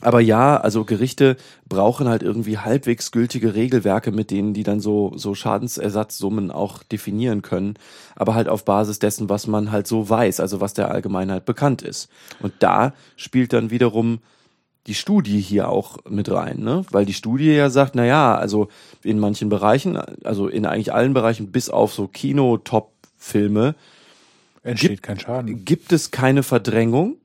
Aber 0.02 0.20
ja, 0.20 0.58
also 0.58 0.84
Gerichte 0.84 1.38
brauchen 1.70 2.10
halt 2.10 2.22
irgendwie 2.22 2.58
halbwegs 2.58 3.12
gültige 3.12 3.56
Regelwerke, 3.56 4.12
mit 4.12 4.30
denen 4.30 4.54
die 4.54 4.64
dann 4.64 4.82
so 4.82 5.14
so 5.16 5.34
Schadensersatzsummen 5.36 6.52
auch 6.52 6.84
definieren 6.84 7.42
können, 7.42 7.76
aber 8.16 8.36
halt 8.36 8.50
auf 8.50 8.66
Basis 8.66 9.00
dessen, 9.00 9.30
was 9.30 9.48
man 9.48 9.72
halt 9.72 9.88
so 9.88 10.10
weiß, 10.10 10.42
also 10.42 10.60
was 10.60 10.74
der 10.74 10.92
Allgemeinheit 10.92 11.46
bekannt 11.46 11.82
ist. 11.82 12.10
Und 12.42 12.54
da 12.60 12.94
spielt 13.16 13.54
dann 13.54 13.72
wiederum 13.72 14.20
die 14.88 14.94
Studie 14.94 15.40
hier 15.40 15.70
auch 15.70 15.98
mit 16.08 16.30
rein, 16.32 16.60
ne? 16.60 16.86
Weil 16.92 17.06
die 17.06 17.14
Studie 17.14 17.52
ja 17.52 17.70
sagt, 17.70 17.96
na 17.96 18.06
ja, 18.06 18.36
also 18.36 18.68
in 19.04 19.20
manchen 19.20 19.50
Bereichen, 19.50 19.98
also 20.24 20.48
in 20.48 20.66
eigentlich 20.66 20.94
allen 20.94 21.14
Bereichen, 21.14 21.52
bis 21.52 21.70
auf 21.70 21.94
so 21.94 22.08
Kino-Top-Filme, 22.08 23.76
Entsteht 24.64 24.90
Gibt- 24.92 25.04
kein 25.04 25.20
Schaden. 25.20 25.64
gibt 25.66 25.92
es 25.92 26.10
keine 26.10 26.42
Verdrängung. 26.42 27.18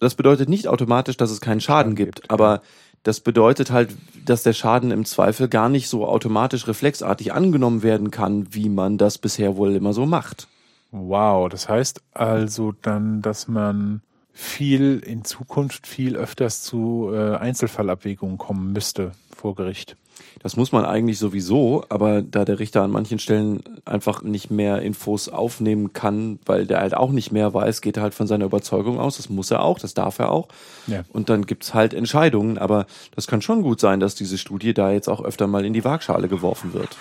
Das 0.00 0.14
bedeutet 0.14 0.48
nicht 0.48 0.68
automatisch, 0.68 1.16
dass 1.18 1.30
es 1.30 1.40
keinen 1.40 1.60
Schaden 1.60 1.92
Schaden 1.92 1.96
gibt, 1.96 2.16
gibt, 2.22 2.30
aber 2.30 2.62
das 3.02 3.20
bedeutet 3.20 3.70
halt, 3.70 3.90
dass 4.24 4.42
der 4.42 4.52
Schaden 4.54 4.90
im 4.90 5.04
Zweifel 5.04 5.48
gar 5.48 5.68
nicht 5.68 5.88
so 5.88 6.06
automatisch 6.06 6.66
reflexartig 6.66 7.32
angenommen 7.32 7.82
werden 7.82 8.10
kann, 8.10 8.48
wie 8.50 8.68
man 8.68 8.98
das 8.98 9.18
bisher 9.18 9.56
wohl 9.56 9.74
immer 9.76 9.92
so 9.92 10.06
macht. 10.06 10.48
Wow, 10.92 11.48
das 11.48 11.68
heißt 11.68 12.00
also 12.14 12.72
dann, 12.82 13.20
dass 13.22 13.48
man 13.48 14.00
viel 14.36 14.98
in 14.98 15.24
Zukunft 15.24 15.86
viel 15.86 16.14
öfters 16.14 16.62
zu 16.62 17.10
äh, 17.10 17.36
Einzelfallabwägungen 17.36 18.36
kommen 18.36 18.72
müsste 18.72 19.12
vor 19.34 19.54
Gericht. 19.54 19.96
Das 20.42 20.56
muss 20.56 20.72
man 20.72 20.84
eigentlich 20.84 21.18
sowieso, 21.18 21.84
aber 21.88 22.20
da 22.20 22.44
der 22.44 22.58
Richter 22.58 22.82
an 22.82 22.90
manchen 22.90 23.18
Stellen 23.18 23.62
einfach 23.86 24.22
nicht 24.22 24.50
mehr 24.50 24.82
Infos 24.82 25.30
aufnehmen 25.30 25.94
kann, 25.94 26.38
weil 26.44 26.66
der 26.66 26.80
halt 26.80 26.94
auch 26.94 27.12
nicht 27.12 27.32
mehr 27.32 27.54
weiß, 27.54 27.80
geht 27.80 27.96
er 27.96 28.02
halt 28.02 28.14
von 28.14 28.26
seiner 28.26 28.44
Überzeugung 28.44 29.00
aus. 29.00 29.16
Das 29.16 29.30
muss 29.30 29.50
er 29.50 29.62
auch, 29.62 29.78
das 29.78 29.94
darf 29.94 30.18
er 30.18 30.30
auch. 30.30 30.48
Ja. 30.86 31.04
Und 31.12 31.30
dann 31.30 31.46
gibt's 31.46 31.72
halt 31.72 31.94
Entscheidungen, 31.94 32.58
aber 32.58 32.86
das 33.14 33.26
kann 33.26 33.40
schon 33.40 33.62
gut 33.62 33.80
sein, 33.80 34.00
dass 34.00 34.14
diese 34.14 34.36
Studie 34.36 34.74
da 34.74 34.92
jetzt 34.92 35.08
auch 35.08 35.24
öfter 35.24 35.46
mal 35.46 35.64
in 35.64 35.72
die 35.72 35.84
Waagschale 35.84 36.28
geworfen 36.28 36.74
wird. 36.74 36.96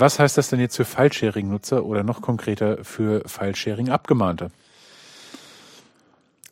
Was 0.00 0.18
heißt 0.18 0.38
das 0.38 0.48
denn 0.48 0.60
jetzt 0.60 0.76
für 0.76 0.86
File-Sharing-Nutzer 0.86 1.84
oder 1.84 2.02
noch 2.02 2.22
konkreter 2.22 2.84
für 2.84 3.22
File-Sharing-Abgemahnte? 3.26 4.50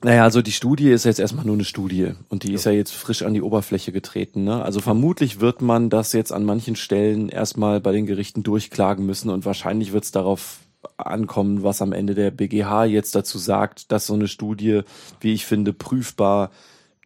Naja, 0.03 0.23
also 0.23 0.43
die 0.43 0.53
Studie 0.53 0.91
ist 0.91 1.05
jetzt 1.05 1.19
erstmal 1.19 1.45
nur 1.47 1.55
eine 1.55 1.65
Studie 1.65 2.13
und 2.29 2.45
die 2.45 2.53
ist 2.53 2.67
ja 2.67 2.73
jetzt 2.73 2.93
frisch 2.93 3.23
an 3.23 3.35
die 3.35 3.43
Oberfläche 3.43 3.91
getreten. 3.91 4.45
Ne? 4.45 4.63
Also 4.63 4.81
vermutlich 4.81 5.41
wird 5.41 5.61
man 5.61 5.91
das 5.91 6.13
jetzt 6.13 6.31
an 6.31 6.45
manchen 6.45 6.77
Stellen 6.77 7.31
erstmal 7.31 7.81
bei 7.81 7.91
den 7.91 8.07
Gerichten 8.07 8.45
durchklagen 8.45 9.05
müssen 9.05 9.31
und 9.31 9.45
wahrscheinlich 9.45 9.93
wird 9.93 10.05
es 10.05 10.13
darauf 10.13 10.59
ankommen, 10.99 11.65
was 11.65 11.83
am 11.83 11.93
Ende 11.93 12.15
der 12.15 12.31
BGH 12.31 12.85
jetzt 12.85 13.15
dazu 13.15 13.39
sagt, 13.39 13.91
dass 13.91 14.07
so 14.07 14.15
eine 14.15 14.29
Studie, 14.29 14.83
wie 15.21 15.33
ich 15.33 15.47
finde, 15.47 15.73
prüfbar 15.73 16.51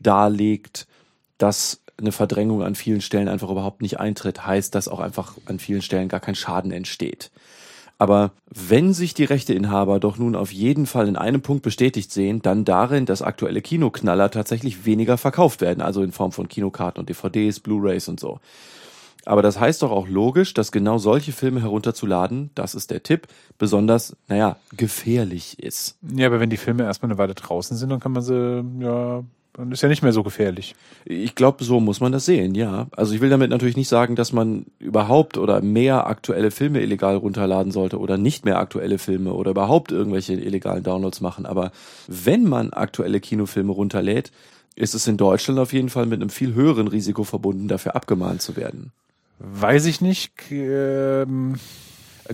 darlegt, 0.01 0.87
dass 1.39 1.82
eine 2.03 2.13
Verdrängung 2.13 2.63
an 2.63 2.75
vielen 2.75 3.01
Stellen 3.01 3.29
einfach 3.29 3.51
überhaupt 3.51 3.83
nicht 3.83 3.99
eintritt, 3.99 4.47
heißt, 4.47 4.75
dass 4.75 4.89
auch 4.89 5.01
einfach 5.01 5.37
an 5.47 5.59
vielen 5.59 5.83
Stellen 5.83 6.09
gar 6.09 6.21
kein 6.21 6.35
Schaden 6.35 6.71
entsteht. 6.71 7.31
Aber 7.99 8.33
wenn 8.51 8.93
sich 8.93 9.15
die 9.15 9.25
Rechteinhaber 9.25 10.01
doch 10.01 10.19
nun 10.19 10.35
auf 10.35 10.53
jeden 10.53 10.87
Fall 10.87 11.07
in 11.07 11.17
einem 11.17 11.41
Punkt 11.41 11.63
bestätigt 11.63 12.11
sehen, 12.11 12.43
dann 12.43 12.65
darin, 12.65 13.07
dass 13.07 13.23
aktuelle 13.23 13.63
Kinoknaller 13.63 14.29
tatsächlich 14.31 14.85
weniger 14.85 15.19
verkauft 15.19 15.61
werden, 15.61 15.81
also 15.81 16.03
in 16.03 16.11
Form 16.11 16.33
von 16.33 16.49
Kinokarten 16.49 16.99
und 16.99 17.09
DVDs, 17.09 17.61
Blu-rays 17.61 18.09
und 18.09 18.19
so. 18.19 18.41
Aber 19.25 19.41
das 19.43 19.61
heißt 19.61 19.83
doch 19.83 19.93
auch 19.93 20.09
logisch, 20.09 20.53
dass 20.53 20.73
genau 20.73 20.99
solche 20.99 21.31
Filme 21.31 21.61
herunterzuladen, 21.63 22.51
das 22.57 22.75
ist 22.75 22.91
der 22.91 23.05
Tipp, 23.05 23.29
besonders, 23.57 24.17
naja, 24.27 24.57
gefährlich 24.77 25.61
ist. 25.61 25.97
Ja, 26.03 26.27
aber 26.27 26.41
wenn 26.41 26.51
die 26.51 26.57
Filme 26.57 26.83
erstmal 26.83 27.13
eine 27.13 27.19
Weile 27.19 27.35
draußen 27.35 27.77
sind, 27.77 27.91
dann 27.91 28.01
kann 28.01 28.13
man 28.13 28.23
sie, 28.23 28.65
ja, 28.81 29.23
dann 29.55 29.71
ist 29.71 29.83
ja 29.83 29.89
nicht 29.89 30.03
mehr 30.03 30.13
so 30.13 30.23
gefährlich. 30.23 30.75
Ich 31.05 31.35
glaube, 31.35 31.63
so 31.63 31.79
muss 31.79 32.01
man 32.01 32.11
das 32.11 32.25
sehen, 32.25 32.55
ja. 32.55 32.87
Also 32.93 33.15
ich 33.15 33.21
will 33.21 33.29
damit 33.29 33.51
natürlich 33.51 33.77
nicht 33.77 33.89
sagen, 33.89 34.17
dass 34.17 34.33
man 34.33 34.65
überhaupt 34.79 35.37
oder 35.37 35.61
mehr 35.61 36.07
aktuelle 36.07 36.51
Filme 36.51 36.81
illegal 36.81 37.17
runterladen 37.17 37.71
sollte 37.71 37.99
oder 37.99 38.17
nicht 38.17 38.47
mehr 38.47 38.59
aktuelle 38.59 38.99
Filme 38.99 39.35
oder 39.35 39.51
überhaupt 39.51 39.93
irgendwelche 39.93 40.35
illegalen 40.35 40.83
Downloads 40.83 41.21
machen. 41.21 41.45
Aber 41.45 41.71
wenn 42.09 42.45
man 42.45 42.73
aktuelle 42.73 43.21
Kinofilme 43.21 43.73
runterlädt, 43.73 44.33
ist 44.75 44.95
es 44.95 45.07
in 45.07 45.19
Deutschland 45.19 45.61
auf 45.61 45.75
jeden 45.75 45.91
Fall 45.91 46.07
mit 46.07 46.23
einem 46.23 46.31
viel 46.31 46.55
höheren 46.55 46.89
Risiko 46.89 47.25
verbunden, 47.25 47.69
dafür 47.69 47.95
abgemahnt 47.95 48.41
zu 48.41 48.57
werden. 48.57 48.91
Weiß 49.39 49.85
ich 49.85 50.01
nicht. 50.01 50.33
Ähm, 50.51 51.57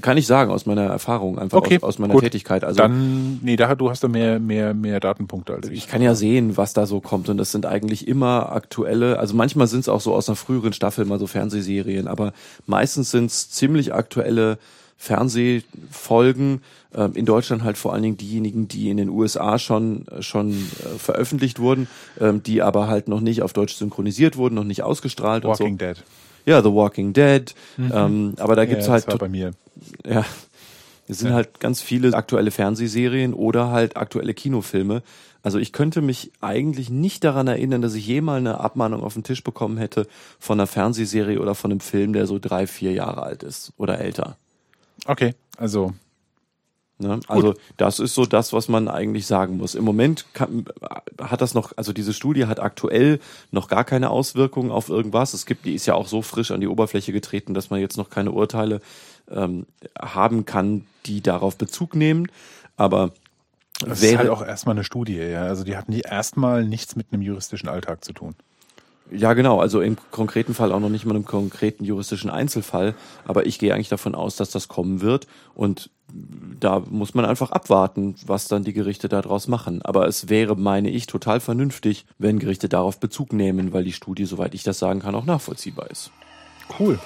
Kann 0.00 0.16
ich 0.18 0.26
sagen 0.26 0.50
aus 0.50 0.66
meiner 0.66 0.84
Erfahrung, 0.84 1.38
einfach 1.38 1.58
Okay, 1.58 1.76
aus, 1.76 1.82
aus 1.82 1.98
meiner 1.98 2.14
gut. 2.14 2.22
Tätigkeit. 2.22 2.64
Also 2.64 2.78
dann, 2.78 3.40
nee, 3.42 3.56
da, 3.56 3.74
du 3.74 3.90
hast 3.90 4.04
da 4.04 4.08
mehr, 4.08 4.38
mehr, 4.38 4.74
mehr 4.74 5.00
Datenpunkte 5.00 5.54
als 5.54 5.68
ich. 5.68 5.78
ich 5.78 5.88
kann 5.88 6.02
ja 6.02 6.14
sehen, 6.14 6.56
was 6.56 6.72
da 6.74 6.86
so 6.86 7.00
kommt. 7.00 7.28
Und 7.28 7.38
das 7.38 7.52
sind 7.52 7.64
eigentlich 7.64 8.06
immer 8.06 8.52
aktuelle, 8.52 9.18
also 9.18 9.34
manchmal 9.34 9.66
sind 9.66 9.80
es 9.80 9.88
auch 9.88 10.00
so 10.00 10.14
aus 10.14 10.28
einer 10.28 10.36
früheren 10.36 10.72
Staffel 10.72 11.04
mal 11.04 11.18
so 11.18 11.26
Fernsehserien, 11.26 12.06
aber 12.06 12.32
meistens 12.66 13.10
sind 13.10 13.26
es 13.26 13.50
ziemlich 13.50 13.94
aktuelle 13.94 14.58
Fernsehfolgen. 14.98 16.62
Ähm, 16.94 17.12
in 17.14 17.24
Deutschland 17.24 17.62
halt 17.62 17.78
vor 17.78 17.92
allen 17.92 18.02
Dingen 18.02 18.16
diejenigen, 18.16 18.66
die 18.68 18.90
in 18.90 18.96
den 18.96 19.08
USA 19.08 19.58
schon, 19.58 20.06
schon 20.20 20.50
äh, 20.50 20.98
veröffentlicht 20.98 21.60
wurden, 21.60 21.88
ähm, 22.20 22.42
die 22.42 22.62
aber 22.62 22.88
halt 22.88 23.08
noch 23.08 23.20
nicht 23.20 23.42
auf 23.42 23.52
Deutsch 23.52 23.74
synchronisiert 23.74 24.36
wurden, 24.36 24.56
noch 24.56 24.64
nicht 24.64 24.82
ausgestrahlt 24.82 25.44
Walking 25.44 25.72
und 25.72 25.80
so. 25.80 25.86
Dead. 25.86 26.04
Ja, 26.48 26.62
The 26.62 26.72
Walking 26.72 27.12
Dead. 27.12 27.54
Ähm, 27.78 28.34
aber 28.38 28.56
da 28.56 28.64
gibt's 28.64 28.86
ja, 28.86 28.92
halt 28.92 29.04
das 29.06 29.12
war 29.12 29.18
bei 29.18 29.28
mir. 29.28 29.52
ja. 30.04 30.24
Es 31.10 31.20
sind 31.20 31.28
Ja. 31.28 31.34
halt 31.36 31.58
ganz 31.60 31.80
viele 31.80 32.12
aktuelle 32.14 32.50
Fernsehserien 32.50 33.32
oder 33.32 33.70
halt 33.70 33.96
aktuelle 33.96 34.34
Kinofilme. 34.34 35.02
Also 35.42 35.58
ich 35.58 35.72
könnte 35.72 36.02
mich 36.02 36.32
eigentlich 36.42 36.90
nicht 36.90 37.24
daran 37.24 37.46
erinnern, 37.48 37.80
dass 37.80 37.94
ich 37.94 38.06
je 38.06 38.20
mal 38.20 38.38
eine 38.38 38.60
Abmahnung 38.60 39.02
auf 39.02 39.14
den 39.14 39.22
Tisch 39.24 39.42
bekommen 39.42 39.78
hätte 39.78 40.06
von 40.38 40.58
einer 40.60 40.66
Fernsehserie 40.66 41.40
oder 41.40 41.54
von 41.54 41.70
einem 41.70 41.80
Film, 41.80 42.12
der 42.12 42.26
so 42.26 42.38
drei, 42.38 42.66
vier 42.66 42.92
Jahre 42.92 43.22
alt 43.22 43.42
ist 43.42 43.72
oder 43.78 43.98
älter. 44.00 44.36
Okay, 45.06 45.34
also 45.56 45.94
Ne? 46.98 47.20
Also 47.28 47.54
das 47.76 48.00
ist 48.00 48.14
so 48.14 48.26
das, 48.26 48.52
was 48.52 48.68
man 48.68 48.88
eigentlich 48.88 49.26
sagen 49.26 49.56
muss. 49.56 49.74
Im 49.74 49.84
Moment 49.84 50.26
kann, 50.32 50.66
hat 51.20 51.40
das 51.40 51.54
noch, 51.54 51.72
also 51.76 51.92
diese 51.92 52.12
Studie 52.12 52.46
hat 52.46 52.58
aktuell 52.58 53.20
noch 53.52 53.68
gar 53.68 53.84
keine 53.84 54.10
Auswirkungen 54.10 54.70
auf 54.70 54.88
irgendwas. 54.88 55.32
Es 55.32 55.46
gibt, 55.46 55.64
die 55.64 55.74
ist 55.74 55.86
ja 55.86 55.94
auch 55.94 56.08
so 56.08 56.22
frisch 56.22 56.50
an 56.50 56.60
die 56.60 56.66
Oberfläche 56.66 57.12
getreten, 57.12 57.54
dass 57.54 57.70
man 57.70 57.80
jetzt 57.80 57.96
noch 57.96 58.10
keine 58.10 58.32
Urteile 58.32 58.80
ähm, 59.30 59.66
haben 59.98 60.44
kann, 60.44 60.86
die 61.06 61.20
darauf 61.20 61.56
Bezug 61.56 61.94
nehmen. 61.94 62.28
Aber 62.76 63.12
das 63.80 64.02
wäre 64.02 64.12
ist 64.12 64.18
halt 64.18 64.30
auch 64.30 64.44
erstmal 64.44 64.74
eine 64.74 64.84
Studie, 64.84 65.16
ja. 65.18 65.42
Also 65.42 65.62
die 65.62 65.76
hatten 65.76 65.92
die 65.92 66.00
erstmal 66.00 66.64
nichts 66.64 66.96
mit 66.96 67.12
einem 67.12 67.22
juristischen 67.22 67.68
Alltag 67.68 68.04
zu 68.04 68.12
tun. 68.12 68.34
Ja, 69.10 69.32
genau. 69.34 69.60
Also 69.60 69.80
im 69.80 69.96
konkreten 70.10 70.54
Fall 70.54 70.72
auch 70.72 70.80
noch 70.80 70.90
nicht 70.90 71.06
mal 71.06 71.16
im 71.16 71.24
konkreten 71.24 71.84
juristischen 71.84 72.30
Einzelfall. 72.30 72.94
Aber 73.24 73.46
ich 73.46 73.58
gehe 73.58 73.74
eigentlich 73.74 73.88
davon 73.88 74.14
aus, 74.14 74.36
dass 74.36 74.50
das 74.50 74.68
kommen 74.68 75.00
wird. 75.00 75.26
Und 75.54 75.90
da 76.60 76.80
muss 76.80 77.14
man 77.14 77.24
einfach 77.24 77.50
abwarten, 77.50 78.14
was 78.26 78.48
dann 78.48 78.64
die 78.64 78.72
Gerichte 78.72 79.08
daraus 79.08 79.48
machen. 79.48 79.82
Aber 79.82 80.06
es 80.06 80.28
wäre, 80.28 80.56
meine 80.56 80.90
ich, 80.90 81.06
total 81.06 81.40
vernünftig, 81.40 82.06
wenn 82.18 82.38
Gerichte 82.38 82.68
darauf 82.68 83.00
Bezug 83.00 83.32
nehmen, 83.32 83.72
weil 83.72 83.84
die 83.84 83.92
Studie, 83.92 84.24
soweit 84.24 84.54
ich 84.54 84.62
das 84.62 84.78
sagen 84.78 85.00
kann, 85.00 85.14
auch 85.14 85.24
nachvollziehbar 85.24 85.90
ist. 85.90 86.10
Cool. 86.78 86.98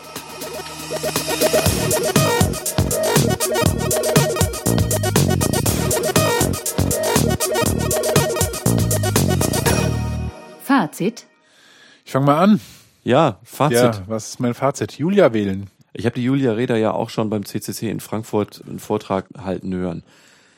Fazit. 10.62 11.26
Ich 12.12 12.14
fange 12.14 12.26
mal 12.26 12.42
an. 12.42 12.60
Ja, 13.04 13.38
Fazit. 13.42 13.78
Ja, 13.78 14.02
was 14.06 14.28
ist 14.28 14.38
mein 14.38 14.52
Fazit? 14.52 14.98
Julia 14.98 15.32
wählen. 15.32 15.70
Ich 15.94 16.04
habe 16.04 16.14
die 16.14 16.22
Julia 16.22 16.52
Reda 16.52 16.76
ja 16.76 16.90
auch 16.90 17.08
schon 17.08 17.30
beim 17.30 17.46
CCC 17.46 17.88
in 17.88 18.00
Frankfurt 18.00 18.62
einen 18.68 18.80
Vortrag 18.80 19.28
halten 19.38 19.72
hören. 19.72 20.02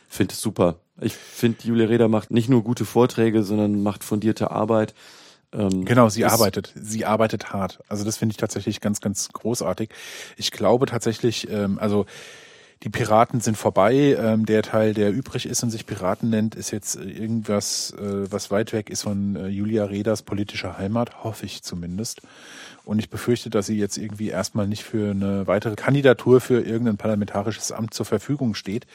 Finde 0.09 0.33
es 0.33 0.41
super. 0.41 0.81
Ich 1.01 1.15
finde, 1.15 1.59
Julia 1.63 1.87
Reda 1.87 2.09
macht 2.09 2.33
nicht 2.33 2.49
nur 2.49 2.65
gute 2.65 2.85
Vorträge, 2.85 3.45
sondern 3.45 3.85
macht 3.85 4.03
fundierte 4.03 4.51
Arbeit. 4.51 4.95
Ähm, 5.53 5.85
Genau, 5.85 6.09
sie 6.09 6.25
arbeitet. 6.25 6.73
Sie 6.75 7.05
arbeitet 7.05 7.53
hart. 7.53 7.79
Also 7.87 8.03
das 8.05 8.17
finde 8.17 8.33
ich 8.33 8.37
tatsächlich 8.39 8.81
ganz, 8.81 9.01
ganz 9.01 9.29
großartig. 9.29 9.91
Ich 10.37 10.51
glaube 10.51 10.87
tatsächlich, 10.87 11.49
ähm, 11.51 11.79
also 11.79 12.07
die 12.83 12.91
Piraten 12.91 13.41
sind 13.41 13.57
vorbei. 13.57 14.17
Ähm, 14.19 14.47
der 14.47 14.63
Teil, 14.63 14.95
der 14.95 15.13
übrig 15.13 15.47
ist 15.47 15.63
und 15.63 15.71
sich 15.71 15.87
Piraten 15.87 16.31
nennt, 16.31 16.55
ist 16.55 16.71
jetzt 16.71 16.97
äh, 16.97 17.05
irgendwas, 17.05 17.93
äh, 17.93 18.31
was 18.31 18.51
weit 18.51 18.73
weg 18.73 18.91
ist 18.91 19.03
von 19.03 19.37
äh, 19.37 19.47
Julia 19.49 19.85
Reders 19.85 20.23
politischer 20.23 20.77
Heimat, 20.77 21.25
hoffe 21.25 21.47
ich 21.47 21.63
zumindest. 21.63 22.21
Und 22.85 22.99
ich 22.99 23.09
befürchte, 23.09 23.49
dass 23.49 23.67
sie 23.67 23.79
jetzt 23.79 23.97
irgendwie 23.97 24.29
erstmal 24.29 24.67
nicht 24.67 24.83
für 24.83 25.11
eine 25.11 25.47
weitere 25.47 25.75
Kandidatur 25.75 26.41
für 26.41 26.61
irgendein 26.61 26.99
parlamentarisches 26.99 27.73
Amt 27.73 27.95
zur 27.95 28.05
Verfügung 28.05 28.55
steht. 28.55 28.87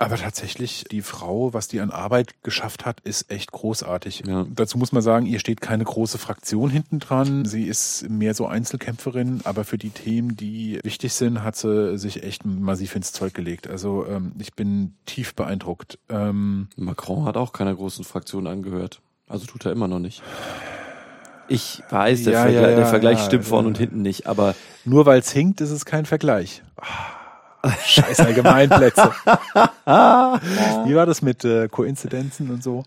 Aber 0.00 0.16
tatsächlich, 0.16 0.84
die 0.90 1.02
Frau, 1.02 1.52
was 1.52 1.68
die 1.68 1.78
an 1.78 1.90
Arbeit 1.90 2.42
geschafft 2.42 2.86
hat, 2.86 3.00
ist 3.00 3.30
echt 3.30 3.52
großartig. 3.52 4.22
Ja. 4.26 4.46
Dazu 4.48 4.78
muss 4.78 4.92
man 4.92 5.02
sagen, 5.02 5.26
ihr 5.26 5.38
steht 5.40 5.60
keine 5.60 5.84
große 5.84 6.16
Fraktion 6.16 6.70
hinten 6.70 7.00
dran. 7.00 7.44
Sie 7.44 7.64
ist 7.64 8.08
mehr 8.08 8.32
so 8.32 8.46
Einzelkämpferin, 8.46 9.42
aber 9.44 9.62
für 9.64 9.76
die 9.76 9.90
Themen, 9.90 10.36
die 10.36 10.80
wichtig 10.84 11.12
sind, 11.12 11.42
hat 11.42 11.56
sie 11.56 11.98
sich 11.98 12.22
echt 12.22 12.46
massiv 12.46 12.96
ins 12.96 13.12
Zeug 13.12 13.34
gelegt. 13.34 13.68
Also 13.68 14.06
ähm, 14.06 14.32
ich 14.38 14.54
bin 14.54 14.94
tief 15.04 15.34
beeindruckt. 15.34 15.98
Ähm, 16.08 16.68
Macron 16.76 17.26
hat 17.26 17.36
auch 17.36 17.52
keiner 17.52 17.74
großen 17.74 18.02
Fraktion 18.06 18.46
angehört. 18.46 19.02
Also 19.28 19.44
tut 19.44 19.66
er 19.66 19.72
immer 19.72 19.86
noch 19.86 19.98
nicht. 19.98 20.22
Ich 21.46 21.82
weiß, 21.90 22.24
der, 22.24 22.32
Ja, 22.32 22.42
Vergle 22.44 22.70
ja, 22.70 22.76
der 22.76 22.86
Vergleich 22.86 23.20
stimmt 23.20 23.44
vorne 23.44 23.68
und 23.68 23.76
hinten 23.76 24.00
nicht, 24.00 24.26
aber 24.26 24.54
nur 24.86 25.04
weil 25.04 25.20
es 25.20 25.30
hinkt, 25.30 25.60
ist 25.60 25.72
es 25.72 25.84
kein 25.84 26.06
Vergleich. 26.06 26.62
Ah, 26.80 27.19
Scheiß 27.84 28.20
Allgemeinplätze. 28.20 29.12
Wie 29.84 30.94
war 30.94 31.06
das 31.06 31.22
mit 31.22 31.44
äh, 31.44 31.68
Koinzidenzen 31.68 32.50
und 32.50 32.62
so? 32.62 32.84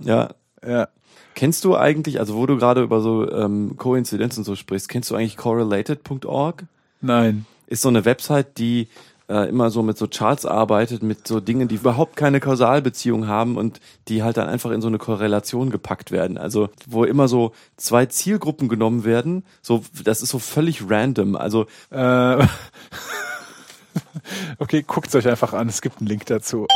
ja. 0.00 0.30
Ja. 0.66 0.88
Kennst 1.34 1.64
du 1.64 1.76
eigentlich, 1.76 2.20
also 2.20 2.36
wo 2.36 2.46
du 2.46 2.56
gerade 2.56 2.82
über 2.82 3.00
so 3.00 3.30
ähm, 3.30 3.76
Koinzidenzen 3.76 4.44
so 4.44 4.54
sprichst, 4.54 4.88
kennst 4.88 5.10
du 5.10 5.14
eigentlich 5.14 5.36
correlated.org? 5.36 6.64
Nein. 7.00 7.46
Ist 7.66 7.82
so 7.82 7.88
eine 7.88 8.04
Website, 8.04 8.58
die 8.58 8.88
äh, 9.28 9.48
immer 9.48 9.70
so 9.70 9.82
mit 9.82 9.96
so 9.96 10.06
Charts 10.08 10.44
arbeitet, 10.44 11.02
mit 11.02 11.26
so 11.26 11.40
Dingen, 11.40 11.68
die 11.68 11.76
überhaupt 11.76 12.16
keine 12.16 12.38
Kausalbeziehung 12.38 13.28
haben 13.28 13.56
und 13.56 13.80
die 14.08 14.22
halt 14.22 14.36
dann 14.36 14.48
einfach 14.48 14.70
in 14.72 14.82
so 14.82 14.88
eine 14.88 14.98
Korrelation 14.98 15.70
gepackt 15.70 16.10
werden. 16.10 16.36
Also 16.36 16.68
wo 16.86 17.04
immer 17.04 17.28
so 17.28 17.52
zwei 17.76 18.06
Zielgruppen 18.06 18.68
genommen 18.68 19.04
werden, 19.04 19.44
so 19.62 19.82
das 20.04 20.22
ist 20.22 20.30
so 20.30 20.38
völlig 20.38 20.88
random. 20.90 21.34
Also 21.34 21.66
Äh, 21.90 22.46
okay, 24.58 24.82
guckt 24.86 25.14
euch 25.14 25.28
einfach 25.28 25.52
an. 25.52 25.68
Es 25.68 25.82
gibt 25.82 25.98
einen 25.98 26.08
Link 26.08 26.26
dazu. 26.26 26.66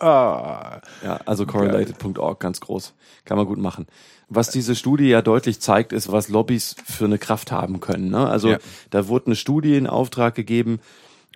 Ah, 0.00 0.80
Ja, 1.04 1.20
also 1.26 1.46
correlated.org, 1.46 2.40
ganz 2.40 2.60
groß. 2.60 2.92
Kann 3.24 3.36
man 3.36 3.46
gut 3.46 3.58
machen. 3.58 3.86
Was 4.28 4.50
diese 4.50 4.74
Studie 4.74 5.08
ja 5.08 5.22
deutlich 5.22 5.60
zeigt, 5.60 5.92
ist, 5.92 6.10
was 6.10 6.28
Lobbys 6.28 6.74
für 6.84 7.04
eine 7.04 7.18
Kraft 7.18 7.52
haben 7.52 7.80
können. 7.80 8.10
Ne? 8.10 8.28
Also 8.28 8.50
Ja. 8.52 8.58
da 8.90 9.06
wurde 9.08 9.26
eine 9.26 9.36
Studie 9.36 9.76
in 9.76 9.86
Auftrag 9.86 10.34
gegeben 10.34 10.80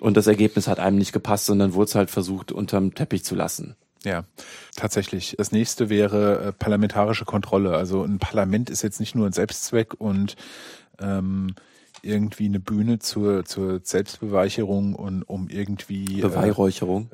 und 0.01 0.17
das 0.17 0.27
Ergebnis 0.27 0.67
hat 0.67 0.81
einem 0.81 0.99
nicht 0.99 1.13
gepasst, 1.13 1.47
sondern 1.47 1.75
wurde 1.75 1.89
es 1.91 1.95
halt 1.95 2.11
versucht, 2.11 2.51
unterm 2.53 2.95
Teppich 2.95 3.25
zu 3.25 3.35
lassen. 3.35 3.77
ja, 4.05 4.25
tatsächlich. 4.77 5.35
Das 5.39 5.53
nächste 5.53 5.89
wäre 5.89 6.47
äh, 6.47 6.53
parlamentarische 6.53 7.25
Kontrolle. 7.25 7.77
Also 7.77 8.03
ein 8.05 8.19
Parlament 8.19 8.71
ist 8.71 8.83
jetzt 8.83 9.01
nicht 9.01 9.15
nur 9.15 9.27
ein 9.27 9.33
Selbstzweck 9.33 9.95
und 9.99 10.37
ähm, 11.01 11.55
irgendwie 12.07 12.47
eine 12.47 12.61
Bühne 12.61 12.99
zur, 12.99 13.45
zur 13.45 13.81
Selbstbeweicherung 13.83 14.95
und 14.95 15.23
um 15.23 15.49
irgendwie 15.49 16.21
äh, 16.21 16.23
Beweihräucherung. 16.23 17.11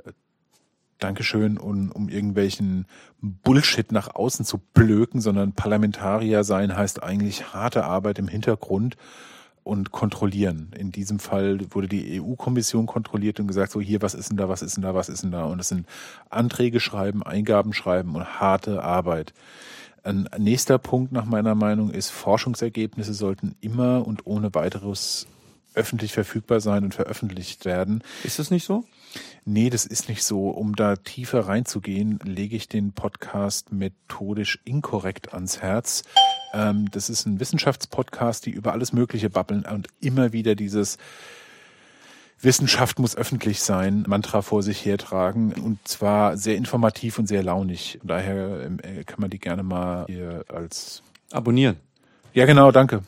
Dankeschön, 0.98 1.58
um, 1.58 1.90
um 1.90 2.08
irgendwelchen 2.08 2.86
Bullshit 3.20 3.90
nach 3.90 4.14
außen 4.14 4.44
zu 4.44 4.58
blöken, 4.58 5.20
sondern 5.20 5.52
Parlamentarier 5.52 6.44
sein 6.44 6.76
heißt 6.76 7.02
eigentlich 7.02 7.52
harte 7.52 7.84
Arbeit 7.84 8.20
im 8.20 8.28
Hintergrund 8.28 8.96
und 9.64 9.92
kontrollieren. 9.92 10.70
In 10.76 10.90
diesem 10.92 11.18
Fall 11.18 11.58
wurde 11.70 11.88
die 11.88 12.20
EU-Kommission 12.20 12.86
kontrolliert 12.86 13.38
und 13.40 13.46
gesagt, 13.46 13.72
so 13.72 13.80
hier, 13.80 14.02
was 14.02 14.14
ist 14.14 14.30
denn 14.30 14.36
da, 14.36 14.48
was 14.48 14.62
ist 14.62 14.76
denn 14.76 14.82
da, 14.82 14.94
was 14.94 15.08
ist 15.08 15.22
denn 15.22 15.30
da? 15.30 15.44
Und 15.44 15.60
es 15.60 15.68
sind 15.68 15.86
Anträge 16.30 16.80
schreiben, 16.80 17.22
Eingaben 17.22 17.72
schreiben 17.72 18.14
und 18.14 18.40
harte 18.40 18.82
Arbeit. 18.82 19.32
Ein 20.04 20.28
nächster 20.38 20.78
Punkt 20.78 21.12
nach 21.12 21.26
meiner 21.26 21.54
Meinung 21.54 21.90
ist, 21.90 22.10
Forschungsergebnisse 22.10 23.14
sollten 23.14 23.54
immer 23.60 24.06
und 24.06 24.26
ohne 24.26 24.54
weiteres 24.54 25.26
öffentlich 25.74 26.12
verfügbar 26.12 26.60
sein 26.60 26.84
und 26.84 26.94
veröffentlicht 26.94 27.64
werden. 27.64 28.02
Ist 28.24 28.38
das 28.38 28.50
nicht 28.50 28.64
so? 28.64 28.84
Nee, 29.44 29.70
das 29.70 29.86
ist 29.86 30.08
nicht 30.08 30.24
so. 30.24 30.50
Um 30.50 30.74
da 30.76 30.96
tiefer 30.96 31.40
reinzugehen, 31.40 32.18
lege 32.24 32.56
ich 32.56 32.68
den 32.68 32.92
Podcast 32.92 33.72
methodisch 33.72 34.58
inkorrekt 34.64 35.32
ans 35.32 35.62
Herz. 35.62 36.02
Ähm, 36.52 36.90
das 36.90 37.08
ist 37.08 37.26
ein 37.26 37.40
Wissenschaftspodcast, 37.40 38.46
die 38.46 38.50
über 38.50 38.72
alles 38.72 38.92
Mögliche 38.92 39.30
babbeln 39.30 39.64
und 39.64 39.88
immer 40.00 40.32
wieder 40.32 40.54
dieses 40.54 40.98
Wissenschaft 42.42 42.98
muss 42.98 43.16
öffentlich 43.16 43.62
sein, 43.62 44.04
Mantra 44.06 44.42
vor 44.42 44.62
sich 44.62 44.84
hertragen 44.84 45.52
und 45.52 45.78
zwar 45.86 46.36
sehr 46.36 46.56
informativ 46.56 47.18
und 47.18 47.26
sehr 47.26 47.42
launig. 47.42 47.98
Und 48.02 48.08
daher 48.10 48.62
ähm, 48.66 48.78
äh, 48.82 49.04
kann 49.04 49.20
man 49.20 49.30
die 49.30 49.38
gerne 49.38 49.62
mal 49.62 50.06
hier 50.08 50.44
als 50.48 51.02
Abonnieren. 51.30 51.76
ja, 52.34 52.44
genau, 52.46 52.70
danke. 52.72 53.02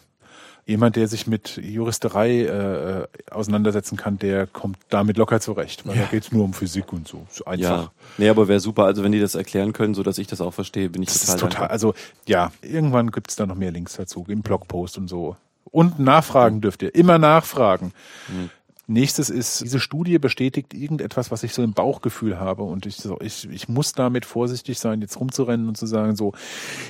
Jemand, 0.66 0.96
der 0.96 1.08
sich 1.08 1.26
mit 1.26 1.58
Juristerei 1.62 2.40
äh, 2.40 3.00
äh, 3.02 3.06
auseinandersetzen 3.30 3.98
kann, 3.98 4.18
der 4.18 4.46
kommt 4.46 4.78
damit 4.88 5.18
locker 5.18 5.38
zurecht, 5.38 5.86
weil 5.86 5.94
Ja. 5.96 6.02
da 6.04 6.08
geht's 6.10 6.32
nur 6.32 6.42
um 6.42 6.54
Physik 6.54 6.90
und 6.94 7.06
so. 7.06 7.26
so 7.28 7.44
einfach. 7.44 7.82
Ja. 7.82 7.90
Nee, 8.16 8.30
aber 8.30 8.48
wäre 8.48 8.60
super. 8.60 8.84
Also 8.86 9.02
wenn 9.04 9.12
die 9.12 9.20
das 9.20 9.34
erklären 9.34 9.74
können, 9.74 9.92
so 9.92 10.02
dass 10.02 10.16
ich 10.16 10.26
das 10.26 10.40
auch 10.40 10.54
verstehe, 10.54 10.88
bin 10.88 11.02
ich 11.02 11.08
Das 11.10 11.20
total, 11.20 11.34
ist 11.34 11.40
total, 11.40 11.50
dankbar. 11.50 11.70
also 11.70 11.94
ja, 12.26 12.50
irgendwann 12.62 13.10
gibt's 13.10 13.36
da 13.36 13.44
noch 13.44 13.56
mehr 13.56 13.72
Links 13.72 13.96
dazu, 13.96 14.24
im 14.28 14.40
Blogpost 14.40 14.96
und 14.96 15.08
so. 15.08 15.36
Und 15.64 15.98
nachfragen 15.98 16.62
dürft 16.62 16.82
ihr, 16.82 16.94
immer 16.94 17.18
nachfragen. 17.18 17.92
Mhm. 18.28 18.48
Nächstes 18.86 19.30
ist, 19.30 19.62
diese 19.62 19.80
Studie 19.80 20.18
bestätigt 20.18 20.74
irgendetwas, 20.74 21.30
was 21.30 21.42
ich 21.42 21.54
so 21.54 21.62
im 21.62 21.72
Bauchgefühl 21.72 22.38
habe 22.38 22.64
und 22.64 22.84
ich 22.84 22.96
so, 22.96 23.18
ich, 23.20 23.48
ich 23.50 23.68
muss 23.68 23.92
damit 23.92 24.26
vorsichtig 24.26 24.78
sein, 24.78 25.00
jetzt 25.00 25.18
rumzurennen 25.18 25.68
und 25.68 25.76
zu 25.76 25.86
sagen 25.86 26.16
so, 26.16 26.32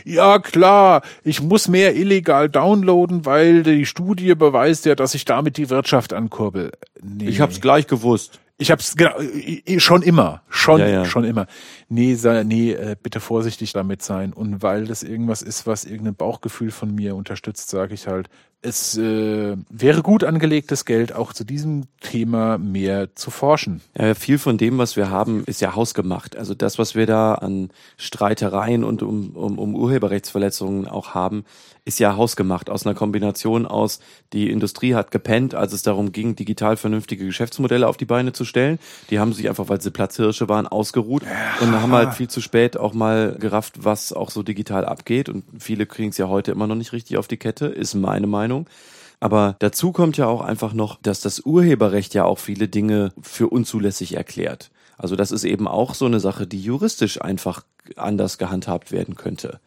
ja 0.04 0.40
klar, 0.40 1.02
ich 1.22 1.40
muss 1.40 1.68
mehr 1.68 1.94
illegal 1.94 2.48
downloaden, 2.48 3.26
weil 3.26 3.62
die 3.62 3.86
Studie 3.86 4.34
beweist 4.34 4.86
ja, 4.86 4.96
dass 4.96 5.14
ich 5.14 5.24
damit 5.24 5.56
die 5.56 5.70
Wirtschaft 5.70 6.12
ankurbel. 6.12 6.72
Nee. 7.00 7.28
Ich 7.28 7.40
hab's 7.40 7.60
gleich 7.60 7.86
gewusst. 7.86 8.40
Ich 8.56 8.70
hab's 8.70 8.96
genau, 8.96 9.16
schon 9.78 10.02
immer, 10.02 10.42
schon, 10.48 10.80
Ja, 10.80 10.88
ja. 10.88 11.04
schon 11.04 11.24
immer. 11.24 11.46
Nee, 11.88 12.14
sei, 12.14 12.44
nee, 12.44 12.72
äh, 12.72 12.96
bitte 13.00 13.18
vorsichtig 13.18 13.72
damit 13.72 14.02
sein. 14.02 14.32
Und 14.32 14.62
weil 14.62 14.86
das 14.86 15.02
irgendwas 15.02 15.42
ist, 15.42 15.66
was 15.66 15.84
irgendein 15.84 16.14
Bauchgefühl 16.14 16.70
von 16.70 16.94
mir 16.94 17.16
unterstützt, 17.16 17.68
sage 17.68 17.94
ich 17.94 18.06
halt, 18.06 18.28
es 18.64 18.96
äh, 18.96 19.56
wäre 19.68 20.02
gut 20.02 20.24
angelegtes 20.24 20.86
Geld, 20.86 21.14
auch 21.14 21.34
zu 21.34 21.44
diesem 21.44 21.84
Thema 22.00 22.56
mehr 22.56 23.14
zu 23.14 23.30
forschen. 23.30 23.82
Ja, 23.96 24.14
viel 24.14 24.38
von 24.38 24.56
dem, 24.56 24.78
was 24.78 24.96
wir 24.96 25.10
haben, 25.10 25.44
ist 25.44 25.60
ja 25.60 25.74
hausgemacht. 25.74 26.36
Also 26.36 26.54
das, 26.54 26.78
was 26.78 26.94
wir 26.94 27.06
da 27.06 27.34
an 27.34 27.70
Streitereien 27.98 28.82
und 28.82 29.02
um, 29.02 29.30
um, 29.36 29.58
um 29.58 29.74
Urheberrechtsverletzungen 29.74 30.88
auch 30.88 31.14
haben, 31.14 31.44
ist 31.84 31.98
ja 31.98 32.16
hausgemacht 32.16 32.70
aus 32.70 32.86
einer 32.86 32.94
Kombination 32.94 33.66
aus, 33.66 34.00
die 34.32 34.50
Industrie 34.50 34.94
hat 34.94 35.10
gepennt, 35.10 35.54
als 35.54 35.72
es 35.72 35.82
darum 35.82 36.12
ging, 36.12 36.34
digital 36.34 36.76
vernünftige 36.76 37.26
Geschäftsmodelle 37.26 37.86
auf 37.86 37.98
die 37.98 38.06
Beine 38.06 38.32
zu 38.32 38.44
stellen. 38.44 38.78
Die 39.10 39.18
haben 39.18 39.34
sich 39.34 39.48
einfach, 39.48 39.68
weil 39.68 39.80
sie 39.80 39.90
Platzhirsche 39.90 40.48
waren, 40.48 40.66
ausgeruht 40.66 41.24
ja. 41.24 41.66
und 41.66 41.72
haben 41.80 41.92
halt 41.92 42.14
viel 42.14 42.28
zu 42.28 42.40
spät 42.40 42.78
auch 42.78 42.94
mal 42.94 43.36
gerafft, 43.38 43.84
was 43.84 44.12
auch 44.14 44.30
so 44.30 44.42
digital 44.42 44.86
abgeht. 44.86 45.28
Und 45.28 45.44
viele 45.58 45.84
kriegen 45.84 46.08
es 46.08 46.16
ja 46.16 46.28
heute 46.28 46.52
immer 46.52 46.66
noch 46.66 46.74
nicht 46.74 46.92
richtig 46.92 47.18
auf 47.18 47.28
die 47.28 47.36
Kette, 47.36 47.66
ist 47.66 47.94
meine 47.94 48.26
Meinung. 48.26 48.53
Aber 49.20 49.56
dazu 49.58 49.92
kommt 49.92 50.16
ja 50.16 50.26
auch 50.26 50.42
einfach 50.42 50.74
noch, 50.74 50.98
dass 51.00 51.20
das 51.20 51.40
Urheberrecht 51.40 52.14
ja 52.14 52.24
auch 52.24 52.38
viele 52.38 52.68
Dinge 52.68 53.12
für 53.22 53.48
unzulässig 53.48 54.16
erklärt. 54.16 54.70
Also 54.98 55.16
das 55.16 55.32
ist 55.32 55.44
eben 55.44 55.66
auch 55.66 55.94
so 55.94 56.04
eine 56.06 56.20
Sache, 56.20 56.46
die 56.46 56.60
juristisch 56.60 57.20
einfach 57.20 57.64
anders 57.96 58.38
gehandhabt 58.38 58.92
werden 58.92 59.16
könnte. 59.16 59.60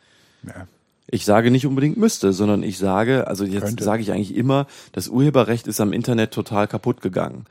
Ja. 0.46 0.68
Ich 1.10 1.26
sage 1.26 1.52
nicht 1.52 1.66
unbedingt 1.66 1.98
müsste, 1.98 2.34
sondern 2.34 2.64
ich 2.64 2.78
sage, 2.78 3.28
also 3.28 3.46
jetzt 3.46 3.64
könnte. 3.64 3.84
sage 3.84 4.02
ich 4.02 4.12
eigentlich 4.12 4.36
immer, 4.36 4.68
das 4.92 5.08
Urheberrecht 5.08 5.66
ist 5.68 5.80
am 5.80 5.94
Internet 5.94 6.32
total 6.32 6.68
kaputt 6.68 7.02
gegangen. 7.02 7.46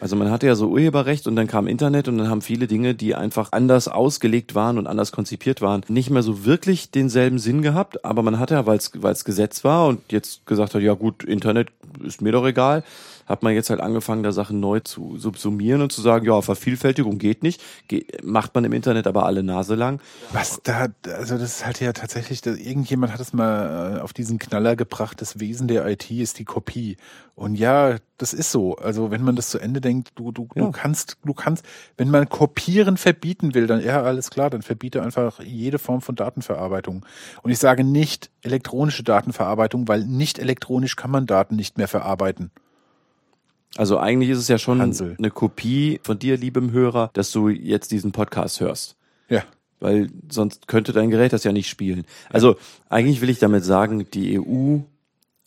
Also 0.00 0.16
man 0.16 0.30
hatte 0.30 0.46
ja 0.46 0.54
so 0.54 0.68
Urheberrecht 0.68 1.26
und 1.26 1.36
dann 1.36 1.46
kam 1.46 1.66
Internet 1.66 2.08
und 2.08 2.18
dann 2.18 2.28
haben 2.28 2.42
viele 2.42 2.66
Dinge, 2.66 2.94
die 2.94 3.14
einfach 3.14 3.52
anders 3.52 3.88
ausgelegt 3.88 4.54
waren 4.54 4.78
und 4.78 4.86
anders 4.86 5.12
konzipiert 5.12 5.60
waren, 5.60 5.82
nicht 5.88 6.10
mehr 6.10 6.22
so 6.22 6.44
wirklich 6.44 6.90
denselben 6.90 7.38
Sinn 7.38 7.62
gehabt. 7.62 8.04
Aber 8.04 8.22
man 8.22 8.38
hatte 8.38 8.54
ja, 8.54 8.66
weil 8.66 8.78
es 8.78 9.24
Gesetz 9.24 9.64
war 9.64 9.88
und 9.88 10.12
jetzt 10.12 10.46
gesagt 10.46 10.74
hat, 10.74 10.82
ja 10.82 10.94
gut, 10.94 11.24
Internet 11.24 11.68
ist 12.04 12.22
mir 12.22 12.32
doch 12.32 12.46
egal, 12.46 12.84
hat 13.28 13.42
man 13.42 13.54
jetzt 13.54 13.70
halt 13.70 13.80
angefangen, 13.80 14.22
da 14.22 14.32
Sachen 14.32 14.58
neu 14.58 14.80
zu 14.80 15.18
subsumieren 15.18 15.82
und 15.82 15.92
zu 15.92 16.00
sagen, 16.00 16.26
ja, 16.26 16.40
Vervielfältigung 16.40 17.18
geht 17.18 17.42
nicht, 17.42 17.62
Ge 17.86 18.06
macht 18.22 18.54
man 18.54 18.64
im 18.64 18.72
Internet 18.72 19.06
aber 19.06 19.26
alle 19.26 19.42
Nase 19.42 19.74
lang. 19.74 20.00
Was 20.32 20.60
da, 20.62 20.88
also 21.12 21.36
das 21.36 21.58
ist 21.58 21.66
halt 21.66 21.80
ja 21.80 21.92
tatsächlich, 21.92 22.44
irgendjemand 22.44 23.12
hat 23.12 23.20
es 23.20 23.32
mal 23.32 23.98
äh, 23.98 24.00
auf 24.00 24.12
diesen 24.12 24.38
Knaller 24.38 24.76
gebracht, 24.76 25.20
das 25.20 25.38
Wesen 25.38 25.68
der 25.68 25.86
IT 25.86 26.10
ist 26.10 26.38
die 26.38 26.44
Kopie. 26.44 26.96
Und 27.34 27.54
ja, 27.54 27.96
das 28.16 28.32
ist 28.32 28.50
so. 28.50 28.74
Also 28.76 29.12
wenn 29.12 29.22
man 29.22 29.36
das 29.36 29.50
zu 29.50 29.60
Ende 29.60 29.80
denkt, 29.80 30.10
du, 30.16 30.32
du, 30.32 30.48
ja. 30.56 30.64
du 30.64 30.72
kannst, 30.72 31.18
du 31.24 31.34
kannst, 31.34 31.64
wenn 31.96 32.10
man 32.10 32.28
Kopieren 32.28 32.96
verbieten 32.96 33.54
will, 33.54 33.68
dann 33.68 33.80
ja, 33.80 34.02
alles 34.02 34.30
klar, 34.30 34.50
dann 34.50 34.62
verbiete 34.62 35.02
einfach 35.02 35.40
jede 35.40 35.78
Form 35.78 36.00
von 36.00 36.16
Datenverarbeitung. 36.16 37.06
Und 37.42 37.50
ich 37.52 37.60
sage 37.60 37.84
nicht 37.84 38.30
elektronische 38.42 39.04
Datenverarbeitung, 39.04 39.86
weil 39.86 40.04
nicht 40.04 40.40
elektronisch 40.40 40.96
kann 40.96 41.12
man 41.12 41.26
Daten 41.26 41.54
nicht 41.54 41.78
mehr 41.78 41.86
verarbeiten. 41.86 42.50
Also 43.76 43.98
eigentlich 43.98 44.30
ist 44.30 44.38
es 44.38 44.48
ja 44.48 44.58
schon 44.58 44.80
Hansel. 44.80 45.14
eine 45.18 45.30
Kopie 45.30 46.00
von 46.02 46.18
dir, 46.18 46.36
liebem 46.36 46.72
Hörer, 46.72 47.10
dass 47.12 47.30
du 47.30 47.48
jetzt 47.48 47.90
diesen 47.90 48.12
Podcast 48.12 48.60
hörst. 48.60 48.96
Ja. 49.28 49.42
Weil 49.80 50.08
sonst 50.28 50.66
könnte 50.66 50.92
dein 50.92 51.10
Gerät 51.10 51.32
das 51.32 51.44
ja 51.44 51.52
nicht 51.52 51.68
spielen. 51.68 52.04
Also 52.30 52.56
eigentlich 52.88 53.20
will 53.20 53.30
ich 53.30 53.38
damit 53.38 53.64
sagen, 53.64 54.10
die 54.10 54.40
EU 54.40 54.78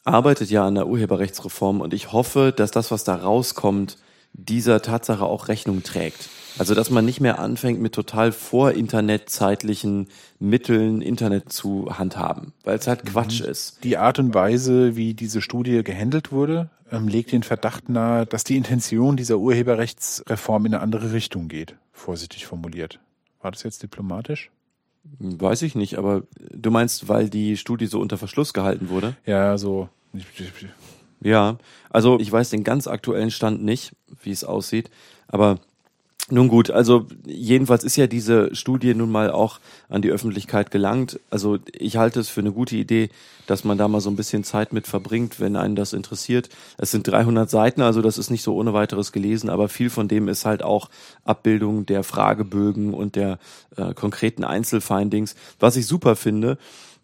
arbeitet 0.03 0.49
ja 0.49 0.65
an 0.65 0.75
der 0.75 0.87
Urheberrechtsreform 0.87 1.81
und 1.81 1.93
ich 1.93 2.11
hoffe, 2.11 2.53
dass 2.55 2.71
das, 2.71 2.91
was 2.91 3.03
da 3.03 3.15
rauskommt, 3.15 3.97
dieser 4.33 4.81
Tatsache 4.81 5.25
auch 5.25 5.47
Rechnung 5.47 5.83
trägt. 5.83 6.29
Also, 6.57 6.75
dass 6.75 6.89
man 6.89 7.05
nicht 7.05 7.21
mehr 7.21 7.39
anfängt, 7.39 7.79
mit 7.79 7.93
total 7.93 8.31
vorinternetzeitlichen 8.31 10.09
Mitteln 10.39 11.01
Internet 11.01 11.51
zu 11.51 11.97
handhaben, 11.97 12.53
weil 12.63 12.77
es 12.77 12.87
halt 12.87 13.05
Quatsch 13.05 13.41
mhm. 13.41 13.47
ist. 13.47 13.83
Die 13.83 13.97
Art 13.97 14.19
und 14.19 14.33
Weise, 14.33 14.95
wie 14.95 15.13
diese 15.13 15.41
Studie 15.41 15.83
gehandelt 15.83 16.31
wurde, 16.31 16.69
ähm, 16.91 17.07
legt 17.07 17.31
den 17.31 17.43
Verdacht 17.43 17.87
nahe, 17.87 18.25
dass 18.25 18.43
die 18.43 18.57
Intention 18.57 19.15
dieser 19.15 19.37
Urheberrechtsreform 19.37 20.65
in 20.65 20.73
eine 20.73 20.83
andere 20.83 21.13
Richtung 21.13 21.47
geht, 21.47 21.75
vorsichtig 21.93 22.45
formuliert. 22.45 22.99
War 23.41 23.51
das 23.51 23.63
jetzt 23.63 23.81
diplomatisch? 23.81 24.51
Weiß 25.19 25.61
ich 25.63 25.73
nicht, 25.73 25.97
aber 25.97 26.23
du 26.37 26.69
meinst, 26.69 27.07
weil 27.07 27.29
die 27.29 27.57
Studie 27.57 27.87
so 27.87 27.99
unter 27.99 28.17
Verschluss 28.17 28.53
gehalten 28.53 28.89
wurde? 28.89 29.15
Ja, 29.25 29.57
so. 29.57 29.89
Ja, 31.21 31.57
also 31.89 32.19
ich 32.19 32.31
weiß 32.31 32.49
den 32.49 32.63
ganz 32.63 32.87
aktuellen 32.87 33.31
Stand 33.31 33.63
nicht, 33.63 33.93
wie 34.23 34.31
es 34.31 34.43
aussieht, 34.43 34.89
aber 35.27 35.59
nun 36.31 36.47
gut, 36.47 36.71
also 36.71 37.07
jedenfalls 37.25 37.83
ist 37.83 37.97
ja 37.97 38.07
diese 38.07 38.55
Studie 38.55 38.93
nun 38.93 39.11
mal 39.11 39.31
auch 39.31 39.59
an 39.89 40.01
die 40.01 40.11
Öffentlichkeit 40.11 40.71
gelangt. 40.71 41.19
Also 41.29 41.57
ich 41.73 41.97
halte 41.97 42.21
es 42.21 42.29
für 42.29 42.39
eine 42.39 42.53
gute 42.53 42.77
Idee, 42.77 43.09
dass 43.47 43.65
man 43.65 43.77
da 43.77 43.89
mal 43.89 43.99
so 43.99 44.09
ein 44.09 44.15
bisschen 44.15 44.45
Zeit 44.45 44.71
mit 44.71 44.87
verbringt, 44.87 45.41
wenn 45.41 45.57
einen 45.57 45.75
das 45.75 45.91
interessiert. 45.91 46.47
Es 46.77 46.91
sind 46.91 47.05
300 47.05 47.49
Seiten, 47.49 47.81
also 47.81 48.01
das 48.01 48.17
ist 48.17 48.29
nicht 48.29 48.43
so 48.43 48.55
ohne 48.55 48.73
weiteres 48.73 49.11
gelesen, 49.11 49.49
aber 49.49 49.67
viel 49.67 49.89
von 49.89 50.07
dem 50.07 50.29
ist 50.29 50.45
halt 50.45 50.63
auch 50.63 50.89
Abbildung 51.25 51.85
der 51.85 52.03
Fragebögen 52.03 52.93
und 52.93 53.17
der 53.17 53.37
äh, 53.75 53.93
konkreten 53.93 54.45
Einzelfindings, 54.45 55.35
was 55.59 55.75
ich 55.75 55.85
super 55.85 56.15
finde. 56.15 56.57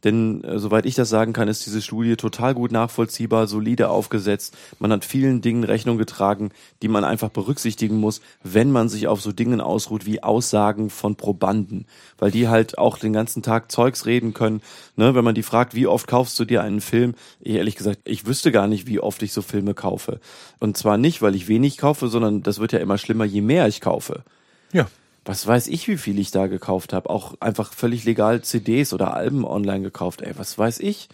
Denn 0.08 0.42
äh, 0.46 0.58
soweit 0.58 0.86
ich 0.86 0.96
das 0.96 1.10
sagen 1.10 1.34
kann, 1.34 1.50
ist 1.50 1.66
diese 1.66 1.82
Studie 1.82 2.16
total 2.16 2.54
gut 2.54 2.72
nachvollziehbar, 2.72 3.46
solide 3.46 3.90
aufgesetzt. 3.90 4.56
Man 4.80 4.94
hat 4.94 5.04
vielen 5.04 5.42
Dingen 5.42 5.66
Rechnung 5.66 5.98
getragen, 5.98 6.52
die 6.82 6.88
man 6.88 7.04
einfach 7.04 7.28
berücksichtigen 7.28 7.98
muss, 7.98 8.22
wenn 8.42 8.72
man 8.72 8.88
sich 8.88 9.10
auf 9.10 9.22
so 9.22 9.34
Dingen 9.34 9.60
ausruht 9.60 10.06
wie 10.06 10.24
Aussagen 10.24 10.90
von 10.90 11.18
Probanden. 11.18 11.88
Weil 12.18 12.32
die 12.32 12.48
halt 12.48 12.78
auch 12.78 12.98
den 12.98 13.12
ganzen 13.12 13.44
Tag 13.44 13.70
Zeugs 13.70 14.06
reden 14.06 14.34
können. 14.34 14.62
Ne? 14.96 15.14
Wenn 15.14 15.26
man 15.26 15.36
die 15.36 15.44
fragt, 15.44 15.76
wie 15.76 15.88
oft 15.88 16.08
kaufst 16.08 16.40
du 16.40 16.46
dir 16.46 16.64
einen 16.64 16.80
Film? 16.80 17.14
Ich, 17.42 17.56
ehrlich 17.56 17.76
gesagt, 17.76 18.00
ich 18.06 18.26
wüsste 18.26 18.54
gar 18.54 18.68
nicht, 18.68 18.88
wie 18.88 19.02
oft 19.02 19.22
ich 19.24 19.34
so 19.34 19.42
Filme 19.42 19.74
kaufe. 19.74 20.22
Und 20.60 20.78
zwar 20.78 20.98
nicht, 20.98 21.22
weil 21.22 21.36
ich 21.36 21.50
wenig 21.50 21.78
kaufe, 21.78 22.08
sondern 22.08 22.44
das 22.44 22.60
wird 22.60 22.72
ja 22.72 22.80
immer 22.80 22.98
schlimmer, 22.98 23.26
je 23.26 23.42
mehr 23.42 23.68
ich 23.68 23.82
kaufe. 23.82 24.24
Ja 24.72 24.88
was 25.28 25.46
weiß 25.46 25.68
ich, 25.68 25.88
wie 25.88 25.98
viel 25.98 26.18
ich 26.20 26.32
da 26.32 26.48
gekauft 26.48 26.94
habe. 26.94 27.10
Auch 27.10 27.36
einfach 27.40 27.74
völlig 27.74 28.06
legal 28.06 28.42
CDs 28.42 28.94
oder 28.94 29.14
Alben 29.14 29.46
online 29.46 29.82
gekauft. 29.82 30.22
Ey, 30.22 30.34
was 30.38 30.58
weiß 30.58 30.80
ich? 30.80 31.10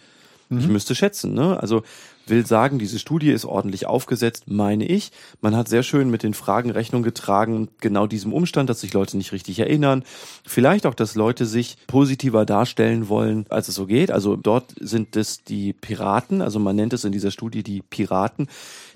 Mhm. 0.48 0.58
Ich 0.58 0.68
müsste 0.68 0.94
schätzen, 0.94 1.34
ne? 1.34 1.58
Also 1.60 1.82
will 2.26 2.46
sagen, 2.46 2.78
diese 2.78 2.98
Studie 2.98 3.30
ist 3.30 3.44
ordentlich 3.44 3.86
aufgesetzt, 3.86 4.44
meine 4.46 4.86
ich. 4.86 5.12
Man 5.40 5.54
hat 5.56 5.68
sehr 5.68 5.82
schön 5.82 6.10
mit 6.10 6.22
den 6.22 6.34
Fragen 6.34 6.70
Rechnung 6.70 7.02
getragen, 7.02 7.68
genau 7.80 8.06
diesem 8.06 8.32
Umstand, 8.32 8.70
dass 8.70 8.80
sich 8.80 8.92
Leute 8.92 9.16
nicht 9.16 9.32
richtig 9.32 9.58
erinnern. 9.58 10.04
Vielleicht 10.46 10.86
auch, 10.86 10.94
dass 10.94 11.16
Leute 11.16 11.44
sich 11.46 11.76
positiver 11.86 12.46
darstellen 12.46 13.08
wollen, 13.08 13.46
als 13.50 13.68
es 13.68 13.74
so 13.74 13.86
geht. 13.86 14.10
Also 14.10 14.36
dort 14.36 14.74
sind 14.80 15.16
es 15.16 15.44
die 15.44 15.72
Piraten, 15.72 16.40
also 16.40 16.58
man 16.58 16.76
nennt 16.76 16.92
es 16.92 17.04
in 17.04 17.12
dieser 17.12 17.30
Studie 17.30 17.62
die 17.62 17.82
Piraten, 17.82 18.48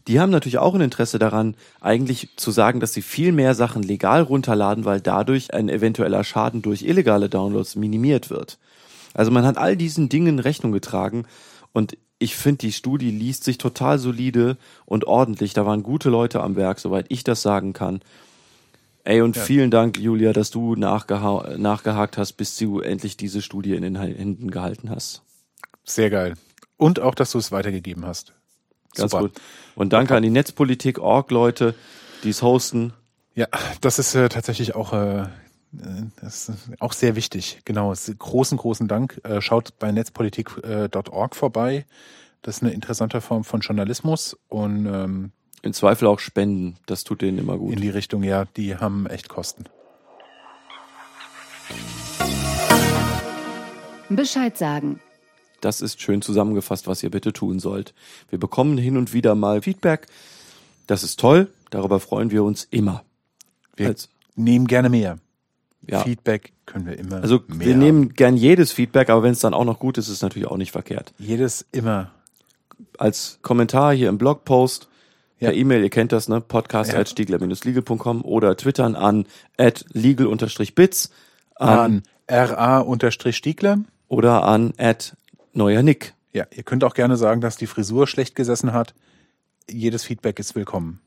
die 0.08 0.18
haben 0.18 0.30
natürlich 0.30 0.58
auch 0.58 0.74
ein 0.74 0.80
Interesse 0.80 1.18
daran, 1.18 1.54
eigentlich 1.80 2.30
zu 2.36 2.50
sagen, 2.50 2.80
dass 2.80 2.94
sie 2.94 3.02
viel 3.02 3.30
mehr 3.30 3.54
Sachen 3.54 3.82
legal 3.82 4.22
runterladen, 4.22 4.84
weil 4.84 5.00
dadurch 5.00 5.52
ein 5.52 5.68
eventueller 5.68 6.24
Schaden 6.24 6.62
durch 6.62 6.82
illegale 6.82 7.28
Downloads 7.28 7.76
minimiert 7.76 8.30
wird. 8.30 8.58
Also 9.14 9.30
man 9.30 9.44
hat 9.44 9.58
all 9.58 9.76
diesen 9.76 10.08
Dingen 10.08 10.38
Rechnung 10.38 10.72
getragen 10.72 11.26
und 11.72 11.96
ich 12.18 12.34
finde, 12.34 12.58
die 12.58 12.72
Studie 12.72 13.10
liest 13.10 13.44
sich 13.44 13.58
total 13.58 13.98
solide 13.98 14.56
und 14.86 15.06
ordentlich. 15.06 15.52
Da 15.52 15.66
waren 15.66 15.82
gute 15.82 16.10
Leute 16.10 16.42
am 16.42 16.56
Werk, 16.56 16.80
soweit 16.80 17.06
ich 17.10 17.22
das 17.22 17.42
sagen 17.42 17.74
kann. 17.74 18.00
Ey, 19.04 19.20
und 19.20 19.36
ja. 19.36 19.42
vielen 19.42 19.70
Dank, 19.70 19.98
Julia, 19.98 20.32
dass 20.32 20.50
du 20.50 20.74
nachgeha 20.74 21.56
nachgehakt 21.56 22.18
hast, 22.18 22.32
bis 22.32 22.56
du 22.56 22.80
endlich 22.80 23.16
diese 23.16 23.40
Studie 23.40 23.74
in 23.74 23.82
den 23.82 23.96
Händen 23.96 24.50
gehalten 24.50 24.90
hast. 24.90 25.22
Sehr 25.84 26.10
geil. 26.10 26.34
Und 26.76 27.00
auch, 27.00 27.14
dass 27.14 27.32
du 27.32 27.38
es 27.38 27.52
weitergegeben 27.52 28.04
hast. 28.04 28.34
Ganz 28.98 29.12
Super. 29.12 29.24
gut. 29.24 29.40
Und 29.74 29.92
danke 29.92 30.14
an 30.14 30.22
die 30.22 30.30
Netzpolitik-Org-Leute, 30.30 31.74
die 32.24 32.30
es 32.30 32.42
hosten. 32.42 32.92
Ja, 33.34 33.46
das 33.80 33.98
ist 33.98 34.14
äh, 34.14 34.28
tatsächlich 34.28 34.74
auch, 34.74 34.92
äh, 34.92 35.26
das 36.20 36.48
ist 36.48 36.70
auch 36.80 36.92
sehr 36.92 37.14
wichtig. 37.14 37.60
Genau, 37.64 37.94
großen, 38.18 38.58
großen 38.58 38.88
Dank. 38.88 39.20
Äh, 39.24 39.40
schaut 39.40 39.78
bei 39.78 39.92
netzpolitik.org 39.92 41.36
vorbei. 41.36 41.86
Das 42.42 42.56
ist 42.56 42.62
eine 42.62 42.72
interessante 42.72 43.20
Form 43.20 43.44
von 43.44 43.60
Journalismus 43.60 44.36
und 44.48 44.86
ähm, 44.86 45.32
in 45.62 45.72
Zweifel 45.72 46.08
auch 46.08 46.20
spenden. 46.20 46.78
Das 46.86 47.04
tut 47.04 47.22
denen 47.22 47.38
immer 47.38 47.58
gut. 47.58 47.74
In 47.74 47.80
die 47.80 47.90
Richtung, 47.90 48.22
ja, 48.22 48.44
die 48.44 48.76
haben 48.76 49.06
echt 49.06 49.28
Kosten. 49.28 49.64
Bescheid 54.08 54.56
sagen. 54.56 55.00
Das 55.60 55.80
ist 55.80 56.00
schön 56.00 56.22
zusammengefasst, 56.22 56.86
was 56.86 57.02
ihr 57.02 57.10
bitte 57.10 57.32
tun 57.32 57.58
sollt. 57.58 57.94
Wir 58.30 58.38
bekommen 58.38 58.78
hin 58.78 58.96
und 58.96 59.12
wieder 59.12 59.34
mal 59.34 59.62
Feedback. 59.62 60.06
Das 60.86 61.02
ist 61.02 61.18
toll. 61.18 61.48
Darüber 61.70 62.00
freuen 62.00 62.30
wir 62.30 62.44
uns 62.44 62.66
immer. 62.70 63.04
Wir 63.76 63.88
Als, 63.88 64.08
nehmen 64.36 64.66
gerne 64.66 64.88
mehr. 64.88 65.18
Ja. 65.86 66.02
Feedback 66.02 66.52
können 66.66 66.86
wir 66.86 66.98
immer. 66.98 67.22
Also 67.22 67.42
mehr 67.46 67.66
wir 67.66 67.76
nehmen 67.76 68.14
gern 68.14 68.36
jedes 68.36 68.72
Feedback, 68.72 69.10
aber 69.10 69.22
wenn 69.22 69.32
es 69.32 69.40
dann 69.40 69.54
auch 69.54 69.64
noch 69.64 69.78
gut 69.78 69.98
ist, 69.98 70.08
ist 70.08 70.14
es 70.14 70.22
natürlich 70.22 70.48
auch 70.48 70.56
nicht 70.56 70.72
verkehrt. 70.72 71.12
Jedes 71.18 71.66
immer. 71.72 72.10
Als 72.98 73.38
Kommentar 73.42 73.94
hier 73.94 74.08
im 74.08 74.18
Blogpost, 74.18 74.88
ja. 75.40 75.48
per 75.48 75.56
E-Mail, 75.56 75.82
ihr 75.82 75.90
kennt 75.90 76.12
das, 76.12 76.28
ne? 76.28 76.40
Podcast 76.40 76.92
ja. 76.92 76.98
at 76.98 77.08
stiegler-legal.com 77.08 78.22
oder 78.22 78.56
twittern 78.56 78.94
an 78.94 79.26
at 79.56 79.84
legal-bits 79.92 81.10
an, 81.56 81.68
an 81.68 82.02
ra-stiegler 82.28 83.78
oder 84.08 84.44
an 84.44 84.72
at 84.78 85.16
neuer 85.58 85.82
Nick. 85.82 86.14
Ja, 86.32 86.46
ihr 86.54 86.62
könnt 86.62 86.84
auch 86.84 86.94
gerne 86.94 87.18
sagen, 87.18 87.42
dass 87.42 87.56
die 87.56 87.66
Frisur 87.66 88.06
schlecht 88.06 88.34
gesessen 88.34 88.72
hat. 88.72 88.94
Jedes 89.70 90.04
Feedback 90.04 90.38
ist 90.38 90.54
willkommen. 90.54 91.00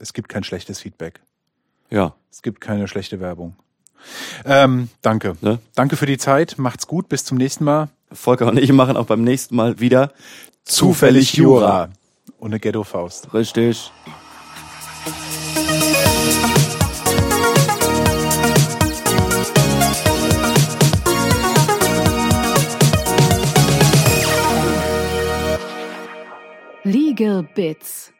Es 0.00 0.12
gibt 0.12 0.28
kein 0.28 0.42
schlechtes 0.42 0.80
Feedback. 0.80 1.20
Ja. 1.90 2.14
Es 2.30 2.42
gibt 2.42 2.60
keine 2.60 2.88
schlechte 2.88 3.20
Werbung. 3.20 3.54
Ähm, 4.44 4.88
danke. 5.02 5.36
Ne? 5.42 5.60
Danke 5.76 5.96
für 5.96 6.06
die 6.06 6.18
Zeit. 6.18 6.56
Macht's 6.58 6.88
gut. 6.88 7.08
Bis 7.08 7.24
zum 7.24 7.38
nächsten 7.38 7.64
Mal. 7.64 7.90
Volker 8.10 8.48
und 8.48 8.58
ich 8.58 8.72
machen 8.72 8.96
auch 8.96 9.06
beim 9.06 9.22
nächsten 9.22 9.54
Mal 9.54 9.78
wieder 9.78 10.12
Zufällig 10.64 11.34
Jura. 11.34 11.90
Und 12.38 12.50
eine 12.50 12.60
Ghetto-Faust. 12.60 13.34
Richtig. 13.34 13.92
Legal 27.12 27.42
Bits 27.42 28.11